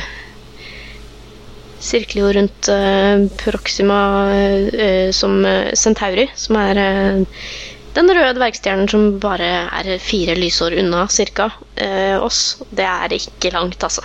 Sirkler 1.79 2.23
jo 2.25 2.31
rundt 2.35 2.69
eh, 2.73 3.27
Proxima 3.39 3.99
eh, 4.35 5.11
som 5.15 5.37
eh, 5.47 5.71
Centauri, 5.79 6.25
som 6.35 6.59
er 6.59 6.81
den 7.95 8.11
røde 8.11 8.35
dvergstjernen 8.41 8.91
som 8.91 9.07
bare 9.23 9.53
er 9.71 9.93
fire 10.03 10.35
lysår 10.39 10.75
unna 10.83 11.05
cirka 11.11 11.49
oss. 12.23 12.59
Det 12.71 12.85
er 12.87 13.15
ikke 13.17 13.55
langt, 13.55 13.83
altså. 13.87 14.03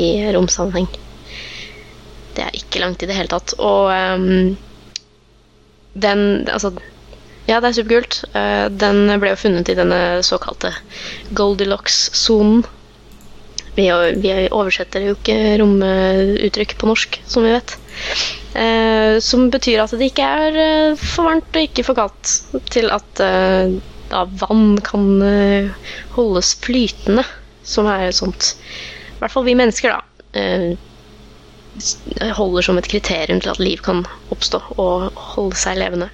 I 0.00 0.10
romsammenheng. 0.32 0.88
Det 2.36 2.44
er 2.46 2.56
ikke 2.56 2.80
langt 2.84 3.02
i 3.04 3.08
det 3.08 3.16
hele 3.16 3.32
tatt. 3.32 3.52
Og 3.60 3.90
um, 3.92 4.54
den 5.92 6.22
Altså, 6.48 6.72
ja, 7.48 7.58
det 7.58 7.72
er 7.72 7.74
superkult. 7.80 8.20
Eh, 8.38 8.66
den 8.70 9.10
ble 9.20 9.32
jo 9.32 9.40
funnet 9.40 9.70
i 9.72 9.78
denne 9.78 10.22
såkalte 10.26 10.70
Goldilocks-sonen. 11.34 12.62
Vi, 13.72 13.86
oversetter 14.52 15.00
jo 15.06 15.14
ikke 15.16 15.56
romuttrykk 15.62 16.76
på 16.78 16.90
norsk, 16.90 17.18
som 17.26 17.46
vi 17.46 17.54
vet. 17.54 17.74
Eh, 18.54 19.16
som 19.24 19.48
betyr 19.50 19.80
at 19.82 19.94
det 19.96 20.10
ikke 20.12 20.28
er 20.28 20.60
eh, 20.60 21.00
for 21.00 21.30
varmt 21.30 21.56
og 21.56 21.66
ikke 21.66 21.86
for 21.88 21.98
kaldt 21.98 22.34
til 22.70 22.92
at 22.92 23.22
vann 24.42 24.76
kan 24.84 25.06
holdes 26.12 26.52
flytende, 26.60 27.24
som 27.64 27.88
er 27.88 28.10
et 28.10 28.18
sånt 28.18 28.52
I 29.16 29.22
hvert 29.22 29.32
fall 29.32 29.46
vi 29.48 29.56
mennesker, 29.56 29.96
da. 29.96 30.00
holder 32.36 32.68
som 32.68 32.76
et 32.76 32.90
kriterium 32.92 33.40
til 33.40 33.54
at 33.54 33.62
liv 33.62 33.80
kan 33.80 34.04
oppstå 34.34 34.60
og 34.76 35.16
holde 35.32 35.56
seg 35.56 35.80
levende. 35.80 36.12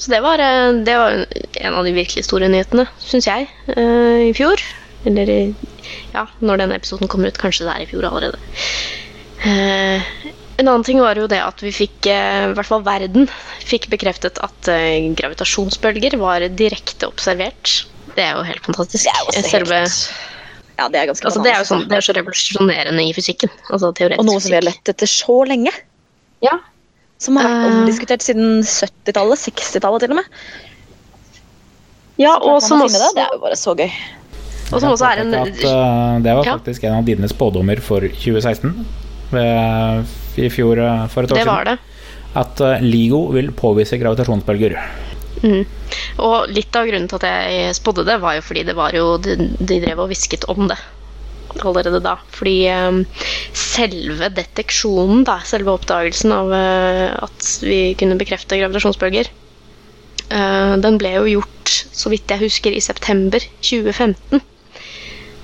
Så 0.00 0.10
det 0.10 0.20
var, 0.24 0.40
eh, 0.40 0.72
det 0.72 0.96
var 0.96 1.26
en 1.60 1.74
av 1.74 1.84
de 1.84 1.92
virkelig 1.92 2.24
store 2.24 2.48
nyhetene, 2.48 2.86
syns 3.04 3.26
jeg, 3.28 3.48
eh, 3.68 4.28
i 4.30 4.32
fjor. 4.36 4.62
Eller 5.04 5.52
ja, 6.14 6.24
når 6.40 6.62
denne 6.62 6.78
episoden 6.80 7.08
kommer 7.08 7.28
ut. 7.28 7.40
Kanskje 7.40 7.66
det 7.68 7.74
er 7.74 7.84
i 7.84 7.88
fjor 7.90 8.06
allerede. 8.08 8.40
Eh, 9.44 10.08
en 10.60 10.68
annen 10.68 10.84
ting 10.84 11.00
var 11.00 11.20
jo 11.20 11.28
det 11.28 11.40
at 11.40 11.60
vi 11.64 11.72
fikk, 11.72 12.08
i 12.08 12.52
hvert 12.56 12.68
fall 12.68 12.82
verden, 12.84 13.28
fikk 13.64 13.88
bekreftet 13.92 14.40
at 14.44 14.68
gravitasjonsbølger 15.16 16.18
var 16.20 16.44
direkte 16.52 17.08
observert. 17.08 17.86
Det 18.16 18.24
er 18.24 18.36
jo 18.36 18.44
helt 18.44 18.64
fantastisk. 18.64 19.04
Det 19.04 19.12
er 19.12 19.20
jo 19.20 19.30
også 19.30 19.48
Selve, 19.48 19.78
Ja, 20.80 20.88
det 20.88 21.00
er 21.00 21.08
ganske 21.08 21.28
altså, 21.28 21.44
det, 21.44 21.52
er 21.52 21.64
sånn, 21.64 21.86
det 21.88 21.96
er 21.96 22.04
så 22.04 22.16
revolusjonerende 22.16 23.04
i 23.04 23.14
fysikken. 23.16 23.52
Altså 23.70 23.92
Og 23.92 24.24
noe 24.24 24.40
som 24.40 24.52
vi 24.52 24.58
har 24.58 24.68
lett 24.68 24.92
etter 24.92 25.08
så 25.08 25.42
lenge. 25.48 25.72
Ja. 26.44 26.58
Som 27.20 27.36
har 27.36 27.44
vært 27.50 27.66
Eh. 27.66 27.74
omdiskutert 27.82 28.24
siden 28.24 28.62
70-tallet, 28.64 29.38
60-tallet 29.44 30.00
til 30.06 30.14
og 30.14 30.20
med. 30.22 30.24
ja, 32.20 32.34
og 32.40 32.60
som 32.64 32.80
også, 32.84 32.98
det. 32.98 33.14
det 33.18 33.24
er 33.26 33.34
jo 33.34 33.40
bare 33.42 33.56
så 33.60 33.74
gøy. 33.76 33.90
og 34.72 34.80
som 34.80 34.90
også 34.94 35.06
er 35.10 35.20
en 35.24 35.34
At, 35.34 35.48
uh, 35.64 36.18
det 36.22 36.34
var 36.36 36.44
Ja. 36.46 36.56
faktisk 36.56 36.84
en 36.84 36.94
av 37.00 37.04
dine 37.04 37.28
spådommer 37.28 37.80
for 37.82 38.00
2016. 38.00 38.86
Ved, 39.30 40.06
I 40.38 40.48
fjor, 40.50 40.78
eh, 40.78 41.06
for 41.08 41.22
et 41.22 41.32
år 41.32 41.36
Det 41.36 41.46
var 41.46 41.64
det. 41.64 41.78
At 42.36 42.60
uh, 42.60 42.78
LIGO 42.80 43.26
vil 43.34 43.50
påvise 43.52 43.98
gravitasjonsbølger. 43.98 44.76
Mm. 45.42 45.64
Og 46.18 46.48
litt 46.52 46.74
av 46.76 46.86
grunnen 46.86 47.08
til 47.08 47.16
at 47.16 47.26
jeg 47.50 47.74
spådde 47.74 48.04
det, 48.06 48.20
var 48.20 48.34
jo 48.36 48.40
fordi 48.44 48.62
det 48.64 48.76
var 48.76 48.92
jo 48.92 49.16
De, 49.18 49.36
de 49.58 49.80
drev 49.80 49.98
og 50.04 50.08
hvisket 50.10 50.44
om 50.48 50.68
det 50.68 50.76
allerede 51.58 52.00
da. 52.04 52.16
Fordi 52.36 52.56
eh, 52.70 53.00
selve 53.56 54.30
deteksjonen, 54.36 55.24
da, 55.28 55.38
selve 55.46 55.74
oppdagelsen 55.76 56.34
av 56.36 56.52
eh, 56.56 57.06
at 57.26 57.50
vi 57.64 57.80
kunne 58.00 58.18
bekrefte 58.20 58.58
gravitasjonsbølger, 58.60 59.30
eh, 60.28 60.74
den 60.84 61.00
ble 61.00 61.14
jo 61.18 61.26
gjort, 61.38 61.74
så 61.94 62.12
vidt 62.12 62.30
jeg 62.32 62.44
husker, 62.46 62.74
i 62.74 62.84
september 62.84 63.42
2015. 63.60 64.42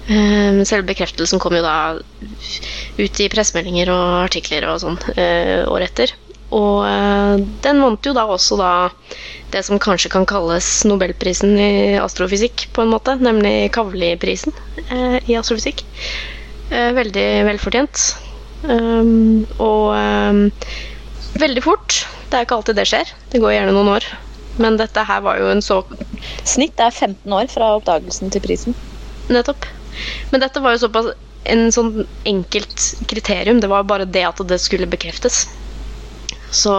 Eh, 0.06 0.62
selve 0.68 0.86
bekreftelsen 0.92 1.42
kom 1.42 1.56
jo 1.58 1.64
da 1.66 1.76
ut 2.96 3.20
i 3.24 3.30
pressemeldinger 3.32 3.90
og 3.90 4.04
artikler 4.28 4.68
og 4.70 4.78
sånn 4.84 5.00
eh, 5.18 5.64
året 5.66 5.90
etter. 5.90 6.14
Og 6.54 6.84
eh, 6.86 7.46
den 7.64 7.82
vant 7.82 8.06
jo 8.06 8.14
da 8.16 8.26
også 8.30 8.58
da 8.60 8.72
det 9.54 9.62
som 9.66 9.80
kanskje 9.82 10.10
kan 10.12 10.26
kalles 10.28 10.68
nobelprisen 10.86 11.54
i 11.58 11.96
astrofysikk, 12.02 12.68
på 12.74 12.84
en 12.84 12.92
måte, 12.92 13.16
nemlig 13.22 13.70
Kavli-prisen 13.74 14.54
eh, 14.90 15.18
i 15.26 15.38
astrofysikk. 15.38 15.82
Eh, 16.70 16.92
veldig 16.96 17.26
velfortjent. 17.46 18.06
Um, 18.66 19.44
og 19.62 19.92
um, 19.94 20.46
veldig 21.38 21.62
fort. 21.62 22.00
Det 22.26 22.38
er 22.38 22.46
ikke 22.46 22.56
alltid 22.58 22.78
det 22.80 22.86
skjer. 22.90 23.12
Det 23.30 23.42
går 23.42 23.54
gjerne 23.54 23.74
noen 23.76 23.92
år. 23.94 24.08
Men 24.62 24.78
dette 24.80 25.04
her 25.06 25.20
var 25.22 25.38
jo 25.38 25.50
en 25.52 25.62
så 25.62 25.82
Snitt 26.48 26.80
er 26.80 26.94
15 26.94 27.32
år 27.36 27.50
fra 27.52 27.74
oppdagelsen 27.76 28.32
til 28.32 28.42
prisen. 28.42 28.76
Nettopp. 29.30 29.66
Men 30.32 30.42
dette 30.42 30.62
var 30.62 30.74
jo 30.74 30.82
såpass 30.86 31.12
en 31.52 31.68
sånn 31.74 32.06
enkelt 32.26 32.86
kriterium. 33.10 33.60
Det 33.62 33.70
var 33.70 33.86
bare 33.86 34.08
det 34.08 34.24
at 34.26 34.42
det 34.48 34.58
skulle 34.62 34.88
bekreftes. 34.90 35.44
Så, 36.56 36.72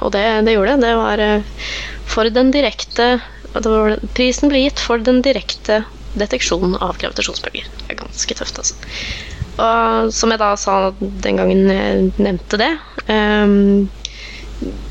og 0.00 0.10
det, 0.14 0.24
det 0.46 0.56
gjorde 0.56 0.74
det. 0.74 0.88
Det 0.88 0.94
var 0.98 1.22
eh, 1.22 1.68
for 2.10 2.30
den 2.32 2.50
direkte 2.54 3.18
det 3.54 3.70
var, 3.70 3.94
Prisen 4.16 4.50
ble 4.50 4.64
gitt 4.64 4.80
for 4.82 4.98
den 4.98 5.20
direkte 5.22 5.84
deteksjonen 6.18 6.74
av 6.82 6.98
gravitasjonsbølger. 6.98 7.68
Det 7.78 7.92
er 7.94 8.00
ganske 8.00 8.36
tøft, 8.38 8.58
altså. 8.58 8.74
Og 9.54 10.10
som 10.14 10.34
jeg 10.34 10.42
da 10.42 10.50
sa 10.58 10.78
den 10.98 11.38
gangen 11.38 11.68
jeg 11.70 12.08
nevnte 12.18 12.58
det 12.58 12.72
um, 13.06 13.84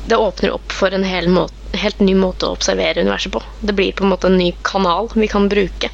Det 0.08 0.16
åpner 0.16 0.54
opp 0.56 0.72
for 0.72 0.96
en 0.96 1.04
hel 1.04 1.28
måte, 1.28 1.52
helt 1.76 2.00
ny 2.00 2.14
måte 2.16 2.48
å 2.48 2.54
observere 2.56 3.04
universet 3.04 3.34
på. 3.34 3.42
Det 3.60 3.76
blir 3.76 3.92
på 3.92 4.06
en 4.06 4.14
måte 4.14 4.30
en 4.30 4.40
ny 4.40 4.54
kanal 4.64 5.10
vi 5.12 5.28
kan 5.28 5.50
bruke 5.52 5.92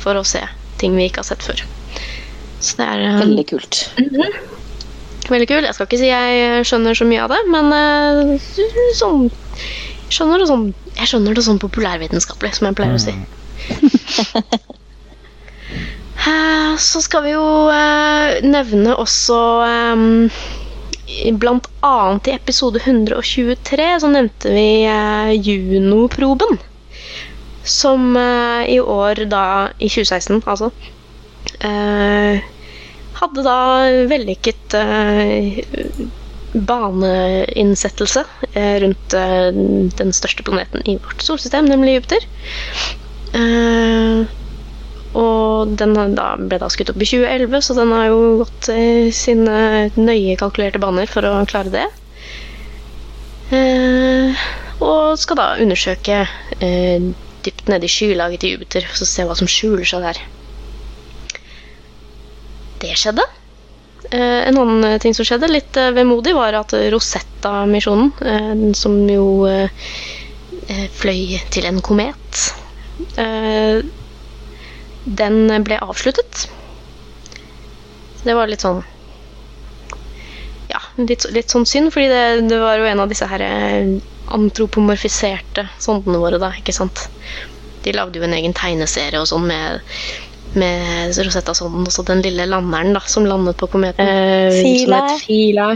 for 0.00 0.16
å 0.16 0.24
se 0.24 0.40
ting 0.80 0.96
vi 0.96 1.10
ikke 1.10 1.24
har 1.24 1.28
sett 1.34 1.44
før. 1.44 1.64
Så 2.60 2.80
det 2.80 2.88
er 2.88 3.08
um, 3.10 3.20
Veldig 3.26 3.48
kult. 3.52 3.82
Veldig 5.34 5.48
kul. 5.50 5.64
Jeg 5.66 5.74
skal 5.76 5.88
ikke 5.88 6.00
si 6.00 6.10
jeg 6.10 6.64
skjønner 6.68 6.98
så 6.98 7.06
mye 7.08 7.24
av 7.24 7.32
det, 7.34 7.40
men 7.52 7.72
eh, 7.76 8.50
sånn 8.98 9.26
skjønner 10.12 10.42
det 10.42 10.48
sånn, 10.50 10.66
Jeg 10.96 11.10
skjønner 11.10 11.34
det 11.36 11.42
sånn 11.44 11.58
populærvitenskapelig, 11.62 12.54
som 12.56 12.68
jeg 12.68 12.78
pleier 12.78 12.96
å 12.96 13.02
si. 13.02 13.14
Eh, 16.26 16.76
Så 16.80 17.02
skal 17.04 17.22
vi 17.26 17.32
jo 17.34 17.68
eh, 17.70 18.40
nevne 18.42 18.94
også 18.98 19.36
eh, 19.66 20.46
Blant 21.38 21.68
annet 21.86 22.30
i 22.30 22.34
episode 22.34 22.80
123 22.82 23.86
så 24.02 24.08
nevnte 24.10 24.50
vi 24.50 24.82
eh, 24.88 25.30
Juno-proben. 25.36 26.58
Som 27.62 28.16
eh, 28.18 28.64
i 28.74 28.80
år, 28.80 29.22
da 29.30 29.44
i 29.78 29.90
2016, 29.92 30.42
altså, 30.46 30.72
eh, 31.60 32.42
hadde 33.20 33.42
da 33.46 33.56
vellykket 34.10 34.74
eh, 34.76 35.60
baneinnsettelse 36.68 38.24
eh, 38.52 38.76
rundt 38.82 39.16
eh, 39.16 39.48
den 40.00 40.12
største 40.16 40.44
planeten 40.46 40.84
i 40.88 40.96
vårt 41.02 41.24
solsystem, 41.24 41.68
nemlig 41.70 41.98
Jupiter. 41.98 42.26
Og 45.16 45.72
den 45.80 45.94
da, 46.16 46.26
ble 46.36 46.58
da 46.60 46.68
skutt 46.72 46.90
opp 46.92 47.00
i 47.00 47.08
2011, 47.08 47.56
så 47.64 47.76
den 47.76 47.92
har 47.96 48.06
jo 48.10 48.20
gått 48.42 48.68
sine 49.16 49.56
nøye 49.96 50.36
kalkulerte 50.40 50.80
baner 50.80 51.08
for 51.08 51.24
å 51.24 51.32
klare 51.48 51.72
det. 51.72 51.86
Og 54.84 55.16
skal 55.20 55.40
da 55.40 55.48
undersøke 55.64 56.22
dypt 57.46 57.68
nede 57.72 57.88
i 57.88 57.92
skylaget 57.92 58.44
til 58.44 58.56
Jupiter 58.56 58.88
for 58.88 59.04
å 59.04 59.10
se 59.10 59.24
hva 59.28 59.36
som 59.40 59.48
skjuler 59.50 59.88
seg 59.88 60.04
der. 60.04 60.20
Det 62.82 62.92
skjedde. 62.98 63.24
Eh, 64.10 64.48
en 64.48 64.58
annen 64.58 65.00
ting 65.02 65.14
som 65.16 65.26
skjedde, 65.26 65.48
litt 65.50 65.76
eh, 65.80 65.90
vemodig, 65.96 66.34
var 66.36 66.54
at 66.58 66.74
Rosetta-misjonen, 66.92 68.12
eh, 68.22 68.52
som 68.78 68.98
jo 69.10 69.28
eh, 69.50 69.70
eh, 70.68 70.84
fløy 70.94 71.38
til 71.54 71.66
en 71.70 71.80
komet, 71.84 72.42
eh, 73.18 73.80
den 75.06 75.40
ble 75.64 75.80
avsluttet. 75.82 76.46
Det 78.26 78.34
var 78.34 78.50
litt 78.50 78.64
sånn 78.64 78.82
Ja, 80.66 80.80
litt, 80.98 81.22
litt 81.30 81.52
sånn 81.52 81.66
synd, 81.68 81.92
fordi 81.94 82.08
det, 82.10 82.22
det 82.50 82.58
var 82.58 82.80
jo 82.80 82.88
en 82.90 83.02
av 83.04 83.10
disse 83.10 83.28
her 83.30 83.42
eh, 83.46 83.92
antropomorfiserte 84.34 85.68
sondene 85.78 86.18
våre, 86.18 86.40
da, 86.42 86.50
ikke 86.58 86.74
sant. 86.74 87.06
De 87.84 87.94
lagde 87.94 88.18
jo 88.18 88.26
en 88.26 88.34
egen 88.34 88.54
tegneserie 88.56 89.20
og 89.22 89.28
sånn 89.30 89.46
med 89.46 89.78
med 90.60 91.16
Rosetta-sonden, 91.16 91.86
også 91.88 92.04
den 92.08 92.22
lille 92.24 92.46
landeren 92.50 92.96
da, 92.96 93.02
som 93.08 93.26
landet 93.28 93.58
på 93.60 93.68
kometen. 93.72 94.06
Eh, 94.06 94.54
Fila. 94.54 95.00
Fila. 95.22 95.68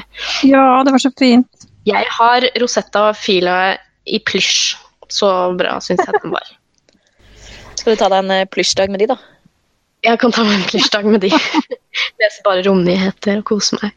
Ja, 0.46 0.64
det 0.86 0.94
var 0.94 1.02
så 1.02 1.12
fint. 1.18 1.68
Jeg 1.88 2.08
har 2.18 2.46
Rosetta 2.60 3.08
og 3.10 3.18
Fila 3.18 3.56
i 4.06 4.20
plysj. 4.24 4.76
Så 5.10 5.28
bra 5.58 5.78
syns 5.82 6.04
jeg 6.06 6.20
den 6.22 6.34
var. 6.34 6.52
Skal 7.78 7.96
du 7.96 8.00
ta 8.00 8.10
deg 8.12 8.24
en 8.24 8.34
eh, 8.34 8.48
plysjdag 8.50 8.92
med 8.92 9.02
de, 9.02 9.10
da? 9.10 9.18
Jeg 10.06 10.20
kan 10.22 10.32
ta 10.32 10.44
meg 10.46 10.60
en 10.60 10.68
plysjdag 10.68 11.08
med 11.08 11.24
de. 11.24 11.32
Lese 12.20 12.44
bare 12.46 12.64
romnyheter 12.64 13.40
og 13.40 13.48
kose 13.52 13.76
meg. 13.80 13.96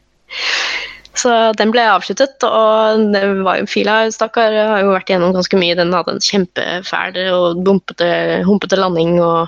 Så 1.14 1.30
den 1.58 1.70
ble 1.70 1.84
avsluttet, 1.86 2.42
og 2.42 3.04
det 3.14 3.22
var 3.46 3.60
jo 3.60 3.68
Fila, 3.70 4.00
stakkar, 4.10 4.54
har 4.54 4.82
jo 4.82 4.94
vært 4.94 5.12
igjennom 5.12 5.34
ganske 5.36 5.58
mye. 5.60 5.76
Den 5.78 5.94
hadde 5.94 6.16
en 6.16 6.24
kjempefæl 6.24 7.20
og 7.30 7.62
bumpete, 7.66 8.08
humpete 8.48 8.78
landing 8.80 9.20
og 9.22 9.46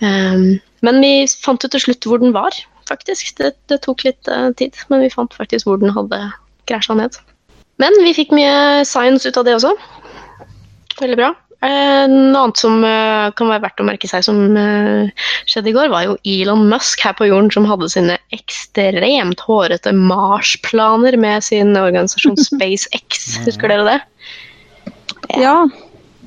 um, 0.00 0.56
Men 0.84 1.00
vi 1.02 1.12
fant 1.28 1.62
jo 1.64 1.70
til 1.72 1.82
slutt 1.82 2.08
hvor 2.08 2.20
den 2.22 2.32
var, 2.36 2.56
faktisk. 2.88 3.34
Det, 3.36 3.52
det 3.68 3.82
tok 3.84 4.06
litt 4.08 4.32
uh, 4.32 4.48
tid, 4.56 4.76
men 4.92 5.04
vi 5.04 5.12
fant 5.12 5.36
faktisk 5.36 5.68
hvor 5.68 5.80
den 5.82 5.92
hadde 5.92 6.20
krasja 6.70 6.96
ned. 6.96 7.20
Men 7.82 7.96
vi 8.00 8.16
fikk 8.16 8.32
mye 8.32 8.84
science 8.88 9.28
ut 9.28 9.36
av 9.36 9.44
det 9.44 9.58
også. 9.58 9.74
Veldig 10.96 11.18
bra. 11.20 11.34
Eh, 11.64 12.04
Noe 12.10 12.42
annet 12.42 12.60
som 12.60 12.84
eh, 12.84 13.30
kan 13.38 13.48
være 13.48 13.64
verdt 13.64 13.80
å 13.80 13.86
merke 13.88 14.10
seg 14.10 14.24
som 14.26 14.58
eh, 14.60 15.24
skjedde 15.48 15.72
i 15.72 15.76
går, 15.76 15.88
var 15.92 16.04
jo 16.04 16.18
Elon 16.28 16.66
Musk 16.68 17.00
her 17.06 17.16
på 17.16 17.28
jorden 17.30 17.48
som 17.54 17.68
hadde 17.68 17.88
sine 17.92 18.18
ekstremt 18.36 19.40
hårete 19.46 19.94
Mars-planer 19.96 21.16
med 21.20 21.46
sin 21.46 21.72
organisasjon 21.80 22.36
SpaceX. 22.48 23.38
Husker 23.46 23.72
dere 23.72 23.88
det? 23.88 23.98
Ja. 25.40 25.64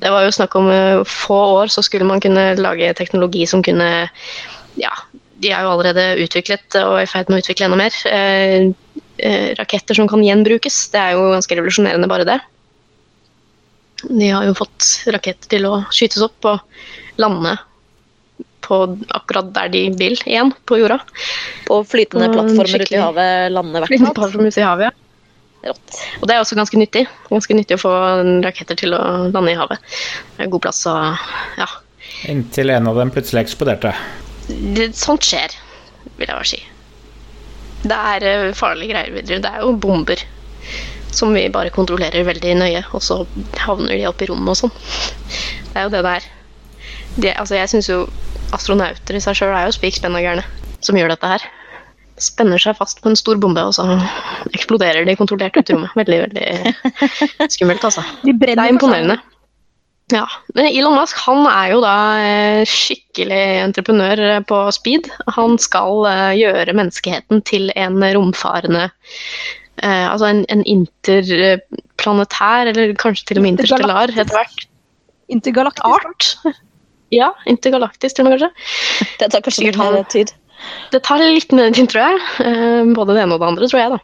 Det 0.00 0.08
var 0.08 0.24
jo 0.24 0.34
snakk 0.34 0.56
om 0.56 0.70
eh, 0.72 1.02
få 1.06 1.38
år, 1.60 1.72
så 1.72 1.84
skulle 1.84 2.08
man 2.08 2.22
kunne 2.24 2.54
lage 2.58 2.94
teknologi 2.98 3.46
som 3.46 3.62
kunne 3.62 4.08
Ja, 4.80 4.92
de 5.40 5.50
er 5.52 5.64
jo 5.64 5.74
allerede 5.74 6.14
utviklet 6.24 6.76
og 6.82 6.98
er 6.98 7.04
i 7.04 7.10
ferd 7.10 7.30
med 7.30 7.38
å 7.38 7.44
utvikle 7.44 7.68
enda 7.68 7.78
mer. 7.80 7.96
Eh, 8.08 8.70
eh, 9.20 9.50
raketter 9.58 9.96
som 9.96 10.08
kan 10.10 10.24
gjenbrukes. 10.24 10.88
Det 10.92 11.00
er 11.00 11.16
jo 11.16 11.30
ganske 11.34 11.56
revolusjonerende, 11.56 12.08
bare 12.10 12.28
det. 12.28 12.40
De 14.08 14.30
har 14.30 14.46
jo 14.48 14.56
fått 14.58 14.86
raketter 15.12 15.56
til 15.56 15.66
å 15.68 15.82
skytes 15.92 16.22
opp 16.24 16.48
og 16.48 17.20
lande 17.20 17.56
på 18.64 18.80
akkurat 19.16 19.50
der 19.54 19.70
de 19.72 19.82
vil 19.98 20.16
igjen, 20.24 20.52
på 20.68 20.78
jorda. 20.78 21.00
På 21.66 21.80
flytende 21.84 22.30
plattformer 22.32 22.84
ute 22.84 22.94
i 22.94 23.00
havet 23.02 23.52
lande 23.52 23.80
hvert 23.80 23.90
Flytende 23.90 24.10
natt. 24.12 24.18
plattform 24.20 24.50
ute 24.50 24.60
i 24.60 24.66
havet, 24.66 24.90
ja. 24.90 24.96
Rått. 25.60 25.96
Og 26.20 26.28
det 26.28 26.34
er 26.34 26.40
også 26.40 26.56
ganske 26.56 26.78
nyttig. 26.80 27.04
Ganske 27.28 27.56
nyttig 27.56 27.76
å 27.76 27.82
få 27.82 27.92
raketter 28.46 28.78
til 28.80 28.94
å 28.96 29.02
lande 29.28 29.52
i 29.52 29.58
havet. 29.58 29.82
Det 30.36 30.46
er 30.46 30.52
god 30.54 30.64
plass 30.64 30.84
og 30.88 31.26
ja. 31.60 31.68
Inntil 32.32 32.72
en 32.72 32.88
av 32.88 32.96
dem 32.96 33.12
plutselig 33.12 33.44
eksploderte. 33.44 33.92
Det, 34.48 34.90
sånt 34.96 35.26
skjer, 35.26 35.52
vil 36.16 36.28
jeg 36.28 36.32
bare 36.32 36.48
si. 36.48 36.62
Det 37.82 37.96
er 38.14 38.26
eh, 38.28 38.46
farlige 38.56 38.94
greier 38.94 39.14
videre. 39.14 39.42
Det 39.44 39.52
er 39.52 39.64
jo 39.64 39.76
bomber 39.80 40.24
som 41.14 41.34
vi 41.34 41.48
bare 41.52 41.72
kontrollerer 41.74 42.26
veldig 42.26 42.56
nøye, 42.60 42.82
og 42.94 43.02
så 43.04 43.22
havner 43.60 43.96
de 43.96 44.08
opp 44.08 44.22
i 44.22 44.28
rommet 44.30 44.54
og 44.54 44.60
sånn. 44.62 44.74
Det 45.70 45.78
er 45.78 45.86
jo 45.86 45.94
det 45.94 46.02
det 46.06 46.16
er. 46.18 46.28
De, 47.16 47.32
altså, 47.34 47.56
jeg 47.58 47.72
syns 47.72 47.90
jo 47.90 48.02
astronauter 48.54 49.16
i 49.16 49.22
seg 49.22 49.38
sjøl 49.38 49.54
er 49.54 49.68
jo 49.68 49.74
spik 49.74 49.98
spenna 49.98 50.22
gærne 50.22 50.44
som 50.84 50.98
gjør 50.98 51.12
dette 51.14 51.32
her. 51.34 51.48
Spenner 52.20 52.60
seg 52.60 52.76
fast 52.76 53.00
på 53.02 53.10
en 53.10 53.18
stor 53.18 53.40
bombe, 53.40 53.62
og 53.64 53.74
så 53.76 53.86
eksploderer 54.52 55.06
de 55.08 55.16
kontrollert 55.18 55.56
ut 55.56 55.70
i 55.70 55.76
rommet. 55.76 55.96
Veldig, 55.96 56.22
veldig 56.26 56.96
skummelt, 57.54 57.84
altså. 57.86 58.04
De 58.24 58.36
Det 58.36 58.56
er 58.56 58.68
imponerende. 58.68 59.20
Ja, 60.10 60.26
men 60.56 60.66
Elon 60.66 60.96
Musk 60.98 61.20
han 61.22 61.44
er 61.46 61.70
jo 61.70 61.80
da 61.84 61.94
eh, 62.18 62.60
skikkelig 62.66 63.42
entreprenør 63.62 64.22
eh, 64.26 64.40
på 64.42 64.58
speed. 64.74 65.06
Han 65.36 65.54
skal 65.62 66.06
eh, 66.10 66.38
gjøre 66.40 66.74
menneskeheten 66.74 67.44
til 67.46 67.70
en 67.78 68.02
romfarende 68.16 68.88
eh, 69.82 70.06
Altså 70.10 70.26
en, 70.30 70.44
en 70.52 70.64
interplanetær, 70.68 72.70
eller 72.72 72.86
kanskje 73.00 73.24
til 73.30 73.38
og 73.40 73.44
med 73.46 73.52
interstellar 73.56 74.08
etter 74.14 74.36
hvert. 74.36 74.58
Intergalaktisk. 75.28 75.86
Art. 75.86 76.56
Ja, 77.10 77.32
intergalaktisk 77.50 78.14
til 78.14 78.22
og 78.22 78.28
med, 78.28 78.38
kanskje. 78.38 78.52
Det 79.18 79.26
tar 79.32 79.42
kanskje 79.42 79.64
litt 79.66 79.78
mer 79.82 80.04
tid. 80.12 80.28
Det 80.92 81.00
tar 81.02 81.18
litt 81.24 81.50
mer 81.56 81.72
tid, 81.74 81.88
tror 81.90 82.02
jeg. 82.04 82.16
Eh, 82.46 82.82
Både 82.94 83.16
det 83.16 83.22
ene 83.24 83.34
og 83.34 83.40
det 83.42 83.48
andre, 83.48 83.66
tror 83.66 83.80
jeg, 83.80 83.90
da. 83.96 84.00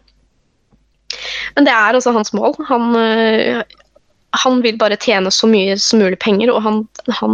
Men 1.54 1.62
det 1.68 1.74
er 1.76 1.94
altså 1.94 2.10
hans 2.16 2.32
mål. 2.34 2.52
Han, 2.66 2.84
eh, 2.98 3.62
han 4.42 4.58
vil 4.64 4.76
bare 4.80 4.98
tjene 4.98 5.30
så 5.30 5.46
mye 5.46 5.78
som 5.78 6.02
mulig 6.02 6.18
penger, 6.22 6.50
og 6.50 6.58
han, 6.66 6.82
han, 7.20 7.32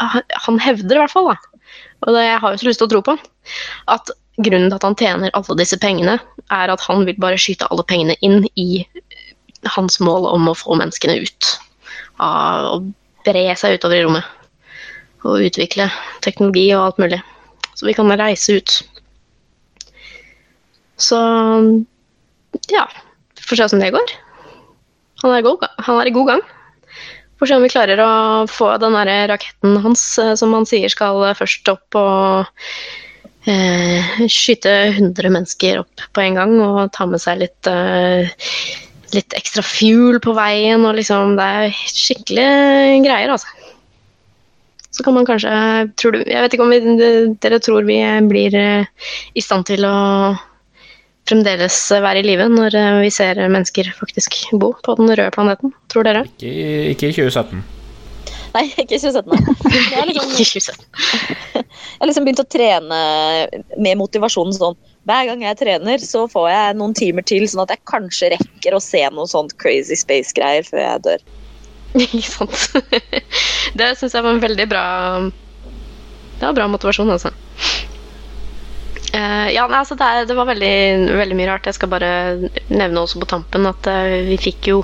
han 0.00 0.56
hevder 0.64 0.96
i 0.96 1.02
hvert 1.04 1.12
fall, 1.12 1.28
da, 1.34 1.56
og 2.04 2.16
det 2.16 2.24
jeg 2.26 2.40
har 2.42 2.54
jo 2.54 2.60
så 2.60 2.68
lyst 2.68 2.82
til 2.82 2.88
å 2.88 2.92
tro 2.94 3.02
på, 3.06 3.16
at 3.92 4.12
grunnen 4.36 4.70
til 4.70 4.76
at 4.78 4.86
han 4.86 4.98
tjener 4.98 5.34
alle 5.36 5.58
disse 5.58 5.78
pengene, 5.80 6.18
er 6.52 6.72
at 6.72 6.82
han 6.86 7.06
vil 7.08 7.18
bare 7.22 7.40
skyte 7.40 7.68
alle 7.70 7.86
pengene 7.88 8.18
inn 8.26 8.44
i 8.60 8.84
hans 9.76 9.98
mål 10.00 10.28
om 10.30 10.50
å 10.50 10.56
få 10.56 10.76
menneskene 10.78 11.18
ut. 11.24 11.52
Og 12.22 12.90
bre 13.26 13.46
seg 13.58 13.78
utover 13.78 13.98
i 14.00 14.04
rommet. 14.06 14.34
Og 15.26 15.42
utvikle 15.48 15.88
teknologi 16.22 16.68
og 16.76 16.84
alt 16.84 17.02
mulig 17.02 17.22
så 17.76 17.86
vi 17.86 17.94
kan 17.96 18.12
reise 18.16 18.56
ut. 18.56 18.74
Så 20.96 21.18
ja, 22.72 22.86
får 23.44 23.58
se 23.58 23.66
hvordan 23.66 23.84
det 23.84 23.92
går. 23.92 24.14
Han 25.24 25.34
er, 25.36 25.44
god, 25.44 25.66
han 25.84 26.00
er 26.00 26.08
i 26.08 26.14
god 26.14 26.30
gang. 26.30 26.44
Får 27.36 27.50
se 27.50 27.58
om 27.58 27.66
vi 27.66 27.72
klarer 27.72 28.00
å 28.00 28.12
få 28.48 28.70
den 28.80 28.96
der 28.96 29.28
raketten 29.28 29.76
hans 29.84 30.04
eh, 30.20 30.32
som 30.40 30.54
han 30.56 30.64
sier 30.68 30.88
skal 30.92 31.20
eh, 31.26 31.36
først 31.36 31.68
opp 31.68 31.98
og 32.00 32.46
eh, 32.46 33.04
skyte 33.46 34.72
100 34.96 35.30
mennesker 35.30 35.82
opp 35.84 36.02
på 36.12 36.24
en 36.24 36.38
gang 36.38 36.56
og 36.64 36.80
ta 36.96 37.06
med 37.06 37.22
seg 37.22 37.44
litt 37.44 37.70
eh, 37.70 38.32
litt 39.14 39.36
ekstra 39.38 39.62
fuel 39.64 40.18
på 40.22 40.34
veien 40.36 40.84
og 40.86 40.96
liksom 40.98 41.36
Det 41.38 41.46
er 41.60 41.78
skikkelig 41.92 42.48
greier, 43.06 43.32
altså. 43.36 43.46
Så 44.90 45.04
kan 45.04 45.14
man 45.14 45.28
kanskje 45.28 45.52
tror 46.00 46.16
du, 46.16 46.22
Jeg 46.24 46.42
vet 46.42 46.56
ikke 46.56 46.66
om 46.66 46.72
vi, 46.72 46.98
dere 47.42 47.60
tror 47.62 47.86
vi 47.88 48.00
blir 48.30 48.56
eh, 48.56 49.08
i 49.36 49.44
stand 49.44 49.68
til 49.68 49.86
å 49.86 49.96
fremdeles 51.26 51.78
være 51.90 52.22
i 52.22 52.26
live 52.26 52.48
når 52.52 52.78
eh, 52.78 53.00
vi 53.04 53.14
ser 53.14 53.40
mennesker 53.46 53.92
faktisk 53.98 54.38
bo 54.52 54.72
på 54.82 54.98
den 54.98 55.12
røde 55.12 55.32
planeten. 55.34 55.74
Tror 55.92 56.06
dere? 56.08 56.26
Ikke, 56.36 56.92
ikke 56.94 57.10
i 57.10 57.18
2017. 57.20 57.75
Nei, 58.56 58.64
ikke 58.82 58.98
2017. 58.98 59.30
nei. 59.30 59.40
Jeg 59.92 60.00
har 60.00 60.10
liksom, 60.10 60.32
Ikke 60.32 60.60
2017. 60.64 60.84
jeg 61.56 62.02
har 62.02 62.10
liksom 62.10 62.26
begynt 62.26 62.42
å 62.42 62.50
trene 62.52 63.00
med 63.80 63.98
motivasjonen 64.00 64.56
sånn 64.56 64.76
Hver 65.08 65.30
gang 65.30 65.42
jeg 65.44 65.58
trener, 65.60 66.02
så 66.02 66.24
får 66.28 66.48
jeg 66.50 66.76
noen 66.80 66.94
timer 66.98 67.24
til, 67.28 67.46
sånn 67.48 67.62
at 67.62 67.72
jeg 67.72 67.84
kanskje 67.88 68.32
rekker 68.34 68.76
å 68.76 68.82
se 68.82 69.04
noe 69.14 69.28
sånt 69.30 69.54
crazy 69.62 69.96
space-greier 69.96 70.66
før 70.66 70.82
jeg 70.82 71.04
dør. 71.06 71.26
Ikke 72.02 72.22
sant? 72.26 72.66
Det 73.78 73.92
syns 73.96 74.16
jeg 74.16 74.26
var 74.26 74.34
en 74.34 74.42
veldig 74.42 74.66
bra 74.68 74.86
Det 75.22 76.42
var 76.42 76.56
bra 76.58 76.66
motivasjon, 76.74 77.12
altså. 77.14 77.32
Eh, 79.16 79.48
ja, 79.54 79.64
altså 79.70 79.94
det, 79.96 80.04
er, 80.04 80.26
det 80.28 80.36
var 80.36 80.50
veldig, 80.50 80.74
veldig 81.22 81.38
mye 81.38 81.48
rart. 81.52 81.70
Jeg 81.70 81.78
skal 81.78 81.92
bare 81.92 82.10
nevne 82.68 83.00
også 83.00 83.22
på 83.22 83.30
tampen 83.30 83.68
at 83.70 83.88
eh, 83.88 84.18
vi 84.26 84.36
fikk 84.42 84.68
jo 84.74 84.82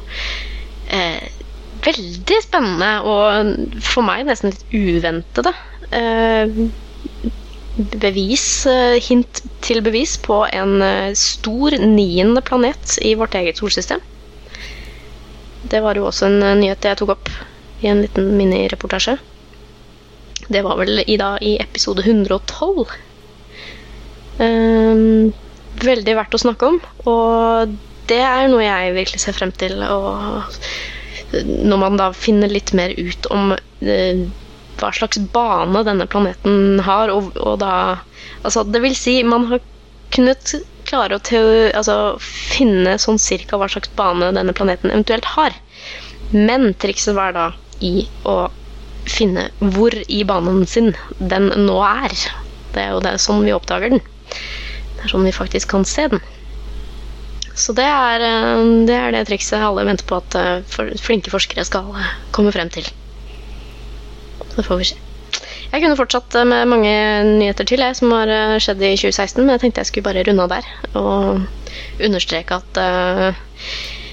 eh, 0.89 1.42
veldig 1.83 2.39
spennende 2.45 2.93
og 3.09 3.83
for 3.85 4.07
meg 4.07 4.27
nesten 4.29 4.53
litt 4.53 4.65
uventede 4.73 5.53
eh, 5.93 6.61
bevis, 8.03 8.47
eh, 8.69 8.99
hint 9.03 9.43
til 9.65 9.83
bevis 9.85 10.17
på 10.21 10.43
en 10.53 10.83
eh, 10.85 11.15
stor 11.19 11.77
niende 11.81 12.43
planet 12.45 12.99
i 13.03 13.15
vårt 13.19 13.37
eget 13.39 13.61
solsystem. 13.61 14.03
Det 15.73 15.81
var 15.83 15.97
jo 15.97 16.09
også 16.09 16.29
en 16.29 16.61
nyhet 16.61 16.85
jeg 16.85 17.01
tok 17.01 17.15
opp 17.17 17.31
i 17.83 17.89
en 17.91 18.03
liten 18.05 18.35
minireportasje. 18.37 19.17
Det 20.53 20.61
var 20.67 20.77
vel 20.81 21.01
i, 21.07 21.17
da, 21.17 21.37
i 21.41 21.57
episode 21.63 22.03
112. 22.05 22.85
Um, 24.43 25.31
veldig 25.83 26.17
verdt 26.19 26.35
å 26.35 26.41
snakke 26.43 26.69
om, 26.69 26.79
og 27.09 27.73
det 28.11 28.21
er 28.27 28.51
noe 28.51 28.65
jeg 28.65 28.97
virkelig 28.97 29.23
ser 29.23 29.37
frem 29.37 29.53
til. 29.55 29.79
Og 29.87 30.59
når 31.33 31.81
man 31.81 31.99
da 32.01 32.11
finner 32.17 32.51
litt 32.53 32.73
mer 32.77 32.93
ut 32.99 33.29
om 33.33 33.55
eh, 33.55 34.25
hva 34.81 34.91
slags 34.95 35.21
bane 35.35 35.85
denne 35.87 36.09
planeten 36.11 36.83
har, 36.85 37.13
og, 37.15 37.37
og 37.41 37.61
da 37.63 37.75
Altså, 38.43 38.65
det 38.67 38.81
vil 38.83 38.95
si, 38.99 39.21
man 39.27 39.45
har 39.51 39.61
kunnet 40.15 40.53
klare 40.87 41.17
å 41.17 41.23
teo, 41.23 41.47
altså, 41.79 41.95
finne 42.23 42.97
sånn 42.99 43.21
cirka 43.23 43.59
hva 43.59 43.69
slags 43.71 43.91
bane 43.99 44.33
denne 44.35 44.55
planeten 44.57 44.91
eventuelt 44.91 45.29
har. 45.37 45.55
Men 46.35 46.73
trikset 46.83 47.15
var 47.15 47.35
da 47.37 47.47
i 47.83 48.07
å 48.27 48.37
finne 49.07 49.49
hvor 49.75 49.95
i 50.07 50.23
banen 50.27 50.67
sin 50.67 50.93
den 51.19 51.51
nå 51.67 51.79
er. 51.87 52.15
Det 52.75 52.83
er 52.83 52.95
jo 52.95 53.03
det, 53.05 53.17
sånn 53.23 53.43
vi 53.47 53.55
oppdager 53.55 53.95
den. 53.95 54.03
Det 54.97 55.07
er 55.07 55.15
sånn 55.15 55.27
vi 55.27 55.35
faktisk 55.35 55.73
kan 55.75 55.87
se 55.89 56.09
den. 56.13 56.23
Så 57.55 57.75
det 57.77 57.85
er 57.85 58.23
eh, 58.25 58.65
det, 58.89 58.97
er 58.97 59.15
det 59.15 59.27
trikset 59.29 59.61
alle 59.61 59.85
venter 59.85 60.07
på 60.09 60.19
at 60.23 60.37
eh, 60.39 60.99
flinke 61.03 61.33
forskere 61.33 61.65
skal 61.69 61.91
eh, 61.99 62.13
komme 62.33 62.53
frem 62.55 62.71
til. 62.73 62.87
Så 64.55 64.65
får 64.65 64.81
vi 64.81 64.89
se. 64.93 65.01
Jeg 65.73 65.81
kunne 65.81 65.97
fortsatt 65.97 66.35
med 66.49 66.69
mange 66.69 66.93
nyheter 67.39 67.65
til 67.69 67.81
jeg, 67.81 67.97
som 67.97 68.13
har 68.13 68.29
skjedd 68.61 68.83
i 68.85 68.91
2016, 69.01 69.41
men 69.41 69.55
jeg 69.55 69.63
tenkte 69.63 69.81
jeg 69.81 69.89
skulle 69.89 70.05
bare 70.11 70.25
runde 70.29 70.45
av 70.45 70.51
der. 70.53 70.67
Og 71.01 72.05
understreke 72.05 72.59
at 72.61 72.77
uh, 72.77 73.41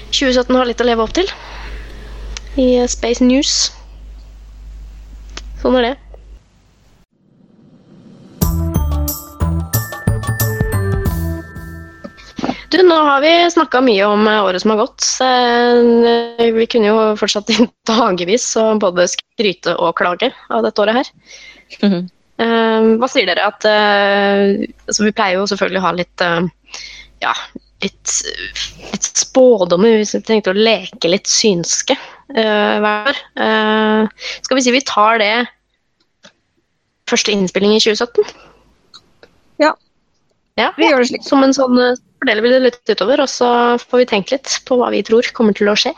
2017 0.08 0.56
har 0.56 0.70
litt 0.70 0.80
å 0.80 0.86
leve 0.88 1.04
opp 1.04 1.12
til 1.18 1.28
i 2.56 2.70
Space 2.88 3.20
News. 3.20 3.58
Sånn 5.60 5.76
er 5.82 5.90
det. 5.90 5.92
Du, 12.70 12.78
nå 12.86 12.94
har 12.94 13.20
vi 13.24 13.32
snakka 13.50 13.80
mye 13.82 14.06
om 14.06 14.28
eh, 14.30 14.44
året 14.46 14.62
som 14.62 14.72
har 14.74 14.80
gått. 14.84 15.06
Eh, 15.26 16.52
Vi 16.54 16.66
kunne 16.70 16.92
jo 16.92 17.02
fortsatt 17.18 17.50
i 17.50 17.58
dagevis 17.90 18.46
å 18.60 18.72
både 18.80 19.08
skryte 19.10 19.74
og 19.76 19.96
klage 19.98 20.30
av 20.48 20.64
dette 20.66 20.82
året 20.82 21.00
her. 21.00 21.12
Mm 21.82 21.92
-hmm. 21.92 22.08
Hva 23.00 23.08
sier 23.08 23.26
dere 23.28 23.46
at 23.46 23.64
altså 24.88 25.04
Vi 25.04 25.12
pleier 25.12 25.36
jo 25.36 25.46
selvfølgelig 25.46 25.80
å 25.80 25.84
ha 25.84 25.92
litt 25.92 26.22
ja, 27.20 27.34
litt, 27.84 28.12
litt 28.92 29.08
spådommer 29.22 30.00
vi 30.00 30.20
tenkte 30.26 30.52
å 30.52 30.58
leke 30.58 31.10
litt 31.12 31.28
synske 31.30 31.96
eh, 31.96 32.76
hver 32.82 33.10
år. 33.12 33.20
Eh, 33.44 34.30
skal 34.40 34.58
vi 34.58 34.64
si 34.64 34.74
vi 34.74 34.84
tar 34.86 35.20
det 35.22 35.34
første 37.10 37.32
innspilling 37.34 37.74
i 37.76 37.82
2017? 37.82 38.24
Ja. 39.60 39.74
Ja, 40.60 40.70
Vi 40.76 40.88
gjør 40.90 41.02
det 41.02 41.10
slik. 41.10 41.26
som 41.26 41.44
en 41.46 41.54
sånn 41.56 41.78
eh, 41.80 41.98
fordeler 42.20 42.44
vi 42.44 42.52
det 42.52 42.62
litt 42.66 42.92
utover, 42.92 43.22
og 43.24 43.30
så 43.32 43.50
får 43.80 44.02
vi 44.02 44.08
tenkt 44.12 44.34
litt 44.34 44.58
på 44.68 44.76
hva 44.80 44.90
vi 44.92 45.02
tror 45.06 45.26
kommer 45.36 45.56
til 45.56 45.70
å 45.72 45.76
skje. 45.78 45.94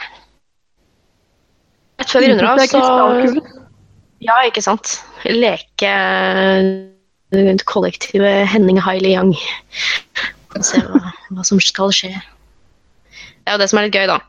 Rett 2.00 2.12
før 2.12 2.24
vi 2.24 2.30
runder 2.32 2.50
av, 2.52 2.62
så. 2.70 3.42
Ja, 4.22 4.38
ikke 4.46 4.62
sant. 4.62 5.00
Leke 5.26 5.90
eh, 5.90 7.56
kollektive 7.66 8.32
Henning 8.52 8.78
Hailey 8.82 9.16
Young. 9.16 9.34
Og 10.52 10.66
se 10.66 10.82
hva, 10.84 11.12
hva 11.32 11.46
som 11.48 11.60
skal 11.62 11.90
skje. 11.94 12.12
Det 13.42 13.50
er 13.50 13.56
jo 13.56 13.62
det 13.64 13.70
som 13.72 13.80
er 13.80 13.88
litt 13.88 13.98
gøy, 13.98 14.06
da. 14.10 14.20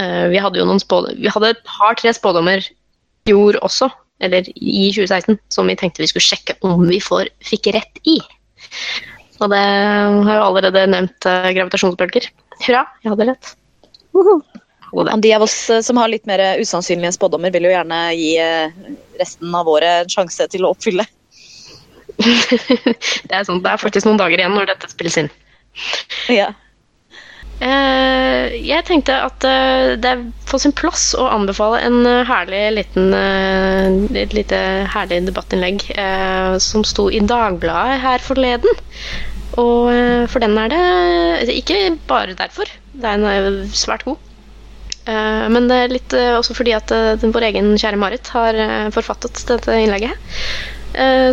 Eh, 0.00 0.26
Vi 0.32 0.42
hadde 0.42 0.58
jo 0.58 0.66
noen 0.66 0.82
spådommer 0.82 1.18
Vi 1.20 1.30
hadde 1.30 1.52
et 1.54 1.64
par-tre 1.68 2.12
spådommer 2.16 2.64
i 2.64 3.30
fjor 3.30 3.58
også, 3.62 3.90
eller 4.24 4.48
i 4.56 4.88
2016, 4.94 5.38
som 5.52 5.68
vi 5.70 5.76
tenkte 5.78 6.02
vi 6.02 6.10
skulle 6.10 6.26
sjekke 6.26 6.56
om 6.66 6.88
vi 6.88 6.98
får, 7.04 7.30
fikk 7.44 7.70
rett 7.76 8.00
i. 8.08 8.18
Og 9.40 9.52
det 9.52 9.60
har 9.60 10.36
jo 10.36 10.46
allerede 10.50 10.86
nevnt 10.92 11.28
eh, 11.28 11.50
gravitasjonsbølger. 11.56 12.28
Hurra, 12.60 12.84
jeg 13.04 13.14
hadde 13.14 13.28
rett. 13.30 13.52
De 15.24 15.32
av 15.36 15.44
oss 15.46 15.58
eh, 15.72 15.80
som 15.86 16.00
har 16.00 16.12
litt 16.12 16.28
mer 16.28 16.42
usannsynlige 16.60 17.14
spådommer, 17.16 17.52
vil 17.54 17.68
jo 17.68 17.74
gjerne 17.74 18.00
gi 18.18 18.34
eh, 18.42 18.80
resten 19.20 19.54
av 19.56 19.68
året 19.70 20.04
en 20.04 20.12
sjanse 20.12 20.48
til 20.52 20.66
å 20.66 20.74
oppfylle. 20.74 21.06
Det 22.20 23.32
er, 23.32 23.44
sånn, 23.46 23.62
det 23.64 23.70
er 23.70 23.80
faktisk 23.80 24.04
noen 24.04 24.18
dager 24.20 24.42
igjen 24.42 24.52
når 24.52 24.74
dette 24.74 24.90
spilles 24.90 25.16
inn. 25.22 25.30
Ja. 26.28 26.50
Eh, 27.60 28.54
jeg 28.64 28.86
tenkte 28.88 29.18
at 29.20 29.44
eh, 29.44 29.94
det 30.00 30.10
er 30.10 30.22
på 30.48 30.56
sin 30.62 30.72
plass 30.72 31.10
å 31.12 31.26
anbefale 31.28 31.82
en 31.84 31.98
eh, 32.08 32.22
herlig 32.24 32.62
liten 32.78 33.12
eh, 33.12 34.22
et 34.22 34.32
lite 34.32 34.60
herlig 34.88 35.18
debattinnlegg 35.26 35.84
eh, 35.92 36.56
som 36.64 36.86
sto 36.88 37.10
i 37.12 37.20
Dagbladet 37.20 38.00
her 38.00 38.24
forleden. 38.24 38.80
Og 39.58 39.90
eh, 39.90 40.26
for 40.30 40.42
den 40.42 40.58
er 40.60 40.70
det 40.70 41.54
Ikke 41.56 41.96
bare 42.08 42.36
derfor, 42.38 42.70
den 42.92 43.24
er 43.26 43.48
svært 43.74 44.04
god. 44.06 44.18
Eh, 45.10 45.46
men 45.50 45.66
det 45.70 45.78
er 45.78 45.94
litt 45.94 46.14
eh, 46.14 46.36
også 46.36 46.54
fordi 46.54 46.74
at 46.76 46.92
vår 47.22 47.48
egen 47.50 47.72
kjære 47.80 47.98
Marit 47.98 48.30
har 48.34 48.60
forfattet 48.94 49.42
dette 49.48 49.80
innlegget. 49.80 50.14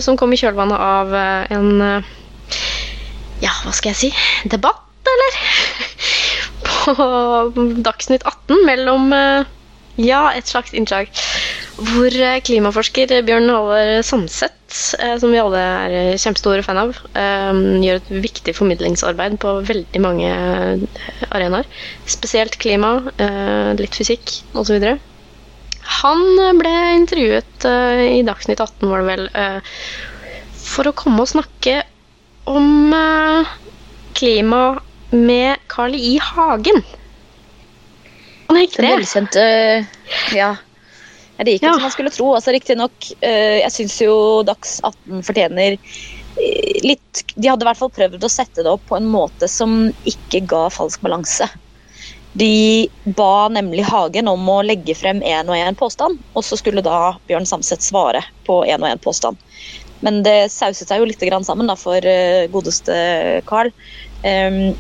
som 0.06 0.18
kom 0.18 0.34
i 0.34 0.38
kjølvannet 0.38 0.78
av 0.78 1.14
en 1.50 2.04
Ja, 3.42 3.54
hva 3.66 3.72
skal 3.74 3.90
jeg 3.90 3.98
si? 3.98 4.10
Debatt, 4.46 4.86
eller? 5.10 5.40
På 6.68 7.08
Dagsnytt 7.86 8.24
18 8.24 8.66
mellom 8.70 9.10
Ja, 9.98 10.30
et 10.38 10.48
slags 10.48 10.74
innslag. 10.78 11.10
Hvor 11.78 12.10
eh, 12.10 12.40
klimaforsker 12.42 13.12
Bjørn 13.26 13.52
Halvard 13.54 14.06
Sandseth, 14.06 14.96
eh, 14.98 15.14
som 15.22 15.30
vi 15.30 15.38
alle 15.38 15.60
er 15.62 15.94
eh, 15.94 16.16
kjempestore 16.18 16.64
fan 16.66 16.80
av, 16.82 16.98
gjør 17.14 18.00
et 18.00 18.10
viktig 18.24 18.56
formidlingsarbeid 18.58 19.38
på 19.44 19.54
veldig 19.68 20.02
mange 20.02 20.32
arenaer. 21.30 21.70
Spesielt 22.10 22.58
klima, 22.62 22.96
litt 23.78 23.98
fysikk 23.98 24.40
osv. 24.58 24.90
Han 26.02 26.26
ble 26.60 26.74
intervjuet 26.98 27.68
i 27.68 28.26
Dagsnytt 28.28 28.60
18, 28.60 28.90
var 28.90 29.04
det 29.04 29.14
vel, 29.14 29.26
for 30.68 30.90
å 30.90 30.96
komme 30.98 31.24
og 31.24 31.32
snakke 31.32 31.80
om 32.50 32.94
klima 34.18 34.62
med 35.14 35.64
Carl 35.72 35.96
I. 35.96 36.18
Hagen. 36.34 36.82
Han 38.50 38.58
Den 38.58 38.72
det. 38.74 38.94
velkjente 38.98 39.44
Ja. 40.36 40.56
Det 41.38 41.54
gikk 41.54 41.62
ikke 41.62 41.70
Ja. 41.70 41.74
som 41.78 41.86
man 41.86 41.92
skulle 41.94 42.14
tro. 42.14 42.28
altså 42.36 42.54
Riktignok, 42.56 43.12
uh, 43.22 43.58
jeg 43.62 43.72
syns 43.76 44.00
jo 44.02 44.44
Dags 44.48 44.80
18 44.84 45.22
fortjener 45.28 45.78
eh, 45.78 46.80
litt 46.86 47.24
De 47.36 47.50
hadde 47.50 47.66
i 47.66 47.70
hvert 47.70 47.78
fall 47.78 47.94
prøvd 47.94 48.24
å 48.26 48.32
sette 48.32 48.64
det 48.66 48.72
opp 48.72 48.86
på 48.90 48.98
en 48.98 49.10
måte 49.10 49.50
som 49.52 49.92
ikke 50.06 50.46
ga 50.50 50.68
falsk 50.74 51.02
balanse. 51.06 51.50
De 52.38 52.88
ba 53.18 53.48
nemlig 53.50 53.86
Hagen 53.88 54.28
om 54.30 54.50
å 54.50 54.62
legge 54.66 54.94
frem 54.98 55.22
én 55.26 55.50
og 55.50 55.58
én 55.58 55.78
påstand, 55.78 56.20
og 56.38 56.46
så 56.46 56.58
skulle 56.60 56.84
da 56.86 57.16
Bjørn 57.30 57.48
Samset 57.50 57.82
svare 57.82 58.22
på 58.46 58.60
én 58.70 58.84
og 58.84 58.90
én 58.92 59.02
påstand. 59.02 59.40
Men 60.06 60.22
det 60.26 60.52
sauset 60.54 60.90
seg 60.90 61.02
jo 61.02 61.08
litt 61.10 61.24
grann 61.26 61.46
sammen 61.48 61.70
da, 61.70 61.76
for 61.80 61.98
eh, 62.06 62.46
godeste 62.54 62.94
Carl. 63.50 63.72
Um, 64.22 64.76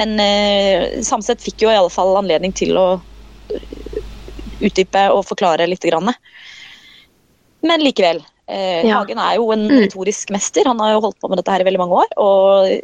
men 0.00 0.16
uh, 0.20 1.02
Samset 1.04 1.44
fikk 1.44 1.66
jo 1.66 1.72
i 1.72 1.76
alle 1.76 1.92
fall 1.92 2.16
anledning 2.16 2.54
til 2.56 2.76
å 2.80 2.86
utdype 4.60 5.06
og 5.12 5.24
forklare 5.28 5.66
litt. 5.68 5.84
Grann. 5.86 6.12
Men 7.62 7.80
likevel. 7.80 8.24
Eh, 8.48 8.86
Ja. 8.86 9.00
Hagen 9.00 9.18
er 9.18 9.36
jo 9.36 9.50
en 9.52 9.68
Mm. 9.68 9.80
retorisk 9.86 10.30
mester. 10.30 10.64
Han 10.64 10.78
har 10.78 10.92
jo 10.94 11.00
holdt 11.00 11.20
på 11.20 11.28
med 11.28 11.38
dette 11.38 11.50
her 11.50 11.60
i 11.60 11.64
veldig 11.64 11.78
mange 11.78 11.96
år. 12.04 12.06
Og 12.16 12.80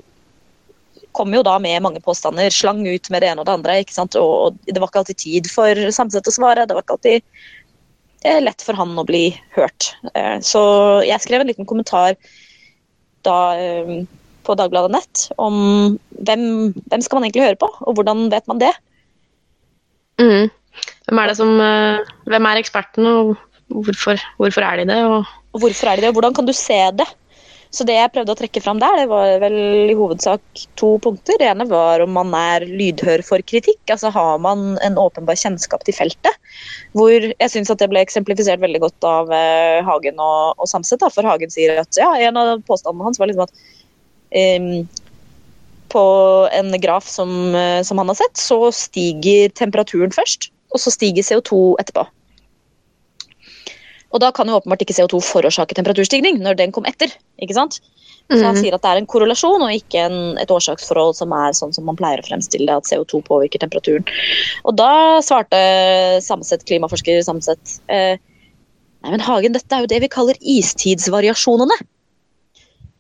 kom 1.13 1.33
jo 1.35 1.43
da 1.43 1.59
med 1.59 1.83
mange 1.83 2.01
påstander, 2.01 2.51
slang 2.51 2.87
ut 2.87 3.11
med 3.11 3.21
det 3.23 3.29
ene 3.31 3.41
og 3.41 3.47
det 3.47 3.55
andre. 3.55 3.73
ikke 3.85 3.93
sant? 3.93 4.17
Og, 4.17 4.57
det 4.67 4.79
var 4.81 4.89
ikke 4.89 5.03
alltid 5.05 5.17
tid 5.19 5.51
for 5.51 5.75
Samset 5.93 6.27
å 6.27 6.33
svare. 6.33 6.67
Det 6.67 6.75
var 6.75 6.83
ikke 6.83 6.97
alltid 6.97 7.23
eh, 8.25 8.41
lett 8.41 8.63
for 8.63 8.75
han 8.75 8.97
å 8.97 9.05
bli 9.05 9.37
hørt. 9.57 9.95
Eh, 10.15 10.39
så 10.41 11.05
jeg 11.05 11.21
skrev 11.21 11.41
en 11.41 11.47
liten 11.49 11.67
kommentar 11.67 12.17
da 13.23 13.55
eh, 13.55 14.05
på 14.43 14.57
Dagbladet 14.57 14.91
Nett 14.91 15.31
om 15.39 15.99
hvem, 16.19 16.73
hvem 16.89 17.03
skal 17.03 17.19
man 17.21 17.25
egentlig 17.29 17.45
høre 17.47 17.59
på, 17.61 17.69
og 17.87 17.95
hvordan 17.95 18.29
vet 18.31 18.47
man 18.49 18.59
det? 18.59 18.73
Mm. 20.19 20.51
Hvem 21.09 21.23
er 21.23 21.35
som 21.39 21.57
eh, 21.61 22.13
Hvem 22.31 22.51
er 22.51 22.61
ekspertene, 22.61 23.17
og 23.23 23.83
hvorfor, 23.87 24.21
hvorfor 24.39 24.67
er 24.67 24.83
de 24.83 24.91
det? 24.93 25.01
Og 25.07 25.25
Og 25.53 25.61
hvorfor 25.61 25.91
er 25.91 25.97
de 25.97 26.07
det, 26.07 26.13
og 26.13 26.17
hvordan 26.17 26.35
kan 26.35 26.47
du 26.49 26.55
se 26.57 26.79
det? 26.97 27.09
Så 27.73 27.87
det 27.89 27.95
jeg 27.97 28.11
prøvde 28.13 28.35
å 28.35 28.37
trekke 28.37 28.61
fram 28.61 28.81
der, 28.83 28.99
det 29.01 29.07
var 29.09 29.39
vel 29.41 29.55
i 29.89 29.97
hovedsak 29.97 30.43
to 30.77 30.91
punkter. 31.01 31.39
Det 31.41 31.47
ene 31.49 31.65
var 31.71 32.03
om 32.05 32.13
man 32.13 32.35
er 32.37 32.67
lydhør 32.69 33.23
for 33.25 33.41
kritikk. 33.49 33.81
Altså 33.89 34.11
har 34.13 34.43
man 34.45 34.77
en 34.85 34.99
åpenbar 35.01 35.39
kjennskap 35.41 35.85
til 35.89 35.97
feltet. 35.97 36.37
Hvor 36.93 37.17
jeg 37.17 37.53
syns 37.53 37.73
at 37.73 37.81
det 37.81 37.89
ble 37.89 38.03
eksemplifisert 38.05 38.61
veldig 38.61 38.83
godt 38.85 39.09
av 39.09 39.33
eh, 39.33 39.81
Hagen 39.89 40.21
og, 40.21 40.61
og 40.61 40.69
Samset. 40.69 41.01
Da, 41.01 41.09
for 41.13 41.25
Hagen 41.25 41.53
sier 41.53 41.81
at 41.81 41.97
ja, 41.97 42.11
en 42.29 42.41
av 42.43 42.61
påstandene 42.69 43.09
hans 43.09 43.21
var 43.23 43.33
liksom 43.33 43.49
at 43.49 43.57
um, 44.61 44.69
på 45.97 46.05
en 46.53 46.77
graf 46.85 47.09
som, 47.09 47.55
eh, 47.57 47.81
som 47.89 48.05
han 48.05 48.13
har 48.13 48.21
sett, 48.21 48.37
så 48.37 48.69
stiger 48.77 49.49
temperaturen 49.57 50.13
først, 50.13 50.52
og 50.73 50.81
så 50.81 50.93
stiger 50.95 51.27
CO2 51.27 51.77
etterpå. 51.83 52.07
Og 54.13 54.21
da 54.21 54.29
kan 54.37 54.49
jo 54.49 54.59
åpenbart 54.59 54.83
ikke 54.85 54.97
CO2 54.99 55.23
forårsake 55.25 55.77
temperaturstigning 55.79 56.41
når 56.43 56.59
den 56.61 56.73
kom 56.73 56.85
etter. 56.89 57.13
ikke 57.41 57.57
sant? 57.57 57.81
Så 58.31 58.39
han 58.45 58.55
Mhm. 58.55 58.63
sier 58.63 58.75
at 58.75 58.83
det 58.83 58.91
er 58.91 58.97
en 59.01 59.07
korrelasjon 59.07 59.63
og 59.63 59.73
ikke 59.73 59.99
en, 60.07 60.39
et 60.39 60.49
årsaksforhold 60.49 61.17
som 61.17 61.33
er 61.33 61.53
sånn 61.53 61.73
som 61.75 61.85
man 61.85 61.97
pleier 61.97 62.21
å 62.21 62.27
fremstille 62.27 62.67
det, 62.67 62.77
at 62.77 62.85
CO2 62.85 63.23
påvirker 63.25 63.59
temperaturen. 63.59 64.05
Og 64.65 64.77
da 64.77 65.21
svarte 65.21 66.21
Samset, 66.23 66.65
klimaforsker 66.65 67.23
Samset 67.25 67.81
eh, 67.89 68.17
Nei, 69.03 69.11
men 69.11 69.21
Hagen, 69.21 69.53
dette 69.53 69.75
er 69.75 69.81
jo 69.83 69.87
det 69.91 70.01
vi 70.01 70.09
kaller 70.09 70.35
istidsvariasjonene. 70.39 71.75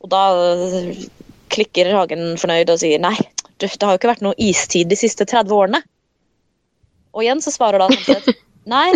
Og 0.02 0.10
da 0.10 0.22
eh, 0.34 0.96
klikker 1.48 1.92
Hagen 1.94 2.36
fornøyd 2.36 2.72
og 2.74 2.80
sier 2.82 2.98
nei, 2.98 3.14
det 3.60 3.70
har 3.80 3.92
jo 3.94 4.00
ikke 4.00 4.10
vært 4.10 4.24
noe 4.26 4.34
istid 4.36 4.88
de 4.90 4.96
siste 4.98 5.24
30 5.24 5.54
årene. 5.54 5.82
Og 7.12 7.24
igjen 7.24 7.42
så 7.44 7.52
svarer 7.54 7.82
da 7.82 7.90
Samset 7.92 8.30
nei, 8.68 8.88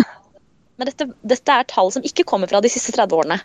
men 0.76 0.88
dette, 0.88 1.08
dette 1.26 1.52
er 1.52 1.68
tall 1.68 1.90
som 1.94 2.04
ikke 2.06 2.26
kommer 2.28 2.50
fra 2.50 2.62
de 2.64 2.70
siste 2.72 2.94
30 2.96 3.16
årene. 3.18 3.38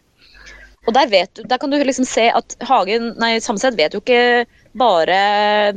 Og 0.90 0.96
der, 0.98 1.10
vet 1.12 1.30
du, 1.38 1.44
der 1.46 1.60
kan 1.62 1.70
du 1.70 1.78
liksom 1.78 2.08
se 2.10 2.28
at 2.34 2.56
Hagen, 2.66 3.12
nei, 3.22 3.36
Samset 3.44 3.78
vet 3.78 3.94
jo 3.94 4.02
ikke 4.02 4.46
bare 4.78 5.18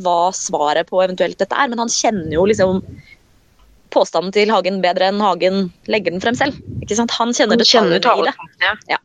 hva 0.00 0.30
svaret 0.36 0.88
på 0.88 1.02
eventuelt 1.04 1.38
dette 1.40 1.56
er, 1.58 1.68
men 1.70 1.82
han 1.82 1.92
kjenner 1.92 2.32
jo 2.32 2.46
liksom 2.48 2.80
påstanden 3.94 4.32
til 4.34 4.50
Hagen 4.50 4.80
bedre 4.82 5.10
enn 5.10 5.22
Hagen 5.22 5.68
legger 5.90 6.14
den 6.14 6.22
frem 6.24 6.38
selv. 6.38 6.56
Ikke 6.82 6.96
sant? 6.98 7.12
Han 7.18 7.34
kjenner 7.36 7.60
detaljene 7.60 8.00
i 8.00 8.30
det. 8.30 8.64
Ja. 8.64 8.72
Ja. 8.94 9.02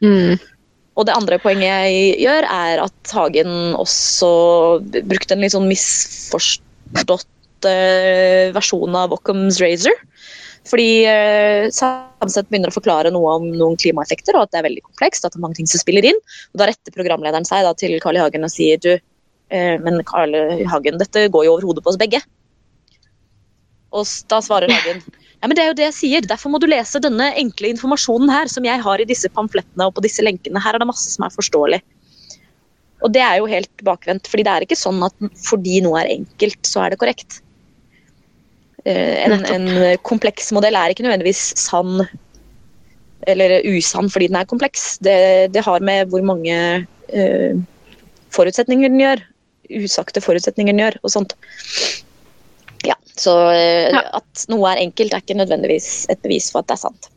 Mm. 0.00 0.40
Og 0.98 1.06
det 1.06 1.14
andre 1.14 1.38
poenget 1.42 1.68
jeg 1.68 2.16
gjør, 2.24 2.46
er 2.50 2.82
at 2.86 3.12
Hagen 3.14 3.52
også 3.78 4.30
brukte 4.82 5.36
en 5.36 5.44
litt 5.44 5.54
sånn 5.54 5.68
misforstått 5.70 7.28
eh, 7.68 8.50
versjon 8.56 8.96
av 8.96 9.14
Occam's 9.16 9.60
razor. 9.62 9.96
Fordi 10.68 11.06
uh, 11.08 11.70
Samset 11.72 12.50
begynner 12.50 12.68
å 12.68 12.74
forklare 12.74 13.12
noe 13.14 13.36
om 13.38 13.46
noen 13.48 13.78
klimaeffekter, 13.80 14.36
og 14.36 14.44
at 14.44 14.52
det 14.52 14.60
er 14.60 14.66
veldig 14.68 14.82
komplekst, 14.84 15.24
at 15.24 15.32
det 15.32 15.40
er 15.40 15.44
mange 15.46 15.56
ting 15.56 15.70
som 15.70 15.80
spiller 15.80 16.04
inn. 16.10 16.18
Og 16.52 16.60
Da 16.60 16.68
retter 16.68 16.94
programlederen 16.94 17.48
seg 17.48 17.64
da 17.66 17.72
til 17.78 17.96
Carl 18.04 18.18
I. 18.18 18.24
Hagen 18.24 18.44
og 18.44 18.52
sier 18.52 18.82
du, 18.82 18.92
eh, 19.50 19.76
men 19.80 20.04
Carl. 20.08 20.36
Hagen, 20.70 21.00
dette 21.00 21.28
går 21.32 21.48
jo 21.48 21.56
over 21.56 21.70
hodet 21.70 21.86
på 21.86 21.94
oss 21.94 22.00
begge. 22.00 22.20
Og 23.96 24.06
da 24.30 24.38
svarer 24.44 24.70
Hagen 24.70 25.00
ja, 25.40 25.48
men 25.48 25.56
det 25.56 25.62
er 25.62 25.70
jo 25.70 25.76
det 25.78 25.86
jeg 25.86 25.96
sier. 25.96 26.26
Derfor 26.28 26.52
må 26.52 26.58
du 26.60 26.66
lese 26.68 27.00
denne 27.00 27.30
enkle 27.40 27.70
informasjonen 27.72 28.28
her, 28.28 28.50
som 28.52 28.66
jeg 28.68 28.82
har 28.84 29.00
i 29.00 29.08
disse 29.08 29.30
pamflettene 29.32 29.86
og 29.88 29.94
på 29.96 30.04
disse 30.04 30.20
lenkene. 30.20 30.60
Her 30.60 30.76
er 30.76 30.82
det 30.82 30.88
masse 30.90 31.08
som 31.14 31.24
er 31.24 31.32
forståelig. 31.32 31.78
Og 33.00 33.14
det 33.14 33.22
er 33.24 33.38
jo 33.40 33.48
helt 33.48 33.84
bakvendt, 33.86 34.28
fordi 34.28 34.44
det 34.44 34.52
er 34.52 34.66
ikke 34.66 34.76
sånn 34.76 35.00
at 35.06 35.14
fordi 35.46 35.80
noe 35.80 36.02
er 36.02 36.12
enkelt, 36.18 36.60
så 36.68 36.84
er 36.84 36.92
det 36.92 37.00
korrekt. 37.00 37.40
Eh, 38.84 39.26
En, 39.26 39.44
en 39.44 39.70
kompleks 40.06 40.52
modell 40.56 40.78
er 40.78 40.92
ikke 40.92 41.04
nødvendigvis 41.04 41.52
sann 41.60 42.04
eller 43.28 43.60
usann 43.68 44.08
fordi 44.08 44.30
den 44.30 44.38
er 44.40 44.48
kompleks. 44.48 44.98
Det, 45.04 45.52
det 45.52 45.64
har 45.66 45.82
med 45.84 46.08
hvor 46.08 46.22
mange 46.24 46.86
uh, 47.12 47.52
forutsetninger 48.32 48.88
den 48.88 49.02
gjør, 49.02 49.20
usagte 49.82 50.22
forutsetninger 50.24 50.72
den 50.72 50.80
gjør, 50.80 50.96
og 51.04 51.12
sånt. 51.12 51.34
Ja, 52.86 52.96
så 53.20 53.34
uh, 53.52 53.92
Ja. 53.92 54.06
at 54.22 54.46
noe 54.48 54.72
er 54.72 54.80
enkelt, 54.86 55.12
er 55.12 55.20
ikke 55.20 55.36
nødvendigvis 55.36 56.06
et 56.08 56.22
bevis 56.24 56.48
for 56.52 56.62
at 56.64 56.70
det 56.70 56.78
er 56.78 56.84
sant. 56.86 57.10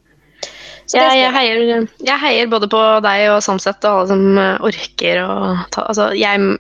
Så 0.84 1.00
det 1.00 1.06
Jeg, 1.06 1.22
jeg, 1.22 1.32
heier, 1.32 1.88
jeg 2.04 2.20
heier 2.20 2.52
både 2.52 2.68
på 2.68 2.82
deg 3.06 3.30
og 3.32 3.40
Samset 3.46 3.86
og 3.88 4.02
alle 4.02 4.08
som 4.10 4.38
eh, 4.38 4.66
orker 4.68 5.22
å 5.24 5.36
ta 5.72 5.86
altså, 5.88 6.10
jeg, 6.12 6.58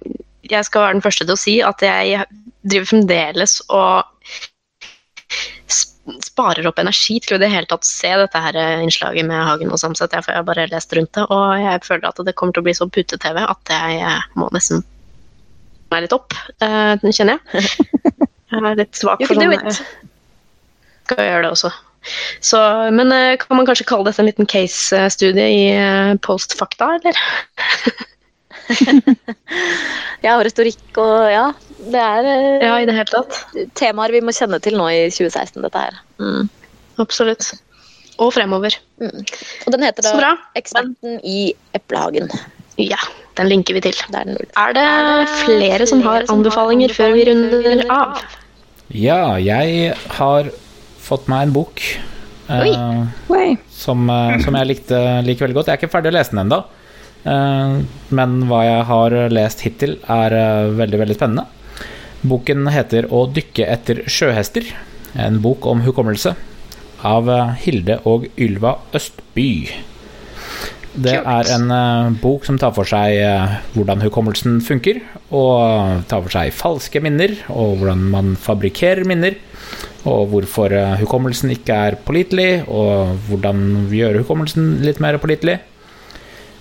jeg 0.47 0.63
skal 0.63 0.85
være 0.85 0.95
den 0.95 1.03
første 1.03 1.27
til 1.27 1.35
å 1.35 1.41
si 1.41 1.55
at 1.59 1.83
jeg 1.83 2.23
driver 2.63 2.87
fremdeles 2.87 3.57
og 3.67 4.12
sparer 6.23 6.67
opp 6.67 6.81
energi 6.81 7.19
til 7.23 7.35
å 7.35 7.39
i 7.39 7.43
det 7.43 7.51
hele 7.53 7.69
tatt 7.69 7.87
se 7.87 8.11
dette 8.19 8.41
her 8.45 8.57
eh, 8.59 8.81
innslaget 8.83 9.27
med 9.29 9.39
Hagen 9.47 9.71
og 9.71 9.79
Samset. 9.81 10.15
Jeg, 10.15 10.25
har 10.27 10.47
bare 10.47 10.67
lest 10.71 10.95
rundt 10.97 11.13
det, 11.15 11.27
og 11.29 11.45
jeg 11.61 11.85
føler 11.85 12.09
at 12.09 12.25
det 12.27 12.35
kommer 12.39 12.55
til 12.55 12.63
å 12.63 12.67
bli 12.67 12.75
så 12.77 12.89
pute-TV 12.89 13.39
at 13.45 13.73
jeg 13.75 14.01
eh, 14.03 14.27
må 14.39 14.49
nesten 14.55 14.83
meg 15.93 16.07
litt 16.07 16.15
opp, 16.15 16.33
Den 16.57 17.13
kjenner 17.13 17.37
jeg. 17.37 17.67
Jeg 18.53 18.61
er 18.69 18.75
litt 18.77 18.97
svak 18.97 19.21
for 19.25 19.37
sånn. 19.37 19.77
Skal 21.07 21.25
gjøre 21.25 21.45
det 21.47 21.51
også. 21.55 21.71
Så, 22.43 22.59
men 22.91 23.11
eh, 23.15 23.37
kan 23.39 23.57
man 23.57 23.67
kanskje 23.67 23.87
kalle 23.87 24.09
dette 24.09 24.21
en 24.21 24.27
liten 24.27 24.49
case-studie 24.49 25.45
i 25.47 25.63
eh, 25.73 26.15
post-fakta, 26.25 26.97
eller? 26.99 27.21
Ja, 30.23 30.37
og 30.37 30.45
retorikk 30.47 30.97
og 31.03 31.27
ja. 31.27 31.45
Det 31.83 31.99
er 31.99 32.27
eh, 32.31 32.63
Ja, 32.63 32.77
i 32.79 32.87
det 32.87 32.95
hele 32.95 33.11
tatt. 33.11 33.41
temaer 33.75 34.13
vi 34.15 34.21
må 34.23 34.31
kjenne 34.35 34.59
til 34.63 34.77
nå 34.79 34.85
i 34.87 35.01
2016, 35.11 35.59
dette 35.65 35.81
her. 35.81 35.97
Mm. 36.21 36.47
Absolutt. 37.03 37.49
Og 38.21 38.31
fremover. 38.35 38.77
Og 39.01 39.73
den 39.73 39.83
heter 39.83 40.05
da. 40.05 40.35
'Eksperten 40.55 41.19
i 41.27 41.53
eplehagen'. 41.75 42.29
Ja, 42.79 42.99
den 43.37 43.49
linker 43.49 43.75
vi 43.75 43.81
til. 43.85 43.97
Det 44.13 44.21
er. 44.21 44.47
Er 44.57 44.73
det 44.77 44.87
flere 45.43 45.87
som 45.89 46.01
har 46.05 46.25
anbefalinger 46.31 46.93
før 46.93 47.13
vi 47.17 47.25
runder 47.29 47.83
av? 47.91 48.21
Ja, 48.93 49.35
jeg 49.41 49.93
har 50.17 50.49
fått 51.03 51.27
meg 51.27 51.47
en 51.47 51.53
bok 51.55 51.81
uh, 52.49 53.05
Oi. 53.33 53.57
som, 53.73 54.07
uh, 54.09 54.37
som 54.43 54.55
jeg 54.59 54.69
likte 54.69 54.99
like 55.25 55.43
veldig 55.43 55.57
godt. 55.57 55.67
Jeg 55.67 55.77
er 55.77 55.81
ikke 55.81 55.93
ferdig 55.93 56.13
å 56.13 56.17
lese 56.17 56.33
den 56.33 56.43
ennå, 56.45 56.63
men 57.23 58.33
hva 58.49 58.63
jeg 58.67 58.87
har 58.89 59.17
lest 59.31 59.63
hittil, 59.63 59.97
er 60.11 60.35
eh, 60.35 60.71
veldig, 60.75 60.99
veldig 61.03 61.15
spennende. 61.15 61.45
Boken 62.23 62.67
heter 62.71 63.07
'Å 63.07 63.25
dykke 63.35 63.67
etter 63.67 64.03
sjøhester', 64.07 64.73
en 65.15 65.39
bok 65.43 65.65
om 65.65 65.81
hukommelse, 65.83 66.35
av 67.03 67.29
eh, 67.29 67.55
Hilde 67.63 67.99
og 68.07 68.29
Ylva 68.39 68.77
Østby. 68.95 69.49
Det 70.93 71.15
er 71.17 71.49
en 71.55 71.71
eh, 71.73 72.13
bok 72.21 72.45
som 72.45 72.59
tar 72.61 72.73
for 72.75 72.85
seg 72.85 73.17
eh, 73.17 73.55
hvordan 73.73 74.03
hukommelsen 74.05 74.59
funker, 74.61 75.01
og 75.33 76.05
tar 76.07 76.21
for 76.21 76.35
seg 76.35 76.53
falske 76.53 77.01
minner, 77.01 77.33
og 77.49 77.79
hvordan 77.81 78.03
man 78.13 78.35
fabrikkerer 78.37 79.01
minner, 79.09 79.39
og 80.05 80.29
hvorfor 80.29 80.75
eh, 80.77 80.95
hukommelsen 81.01 81.49
ikke 81.55 81.79
er 81.89 81.97
pålitelig, 82.05 82.67
og 82.69 83.17
hvordan 83.25 83.87
vi 83.89 84.03
gjør 84.03 84.21
hukommelsen 84.21 84.75
litt 84.85 85.01
mer 85.01 85.17
pålitelig. 85.17 85.57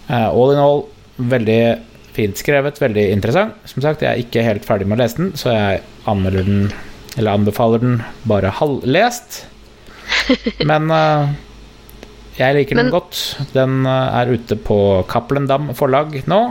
Eh, 0.08 0.28
all 0.28 0.52
in 0.54 0.60
all, 0.60 0.84
veldig 1.32 1.60
fint 2.16 2.40
skrevet, 2.40 2.80
veldig 2.82 3.06
interessant. 3.14 3.54
Som 3.68 3.84
sagt, 3.84 4.02
jeg 4.04 4.10
er 4.10 4.24
ikke 4.24 4.44
helt 4.44 4.66
ferdig 4.68 4.88
med 4.88 4.98
å 4.98 5.02
lese 5.04 5.20
den, 5.20 5.30
så 5.38 5.54
jeg 5.54 5.80
anmelder 6.10 6.48
den, 6.48 6.66
eller 7.16 7.38
anbefaler 7.38 7.82
den 7.82 8.02
bare 8.28 8.52
halvlest. 8.58 9.44
Men 10.68 10.90
uh, 10.92 11.32
jeg 12.36 12.58
liker 12.58 12.76
den 12.76 12.90
Men- 12.90 12.94
godt. 12.94 13.22
Den 13.54 13.86
eh, 13.86 14.20
er 14.20 14.34
ute 14.34 14.58
på 14.60 14.78
Cappelen 15.08 15.48
Dam 15.50 15.72
forlag 15.78 16.22
nå. 16.28 16.42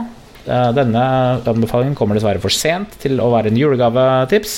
Denne 0.42 1.02
anbefalingen 1.46 1.94
kommer 1.94 2.18
dessverre 2.18 2.42
for 2.42 2.50
sent 2.50 2.96
til 2.98 3.20
å 3.22 3.28
være 3.30 3.52
en 3.52 3.58
julegavetips. 3.60 4.56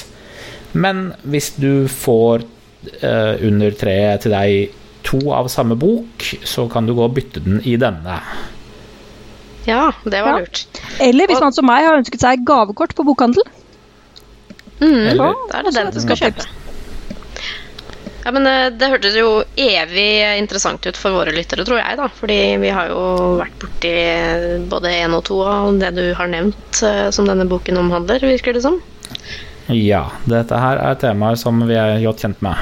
Men 0.80 1.10
hvis 1.28 1.50
du 1.60 1.84
får 1.92 2.46
uh, 3.04 3.34
under 3.44 3.76
treet 3.76 4.24
til 4.24 4.32
deg 4.32 4.80
to 5.04 5.20
av 5.36 5.50
samme 5.52 5.76
bok, 5.78 6.24
så 6.48 6.66
kan 6.72 6.88
du 6.88 6.94
gå 6.96 7.04
og 7.04 7.14
bytte 7.16 7.42
den 7.44 7.60
i 7.68 7.76
denne. 7.80 8.18
Ja, 9.66 9.92
det 10.04 10.20
var 10.22 10.34
Ja. 10.34 10.38
lurt. 10.44 10.66
Eller 11.00 11.26
hvis 11.26 11.36
Og- 11.38 11.42
man 11.48 11.52
som 11.52 11.66
meg 11.66 11.84
har 11.86 11.96
ønsket 11.96 12.20
seg 12.20 12.44
gavekort 12.44 12.94
på 12.94 13.04
bokhandel. 13.04 13.42
Mm, 14.80 15.16
da 15.16 15.30
er 15.58 15.62
det 15.62 15.74
den 15.74 15.90
du 15.94 16.00
skal 16.00 16.16
kjøpe. 16.16 16.44
Ja, 18.24 18.30
men 18.32 18.46
eh, 18.46 18.70
Det 18.70 18.88
hørtes 18.88 19.14
jo 19.16 19.44
evig 19.56 20.38
interessant 20.38 20.86
ut 20.86 20.96
for 20.96 21.10
våre 21.12 21.32
lyttere, 21.32 21.64
tror 21.64 21.78
jeg. 21.78 21.96
da, 21.96 22.08
Fordi 22.08 22.56
vi 22.60 22.68
har 22.72 22.88
jo 22.88 23.36
vært 23.40 23.58
borti 23.60 23.94
både 24.68 24.88
én 25.04 25.14
og 25.14 25.24
to 25.24 25.42
av 25.44 25.78
det 25.78 25.94
du 25.94 26.14
har 26.14 26.26
nevnt 26.32 26.82
eh, 26.82 27.10
som 27.10 27.26
denne 27.26 27.46
boken 27.48 27.76
omhandler, 27.78 28.20
virker 28.20 28.54
det 28.56 28.62
som. 28.62 28.80
Ja, 29.68 30.10
dette 30.26 30.56
her 30.60 30.76
er 30.76 30.94
temaer 31.00 31.36
som 31.40 31.60
vi 31.66 31.74
er 31.74 32.00
godt 32.04 32.20
kjent 32.24 32.40
med. 32.44 32.56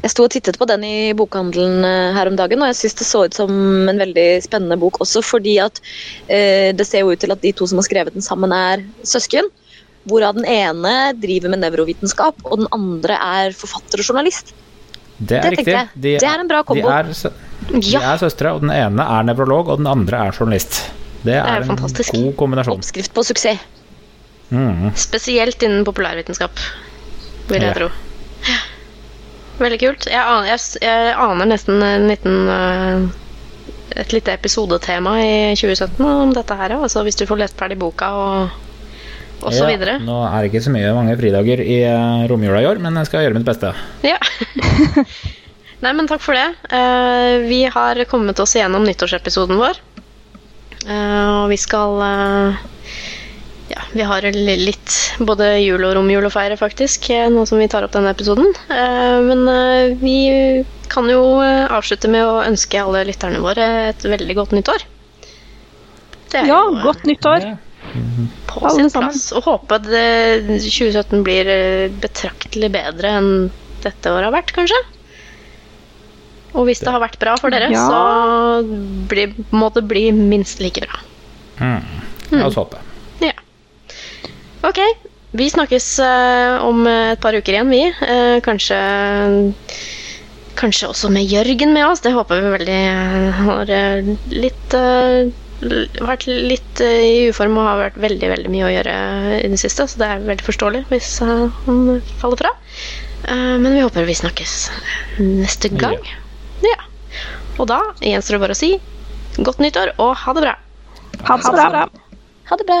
Jeg 0.00 0.12
sto 0.14 0.24
og 0.24 0.32
tittet 0.32 0.56
på 0.56 0.64
den 0.70 0.84
i 0.86 1.12
bokhandelen 1.16 1.84
eh, 1.84 2.12
her 2.16 2.30
om 2.30 2.36
dagen, 2.38 2.62
og 2.64 2.70
jeg 2.70 2.78
syns 2.78 2.94
det 3.00 3.06
så 3.08 3.24
ut 3.28 3.36
som 3.36 3.50
en 3.90 4.00
veldig 4.00 4.28
spennende 4.46 4.78
bok 4.80 4.96
også, 5.04 5.20
fordi 5.24 5.58
at 5.60 5.80
eh, 6.32 6.70
det 6.76 6.86
ser 6.88 7.04
jo 7.04 7.12
ut 7.12 7.20
til 7.20 7.34
at 7.34 7.42
de 7.44 7.52
to 7.52 7.68
som 7.68 7.80
har 7.82 7.88
skrevet 7.88 8.16
den 8.16 8.24
sammen, 8.24 8.54
er 8.56 8.84
søsken. 9.04 9.50
Hvorav 10.08 10.38
den 10.38 10.46
ene 10.48 10.94
driver 11.20 11.52
med 11.52 11.60
nevrovitenskap, 11.66 12.40
og 12.48 12.62
den 12.62 12.70
andre 12.72 13.18
er 13.20 13.52
forfatter 13.52 14.00
og 14.00 14.08
journalist. 14.08 14.54
Det 15.20 15.36
er 15.36 15.50
Det 15.50 15.58
riktig. 15.58 15.74
De, 16.00 16.14
Det 16.22 16.30
er 16.30 16.40
en 16.40 16.48
bra 16.48 16.62
kombo. 16.64 16.88
De 16.88 16.94
er, 16.96 17.12
de 17.74 17.82
Ja, 17.92 18.00
er 18.14 18.22
søstre, 18.22 18.54
og 18.56 18.64
den 18.64 18.72
ene 18.72 19.04
er 19.04 19.28
nevrolog, 19.28 19.68
og 19.68 19.82
den 19.82 19.90
andre 19.90 20.22
er 20.30 20.32
journalist. 20.32 20.80
Det 21.20 21.34
er, 21.36 21.44
det 21.44 21.52
er 21.52 21.60
en 21.66 21.70
fantastisk. 21.74 22.16
god 22.16 22.32
kombinasjon. 22.40 22.80
Oppskrift 22.80 23.12
på 23.12 23.26
suksess. 23.28 23.60
Mm. 24.48 24.88
Spesielt 24.98 25.60
innen 25.62 25.84
populærvitenskap, 25.84 26.56
vil 27.52 27.60
jeg 27.60 27.68
Ja. 27.68 27.74
tro. 27.76 27.90
Veldig 29.60 29.80
kult. 29.82 30.06
Jeg 30.08 30.20
aner, 30.20 30.48
jeg, 30.54 30.60
jeg 30.80 31.16
aner 31.20 31.50
nesten 31.50 31.82
en 31.84 32.06
liten 32.08 32.38
eh, 32.48 33.08
et 34.00 34.14
lite 34.14 34.32
episodetema 34.32 35.16
i 35.20 35.32
2017 35.58 36.00
om 36.06 36.32
dette 36.34 36.56
her. 36.56 36.76
Altså 36.78 37.04
hvis 37.04 37.18
du 37.20 37.26
får 37.28 37.42
lest 37.42 37.58
ferdig 37.60 37.76
boka 37.80 38.08
og, 38.16 38.54
og 39.42 39.50
så 39.52 39.66
Ja, 39.66 39.72
videre. 39.74 39.98
Nå 40.04 40.16
er 40.28 40.38
det 40.40 40.52
ikke 40.52 40.64
så 40.64 40.72
mye 40.72 40.94
mange 40.96 41.18
fridager 41.20 41.60
i 41.64 41.82
uh, 41.88 42.24
romjula 42.30 42.62
i 42.62 42.70
år, 42.70 42.80
men 42.82 42.96
jeg 43.00 43.10
skal 43.10 43.26
gjøre 43.26 43.36
mitt 43.36 43.48
beste. 43.48 43.74
Ja. 44.06 44.16
Nei, 45.84 45.94
men 45.96 46.08
takk 46.08 46.20
for 46.20 46.36
det. 46.36 46.48
Eh, 46.76 47.46
vi 47.48 47.62
har 47.72 48.02
kommet 48.08 48.40
oss 48.42 48.52
igjennom 48.52 48.84
nyttårsepisoden 48.84 49.56
vår. 49.56 49.78
Eh, 50.84 51.28
og 51.40 51.46
vi 51.48 51.56
skal 51.60 52.02
eh, 52.04 52.58
Ja, 53.70 53.80
vi 53.94 54.02
har 54.02 54.24
litt 54.34 54.94
både 55.22 55.52
jul 55.62 55.84
og 55.86 55.92
romjul 55.94 56.26
å 56.26 56.32
feire, 56.32 56.56
faktisk, 56.58 57.06
eh, 57.14 57.28
nå 57.30 57.44
som 57.46 57.60
vi 57.62 57.68
tar 57.70 57.84
opp 57.86 57.92
denne 57.94 58.10
episoden. 58.10 58.48
Eh, 58.66 59.18
men 59.22 59.44
eh, 59.52 59.92
vi 60.00 60.16
kan 60.90 61.06
jo 61.10 61.20
avslutte 61.70 62.10
med 62.10 62.26
å 62.26 62.40
ønske 62.42 62.80
alle 62.82 63.04
lytterne 63.06 63.38
våre 63.44 63.68
et 63.92 64.02
veldig 64.02 64.34
godt 64.40 64.56
nyttår. 64.58 64.82
Det 66.32 66.40
er 66.42 66.50
Ja, 66.50 66.64
jo, 66.66 66.80
godt 66.82 67.06
nyttår. 67.06 67.46
Ja. 67.46 67.56
på 68.50 68.60
alle 68.66 68.74
sin 68.76 68.90
plass. 68.90 69.28
Og 69.38 69.46
håpe 69.46 69.78
at 69.78 69.86
2017 69.86 71.22
blir 71.26 71.48
betraktelig 72.02 72.70
bedre 72.74 73.14
enn 73.20 73.30
dette 73.82 74.10
året 74.10 74.28
har 74.28 74.34
vært, 74.34 74.52
kanskje. 74.54 74.78
Og 76.58 76.66
hvis 76.66 76.82
det 76.82 76.90
har 76.90 77.02
vært 77.02 77.18
bra 77.22 77.36
for 77.38 77.50
dere, 77.54 77.70
Ja. 77.70 77.86
så 77.86 78.66
bli, 79.10 79.28
må 79.54 79.70
det 79.74 79.86
bli 79.86 80.10
minst 80.12 80.58
like 80.62 80.82
bra. 80.82 80.98
Mm. 81.62 81.82
La 82.34 82.46
oss 82.46 82.58
håpe. 82.58 82.78
Ok, 84.66 84.80
vi 85.38 85.46
snakkes 85.50 85.86
uh, 86.04 86.60
om 86.66 86.84
et 86.90 87.20
par 87.22 87.36
uker 87.36 87.56
igjen, 87.56 87.72
vi. 87.72 87.84
Uh, 88.02 88.38
kanskje 88.44 88.80
Kanskje 90.60 90.90
også 90.90 91.08
med 91.08 91.24
Jørgen 91.30 91.70
med 91.72 91.86
oss. 91.86 92.02
Det 92.04 92.12
håper 92.12 92.42
vi 92.42 92.50
veldig. 92.52 92.80
Han 93.38 93.46
har 93.48 93.70
eh, 93.72 94.08
litt 94.34 94.74
uh, 94.76 95.30
vært 95.60 96.24
litt 96.26 96.80
eh, 96.80 97.02
i 97.04 97.28
uform 97.30 97.58
og 97.60 97.66
har 97.68 97.80
vært 97.80 97.98
veldig 98.00 98.30
veldig 98.32 98.52
mye 98.52 98.66
å 98.66 98.72
gjøre 98.72 98.94
i 99.40 99.50
det 99.52 99.58
siste, 99.60 99.86
så 99.88 100.00
det 100.00 100.08
er 100.08 100.22
veldig 100.28 100.46
forståelig 100.46 100.84
hvis 100.92 101.10
eh, 101.24 101.60
han 101.66 101.82
faller 102.22 102.40
fra. 102.40 102.52
Eh, 103.28 103.56
men 103.60 103.74
vi 103.74 103.82
håper 103.84 104.08
vi 104.08 104.16
snakkes 104.16 104.54
neste 105.20 105.72
gang. 105.74 106.00
Ja. 106.64 106.78
Og 107.58 107.68
da 107.68 107.80
gjenstår 108.00 108.38
det 108.38 108.44
bare 108.46 108.56
å 108.56 108.60
si 108.60 108.72
godt 109.40 109.60
nyttår 109.62 109.94
og 109.98 110.16
ha 110.24 110.36
det 110.36 110.46
bra. 110.46 110.56
Ha 111.28 111.36
det 111.44 111.52
bra. 111.56 111.84
Ha 112.50 112.60
det 112.60 112.68
bra. 112.68 112.80